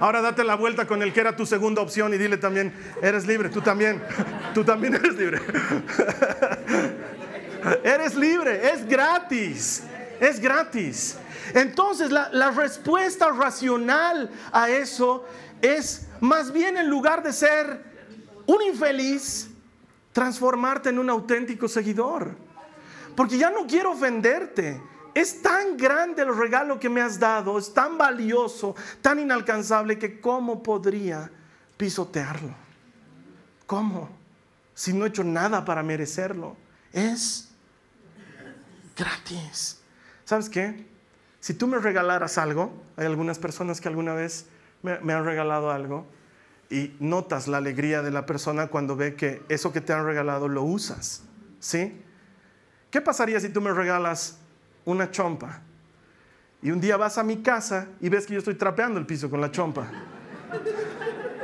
Ahora 0.02 0.20
date 0.20 0.44
la 0.44 0.56
vuelta 0.56 0.88
con 0.88 1.04
el 1.04 1.14
que 1.14 1.20
era 1.20 1.36
tu 1.36 1.46
segunda 1.46 1.80
opción 1.80 2.12
y 2.12 2.18
dile 2.18 2.38
también, 2.38 2.74
eres 3.04 3.28
libre, 3.28 3.50
tú 3.50 3.62
también, 3.62 4.02
tú 4.56 4.64
también 4.64 4.96
eres 4.96 5.14
libre. 5.14 5.40
eres 7.84 8.16
libre, 8.16 8.72
es 8.72 8.88
gratis, 8.88 9.84
es 10.20 10.40
gratis. 10.40 11.18
Entonces 11.54 12.10
la, 12.10 12.30
la 12.32 12.50
respuesta 12.50 13.30
racional 13.30 14.32
a 14.52 14.72
eso 14.72 15.24
es 15.62 16.08
más 16.20 16.52
bien 16.52 16.78
en 16.78 16.90
lugar 16.90 17.22
de 17.22 17.32
ser 17.32 17.84
un 18.48 18.60
infeliz, 18.64 19.52
transformarte 20.14 20.90
en 20.90 20.98
un 20.98 21.12
auténtico 21.12 21.68
seguidor. 21.68 22.36
Porque 23.16 23.38
ya 23.38 23.52
no 23.52 23.68
quiero 23.68 23.92
ofenderte 23.92 24.82
es 25.14 25.42
tan 25.42 25.78
grande 25.78 26.22
el 26.22 26.36
regalo 26.36 26.80
que 26.80 26.90
me 26.90 27.02
has 27.02 27.20
dado, 27.20 27.58
es 27.58 27.74
tan 27.74 27.98
valioso, 27.98 28.76
tan 29.02 29.20
inalcanzable 29.20 29.98
que 30.00 30.22
¿cómo 30.22 30.64
podría 30.64 31.30
pisotearlo? 31.78 32.54
¿Cómo? 33.66 34.10
Si 34.74 34.94
no 34.94 35.06
he 35.06 35.10
hecho 35.10 35.24
nada 35.24 35.64
para 35.64 35.84
merecerlo. 35.84 36.58
Es 36.94 37.50
gratis. 38.96 39.80
¿Sabes 40.26 40.50
qué? 40.50 40.86
Si 41.40 41.54
tú 41.54 41.68
me 41.68 41.80
regalaras 41.80 42.38
algo, 42.38 42.72
hay 42.98 43.06
algunas 43.06 43.40
personas 43.40 43.82
que 43.82 43.88
alguna 43.88 44.14
vez 44.14 44.46
me, 44.84 45.14
han 45.14 45.26
regalado 45.26 45.72
algo, 45.72 46.06
y 46.70 46.96
notas 47.00 47.48
la 47.48 47.58
alegría 47.58 48.02
de 48.02 48.12
la 48.12 48.26
persona 48.26 48.68
cuando 48.68 48.96
ve 48.96 49.16
que 49.16 49.44
eso 49.50 49.74
que 49.74 49.82
te 49.82 49.92
han 49.92 50.06
regalado 50.06 50.48
lo 50.48 50.64
usas. 50.64 51.24
¿Sí? 51.60 52.02
¿Qué 52.90 53.02
pasaría 53.02 53.40
si 53.40 53.50
tú 53.50 53.62
me 53.62 53.72
regalas 53.72 54.41
una 54.86 55.12
chompa? 55.12 55.62
Y 56.62 56.72
un 56.72 56.80
día 56.80 56.98
vas 56.98 57.18
a 57.18 57.24
mi 57.24 57.42
casa 57.42 57.88
y 58.00 58.10
ves 58.10 58.26
que 58.26 58.34
yo 58.34 58.40
estoy 58.40 58.56
trapeando 58.56 59.00
el 59.00 59.06
piso 59.06 59.30
con 59.30 59.42
la 59.42 59.52
chompa. 59.52 59.88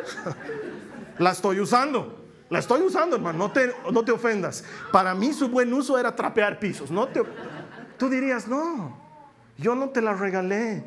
la 1.17 1.31
estoy 1.31 1.59
usando. 1.59 2.25
La 2.49 2.59
estoy 2.59 2.81
usando, 2.81 3.15
hermano. 3.15 3.37
No 3.39 3.51
te, 3.51 3.73
no 3.91 4.03
te 4.03 4.11
ofendas. 4.11 4.63
Para 4.91 5.15
mí 5.15 5.33
su 5.33 5.49
buen 5.49 5.73
uso 5.73 5.97
era 5.97 6.15
trapear 6.15 6.59
pisos. 6.59 6.91
No 6.91 7.07
te, 7.07 7.23
tú 7.97 8.09
dirías, 8.09 8.47
no, 8.47 8.97
yo 9.57 9.75
no 9.75 9.89
te 9.89 10.01
la 10.01 10.13
regalé 10.13 10.85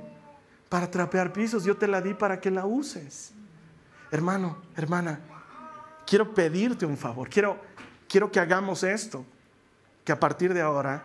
para 0.68 0.90
trapear 0.90 1.32
pisos. 1.32 1.64
Yo 1.64 1.76
te 1.76 1.88
la 1.88 2.01
di 2.01 2.14
para 2.14 2.40
que 2.40 2.51
la 2.51 2.64
uses 2.66 3.34
hermano, 4.11 4.59
hermana, 4.76 5.20
quiero 6.07 6.34
pedirte 6.34 6.84
un 6.84 6.96
favor, 6.96 7.28
quiero, 7.28 7.59
quiero 8.09 8.30
que 8.30 8.40
hagamos 8.40 8.82
esto, 8.82 9.24
que 10.05 10.12
a 10.12 10.18
partir 10.18 10.53
de 10.53 10.61
ahora 10.61 11.03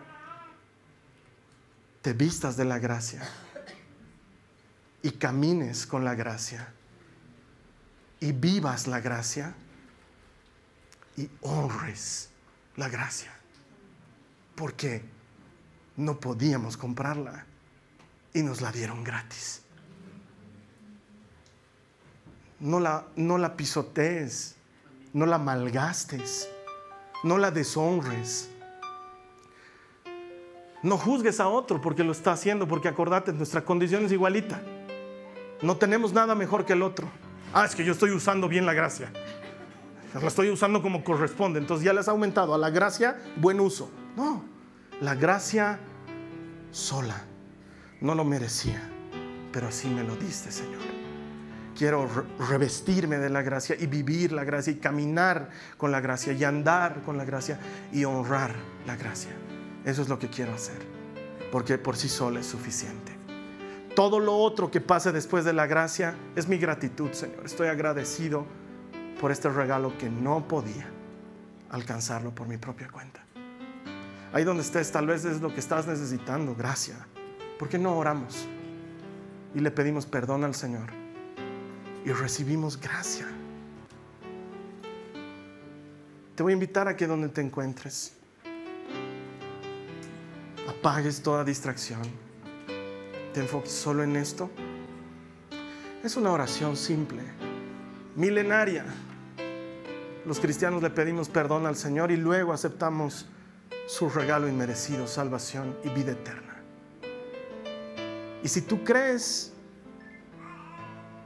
te 2.06 2.12
vistas 2.12 2.56
de 2.56 2.64
la 2.64 2.78
gracia 2.78 3.20
y 5.02 5.10
camines 5.10 5.88
con 5.88 6.04
la 6.04 6.14
gracia 6.14 6.72
y 8.20 8.30
vivas 8.30 8.86
la 8.86 9.00
gracia 9.00 9.56
y 11.16 11.28
honres 11.40 12.28
la 12.76 12.88
gracia, 12.88 13.34
porque 14.54 15.02
no 15.96 16.20
podíamos 16.20 16.76
comprarla 16.76 17.44
y 18.32 18.44
nos 18.44 18.60
la 18.60 18.70
dieron 18.70 19.02
gratis 19.02 19.62
no 22.60 22.78
la, 22.78 23.08
no 23.16 23.36
la 23.36 23.56
pisotees, 23.56 24.54
no 25.12 25.26
la 25.26 25.38
malgastes, 25.38 26.48
no 27.24 27.36
la 27.36 27.50
deshonres. 27.50 28.48
No 30.86 30.98
juzgues 30.98 31.40
a 31.40 31.48
otro 31.48 31.80
porque 31.80 32.04
lo 32.04 32.12
está 32.12 32.30
haciendo, 32.30 32.68
porque 32.68 32.86
acordate, 32.86 33.32
nuestra 33.32 33.64
condición 33.64 34.04
es 34.04 34.12
igualita. 34.12 34.62
No 35.60 35.76
tenemos 35.76 36.12
nada 36.12 36.36
mejor 36.36 36.64
que 36.64 36.74
el 36.74 36.82
otro. 36.82 37.08
Ah, 37.52 37.64
es 37.64 37.74
que 37.74 37.84
yo 37.84 37.90
estoy 37.90 38.12
usando 38.12 38.46
bien 38.46 38.64
la 38.64 38.72
gracia. 38.72 39.10
La 40.14 40.28
estoy 40.28 40.48
usando 40.48 40.82
como 40.82 41.02
corresponde. 41.02 41.58
Entonces 41.58 41.84
ya 41.84 41.92
le 41.92 41.98
has 41.98 42.08
aumentado 42.08 42.54
a 42.54 42.58
la 42.58 42.70
gracia 42.70 43.16
buen 43.34 43.58
uso. 43.58 43.90
No, 44.16 44.44
la 45.00 45.16
gracia 45.16 45.80
sola. 46.70 47.20
No 48.00 48.14
lo 48.14 48.24
merecía, 48.24 48.80
pero 49.50 49.66
así 49.66 49.88
me 49.88 50.04
lo 50.04 50.14
diste, 50.14 50.52
Señor 50.52 50.82
quiero 51.76 52.08
revestirme 52.48 53.18
de 53.18 53.28
la 53.28 53.42
gracia 53.42 53.76
y 53.78 53.86
vivir 53.86 54.32
la 54.32 54.44
gracia 54.44 54.72
y 54.72 54.76
caminar 54.76 55.50
con 55.76 55.92
la 55.92 56.00
gracia 56.00 56.32
y 56.32 56.42
andar 56.42 57.02
con 57.02 57.18
la 57.18 57.26
gracia 57.26 57.60
y 57.92 58.02
honrar 58.06 58.54
la 58.86 58.96
gracia. 58.96 59.32
Eso 59.86 60.02
es 60.02 60.10
lo 60.10 60.18
que 60.18 60.28
quiero 60.28 60.52
hacer, 60.52 60.76
porque 61.50 61.78
por 61.78 61.96
sí 61.96 62.10
solo 62.10 62.38
es 62.38 62.44
suficiente. 62.44 63.12
Todo 63.94 64.20
lo 64.20 64.36
otro 64.36 64.70
que 64.70 64.82
pase 64.82 65.12
después 65.12 65.46
de 65.46 65.54
la 65.54 65.66
gracia 65.66 66.14
es 66.34 66.46
mi 66.46 66.58
gratitud, 66.58 67.10
Señor. 67.12 67.46
Estoy 67.46 67.68
agradecido 67.68 68.44
por 69.18 69.32
este 69.32 69.48
regalo 69.48 69.96
que 69.96 70.10
no 70.10 70.46
podía 70.46 70.86
alcanzarlo 71.70 72.34
por 72.34 72.46
mi 72.46 72.58
propia 72.58 72.90
cuenta. 72.90 73.24
Ahí 74.34 74.44
donde 74.44 74.62
estés, 74.62 74.92
tal 74.92 75.06
vez 75.06 75.24
es 75.24 75.40
lo 75.40 75.54
que 75.54 75.60
estás 75.60 75.86
necesitando, 75.86 76.54
gracia. 76.54 77.06
¿Por 77.58 77.70
qué 77.70 77.78
no 77.78 77.96
oramos 77.96 78.46
y 79.54 79.60
le 79.60 79.70
pedimos 79.70 80.04
perdón 80.04 80.44
al 80.44 80.54
Señor? 80.54 81.06
y 82.06 82.12
recibimos 82.12 82.80
gracia. 82.80 83.26
Te 86.36 86.42
voy 86.42 86.52
a 86.52 86.54
invitar 86.54 86.86
a 86.86 86.94
donde 86.94 87.28
te 87.28 87.40
encuentres, 87.40 88.12
apagues 90.86 91.20
toda 91.20 91.42
distracción, 91.42 92.02
te 93.34 93.40
enfoques 93.40 93.72
solo 93.72 94.04
en 94.04 94.14
esto. 94.14 94.48
Es 96.04 96.16
una 96.16 96.30
oración 96.30 96.76
simple, 96.76 97.22
milenaria. 98.14 98.84
Los 100.24 100.38
cristianos 100.38 100.84
le 100.84 100.90
pedimos 100.90 101.28
perdón 101.28 101.66
al 101.66 101.74
Señor 101.74 102.12
y 102.12 102.16
luego 102.16 102.52
aceptamos 102.52 103.26
su 103.88 104.08
regalo 104.08 104.46
inmerecido, 104.46 105.08
salvación 105.08 105.76
y 105.82 105.88
vida 105.88 106.12
eterna. 106.12 106.62
Y 108.44 108.46
si 108.46 108.60
tú 108.60 108.84
crees 108.84 109.52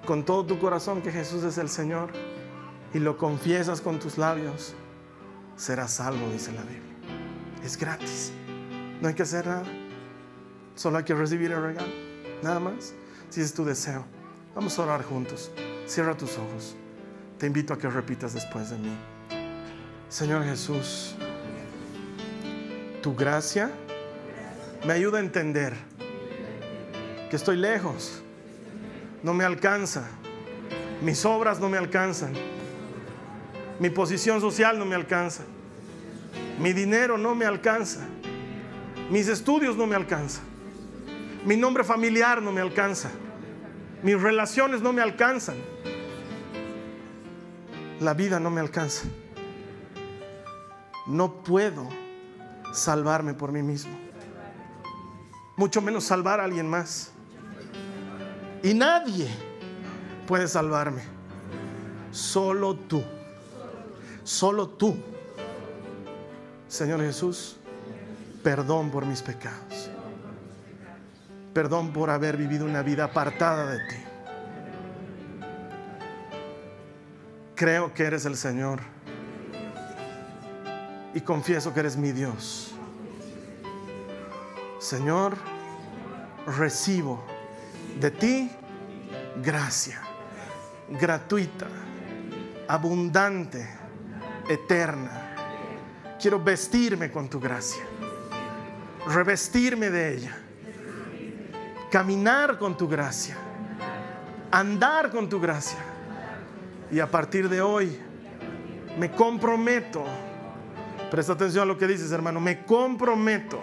con 0.06 0.24
todo 0.24 0.46
tu 0.46 0.58
corazón 0.58 1.02
que 1.02 1.12
Jesús 1.12 1.44
es 1.44 1.58
el 1.58 1.68
Señor 1.68 2.12
y 2.94 2.98
lo 2.98 3.18
confiesas 3.18 3.82
con 3.82 3.98
tus 3.98 4.16
labios, 4.16 4.74
serás 5.56 5.92
salvo, 5.92 6.30
dice 6.32 6.50
la 6.50 6.62
Biblia. 6.62 6.94
Es 7.62 7.76
gratis. 7.76 8.32
No 9.00 9.08
hay 9.08 9.14
que 9.14 9.22
hacer 9.22 9.46
nada. 9.46 9.64
Solo 10.74 10.98
hay 10.98 11.04
que 11.04 11.14
recibir 11.14 11.52
el 11.52 11.62
regalo. 11.62 11.92
Nada 12.42 12.60
más. 12.60 12.94
Si 13.30 13.40
es 13.40 13.54
tu 13.54 13.64
deseo. 13.64 14.04
Vamos 14.54 14.78
a 14.78 14.82
orar 14.82 15.02
juntos. 15.04 15.50
Cierra 15.86 16.16
tus 16.16 16.36
ojos. 16.38 16.76
Te 17.38 17.46
invito 17.46 17.72
a 17.72 17.78
que 17.78 17.88
repitas 17.88 18.34
después 18.34 18.70
de 18.70 18.76
mí. 18.78 18.96
Señor 20.08 20.44
Jesús, 20.44 21.14
tu 23.00 23.14
gracia 23.14 23.70
me 24.86 24.92
ayuda 24.92 25.18
a 25.18 25.20
entender 25.20 25.74
que 27.30 27.36
estoy 27.36 27.56
lejos 27.56 28.22
no 29.22 29.34
me 29.34 29.44
alcanza. 29.44 30.08
Mis 31.02 31.24
obras 31.24 31.60
no 31.60 31.68
me 31.68 31.78
alcanzan. 31.78 32.32
Mi 33.78 33.90
posición 33.90 34.40
social 34.40 34.78
no 34.78 34.84
me 34.84 34.94
alcanza. 34.94 35.44
Mi 36.58 36.72
dinero 36.72 37.16
no 37.16 37.34
me 37.34 37.46
alcanza. 37.46 38.00
Mis 39.10 39.26
estudios 39.28 39.76
no 39.76 39.86
me 39.86 39.96
alcanzan. 39.96 40.44
Mi 41.44 41.56
nombre 41.56 41.82
familiar 41.82 42.40
no 42.40 42.52
me 42.52 42.60
alcanza. 42.60 43.10
Mis 44.02 44.20
relaciones 44.20 44.80
no 44.80 44.92
me 44.92 45.02
alcanzan. 45.02 45.56
La 47.98 48.14
vida 48.14 48.38
no 48.38 48.50
me 48.50 48.60
alcanza. 48.60 49.08
No 51.06 51.42
puedo 51.42 51.88
salvarme 52.72 53.34
por 53.34 53.52
mí 53.52 53.62
mismo. 53.62 53.98
Mucho 55.56 55.82
menos 55.82 56.04
salvar 56.04 56.40
a 56.40 56.44
alguien 56.44 56.68
más. 56.68 57.10
Y 58.62 58.74
nadie 58.74 59.28
puede 60.26 60.46
salvarme. 60.46 61.02
Solo 62.12 62.76
tú. 62.76 63.02
Solo 64.22 64.68
tú. 64.68 64.96
Señor 66.68 67.00
Jesús, 67.00 67.56
perdón 68.42 68.90
por 68.90 69.06
mis 69.06 69.22
pecados. 69.22 69.90
Perdón 71.52 71.92
por 71.92 72.10
haber 72.10 72.36
vivido 72.36 72.64
una 72.64 72.82
vida 72.82 73.04
apartada 73.04 73.66
de 73.66 73.78
ti. 73.88 73.96
Creo 77.54 77.92
que 77.92 78.04
eres 78.04 78.24
el 78.24 78.36
Señor. 78.36 78.80
Y 81.12 81.20
confieso 81.20 81.74
que 81.74 81.80
eres 81.80 81.96
mi 81.96 82.12
Dios. 82.12 82.72
Señor, 84.78 85.36
recibo 86.46 87.22
de 88.00 88.10
ti 88.10 88.50
gracia, 89.42 90.00
gratuita, 90.88 91.66
abundante, 92.68 93.68
eterna. 94.48 96.16
Quiero 96.20 96.42
vestirme 96.42 97.10
con 97.10 97.28
tu 97.28 97.40
gracia, 97.40 97.82
revestirme 99.06 99.90
de 99.90 100.14
ella, 100.14 100.36
caminar 101.90 102.58
con 102.58 102.76
tu 102.76 102.88
gracia, 102.88 103.36
andar 104.50 105.10
con 105.10 105.28
tu 105.28 105.40
gracia. 105.40 105.78
Y 106.90 106.98
a 106.98 107.10
partir 107.10 107.48
de 107.48 107.60
hoy 107.60 107.96
me 108.98 109.12
comprometo, 109.12 110.04
presta 111.10 111.34
atención 111.34 111.62
a 111.62 111.66
lo 111.66 111.78
que 111.78 111.86
dices 111.86 112.10
hermano, 112.12 112.40
me 112.40 112.64
comprometo 112.64 113.60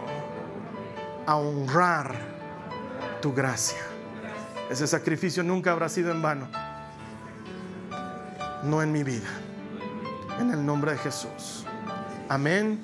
a 1.26 1.36
honrar 1.36 2.16
tu 3.22 3.34
gracia. 3.34 3.80
Ese 4.70 4.88
sacrificio 4.88 5.44
nunca 5.44 5.72
habrá 5.72 5.90
sido 5.90 6.12
en 6.12 6.22
vano. 6.22 6.48
No 8.64 8.82
en 8.82 8.92
mi 8.92 9.04
vida. 9.04 9.28
En 10.40 10.52
el 10.52 10.66
nombre 10.66 10.92
de 10.92 10.98
Jesús. 10.98 11.66
Amén. 12.28 12.84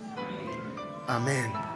Amén. 1.08 1.73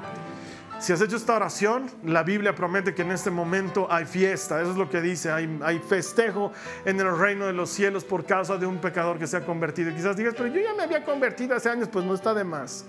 Si 0.80 0.94
has 0.94 1.02
hecho 1.02 1.16
esta 1.16 1.36
oración, 1.36 1.90
la 2.04 2.22
Biblia 2.22 2.54
promete 2.54 2.94
que 2.94 3.02
en 3.02 3.12
este 3.12 3.32
momento 3.32 3.88
hay 3.90 4.06
fiesta. 4.06 4.62
Eso 4.62 4.72
es 4.72 4.78
lo 4.78 4.88
que 4.90 5.02
dice. 5.02 5.32
Hay, 5.32 5.80
festejo 5.80 6.52
en 6.86 7.00
el 7.00 7.18
reino 7.18 7.48
de 7.48 7.54
los 7.54 7.72
cielos 7.72 8.06
por 8.06 8.26
causa 8.26 8.58
de 8.58 8.68
un 8.68 8.78
pecador 8.78 9.18
que 9.18 9.26
se 9.26 9.38
ha 9.38 9.46
convertido. 9.46 9.90
Y 9.90 9.96
quizás 9.96 10.16
digas, 10.16 10.36
pero 10.38 10.48
yo 10.48 10.62
ya 10.62 10.76
me 10.76 10.84
había 10.84 11.04
convertido 11.04 11.56
hace 11.56 11.70
años. 11.70 11.90
Pues 11.92 12.06
no 12.06 12.14
está 12.14 12.36
de 12.36 12.44
más. 12.44 12.86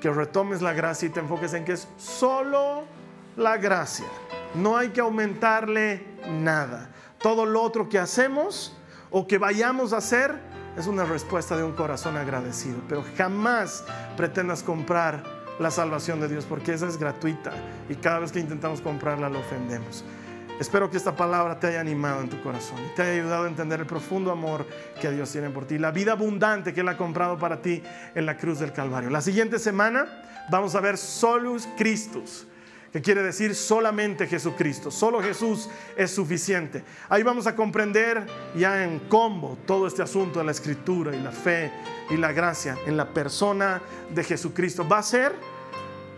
Que 0.00 0.10
retomes 0.10 0.62
la 0.62 0.72
gracia 0.72 1.06
y 1.06 1.10
te 1.10 1.20
enfoques 1.20 1.54
en 1.54 1.64
que 1.64 1.74
es 1.74 1.86
solo 1.96 2.84
la 3.36 3.56
gracia. 3.56 4.06
No 4.54 4.76
hay 4.76 4.88
que 4.88 5.00
aumentarle 5.00 6.04
nada. 6.28 6.90
Todo 7.20 7.46
lo 7.46 7.62
otro 7.62 7.88
que 7.88 8.00
hacemos 8.00 8.76
o 9.10 9.28
que 9.28 9.38
vayamos 9.38 9.92
a 9.92 9.98
hacer 9.98 10.34
es 10.76 10.88
una 10.88 11.04
respuesta 11.04 11.56
de 11.56 11.62
un 11.62 11.72
corazón 11.72 12.16
agradecido. 12.16 12.78
Pero 12.88 13.04
jamás 13.16 13.84
pretendas 14.16 14.64
comprar 14.64 15.37
la 15.58 15.70
salvación 15.70 16.20
de 16.20 16.28
Dios 16.28 16.44
porque 16.44 16.72
esa 16.72 16.88
es 16.88 16.98
gratuita 16.98 17.52
y 17.88 17.94
cada 17.94 18.20
vez 18.20 18.32
que 18.32 18.40
intentamos 18.40 18.80
comprarla 18.80 19.28
lo 19.28 19.40
ofendemos. 19.40 20.04
Espero 20.60 20.90
que 20.90 20.96
esta 20.96 21.14
palabra 21.14 21.60
te 21.60 21.68
haya 21.68 21.80
animado 21.80 22.20
en 22.20 22.28
tu 22.28 22.40
corazón 22.42 22.78
y 22.84 22.94
te 22.96 23.02
haya 23.02 23.22
ayudado 23.22 23.44
a 23.44 23.48
entender 23.48 23.78
el 23.78 23.86
profundo 23.86 24.32
amor 24.32 24.66
que 25.00 25.08
Dios 25.08 25.30
tiene 25.30 25.50
por 25.50 25.66
ti, 25.66 25.78
la 25.78 25.92
vida 25.92 26.12
abundante 26.12 26.74
que 26.74 26.80
Él 26.80 26.88
ha 26.88 26.96
comprado 26.96 27.38
para 27.38 27.62
ti 27.62 27.80
en 28.16 28.26
la 28.26 28.36
cruz 28.36 28.58
del 28.58 28.72
Calvario. 28.72 29.08
La 29.08 29.20
siguiente 29.20 29.60
semana 29.60 30.22
vamos 30.50 30.74
a 30.74 30.80
ver 30.80 30.98
Solus 30.98 31.68
Christus 31.76 32.47
que 32.92 33.02
quiere 33.02 33.22
decir 33.22 33.54
solamente 33.54 34.26
Jesucristo. 34.26 34.90
Solo 34.90 35.22
Jesús 35.22 35.68
es 35.96 36.10
suficiente. 36.10 36.82
Ahí 37.08 37.22
vamos 37.22 37.46
a 37.46 37.54
comprender 37.54 38.26
ya 38.56 38.84
en 38.84 38.98
combo 39.00 39.58
todo 39.66 39.86
este 39.86 40.02
asunto 40.02 40.38
de 40.38 40.46
la 40.46 40.52
escritura 40.52 41.14
y 41.14 41.20
la 41.20 41.32
fe 41.32 41.70
y 42.10 42.16
la 42.16 42.32
gracia 42.32 42.76
en 42.86 42.96
la 42.96 43.12
persona 43.12 43.82
de 44.14 44.24
Jesucristo. 44.24 44.88
Va 44.88 44.98
a 44.98 45.02
ser 45.02 45.34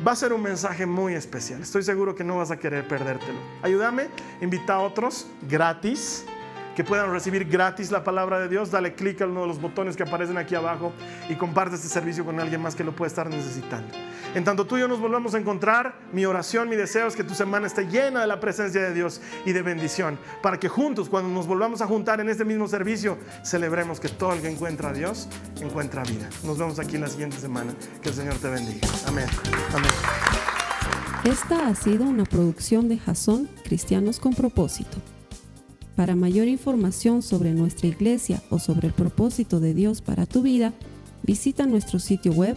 va 0.07 0.13
a 0.13 0.17
ser 0.17 0.33
un 0.33 0.43
mensaje 0.43 0.87
muy 0.87 1.15
especial. 1.15 1.61
Estoy 1.61 1.83
seguro 1.83 2.15
que 2.15 2.25
no 2.25 2.39
vas 2.39 2.51
a 2.51 2.59
querer 2.59 2.89
perdértelo. 2.89 3.39
Ayúdame, 3.63 4.09
invita 4.41 4.75
a 4.75 4.81
otros 4.81 5.27
gratis 5.43 6.25
que 6.75 6.85
puedan 6.85 7.13
recibir 7.13 7.45
gratis 7.45 7.91
la 7.91 8.03
palabra 8.03 8.39
de 8.39 8.49
Dios, 8.49 8.71
dale 8.71 8.95
clic 8.95 9.21
a 9.21 9.27
uno 9.27 9.43
de 9.43 9.49
los 9.49 9.61
botones 9.61 9.97
que 9.97 10.03
aparecen 10.05 10.39
aquí 10.39 10.55
abajo 10.55 10.93
y 11.29 11.35
comparte 11.35 11.77
este 11.77 11.89
servicio 11.89 12.25
con 12.25 12.41
alguien 12.41 12.63
más 12.63 12.75
que 12.75 12.85
lo 12.85 12.97
puede 12.97 13.09
estar 13.09 13.29
necesitando. 13.29 13.93
En 14.35 14.45
tanto 14.45 14.65
tú 14.65 14.77
y 14.77 14.81
yo 14.81 14.87
nos 14.87 15.01
volvamos 15.01 15.35
a 15.35 15.39
encontrar, 15.39 15.99
mi 16.13 16.25
oración, 16.25 16.69
mi 16.69 16.77
deseo 16.77 17.09
es 17.09 17.17
que 17.17 17.25
tu 17.25 17.35
semana 17.35 17.67
esté 17.67 17.87
llena 17.87 18.21
de 18.21 18.29
la 18.29 18.39
presencia 18.39 18.81
de 18.81 18.95
Dios 18.95 19.21
y 19.45 19.53
de 19.53 19.63
bendición, 19.63 20.19
para 20.41 20.61
que 20.61 20.69
juntos, 20.69 21.09
cuando 21.09 21.31
nos 21.31 21.49
volvamos 21.49 21.81
a 21.83 21.89
juntar 21.89 22.21
en 22.21 22.29
este 22.29 22.45
mismo 22.45 22.69
servicio, 22.69 23.19
celebremos 23.45 23.99
que 23.99 24.09
todo 24.09 24.33
el 24.33 24.41
que 24.41 24.49
encuentra 24.49 24.91
a 24.91 24.93
Dios 24.93 25.29
encuentra 25.61 26.05
vida. 26.05 26.29
Nos 26.45 26.59
vemos 26.59 26.79
aquí 26.79 26.95
en 26.95 27.03
la 27.03 27.09
siguiente 27.09 27.39
semana. 27.39 27.75
Que 28.03 28.11
el 28.11 28.15
Señor 28.15 28.35
te 28.35 28.49
bendiga. 28.49 28.87
Amén. 29.07 29.27
Amén. 29.75 29.91
Esta 31.25 31.67
ha 31.69 31.75
sido 31.75 32.05
una 32.05 32.25
producción 32.25 32.89
de 32.89 32.99
Jason 32.99 33.49
Cristianos 33.65 34.21
con 34.21 34.35
propósito. 34.35 34.99
Para 35.97 36.15
mayor 36.15 36.47
información 36.47 37.23
sobre 37.23 37.51
nuestra 37.53 37.89
iglesia 37.89 38.41
o 38.49 38.59
sobre 38.59 38.87
el 38.87 38.95
propósito 38.95 39.61
de 39.61 39.75
Dios 39.75 40.01
para 40.01 40.25
tu 40.25 40.43
vida, 40.43 40.73
visita 41.23 41.67
nuestro 41.67 41.99
sitio 41.99 42.33
web 42.33 42.57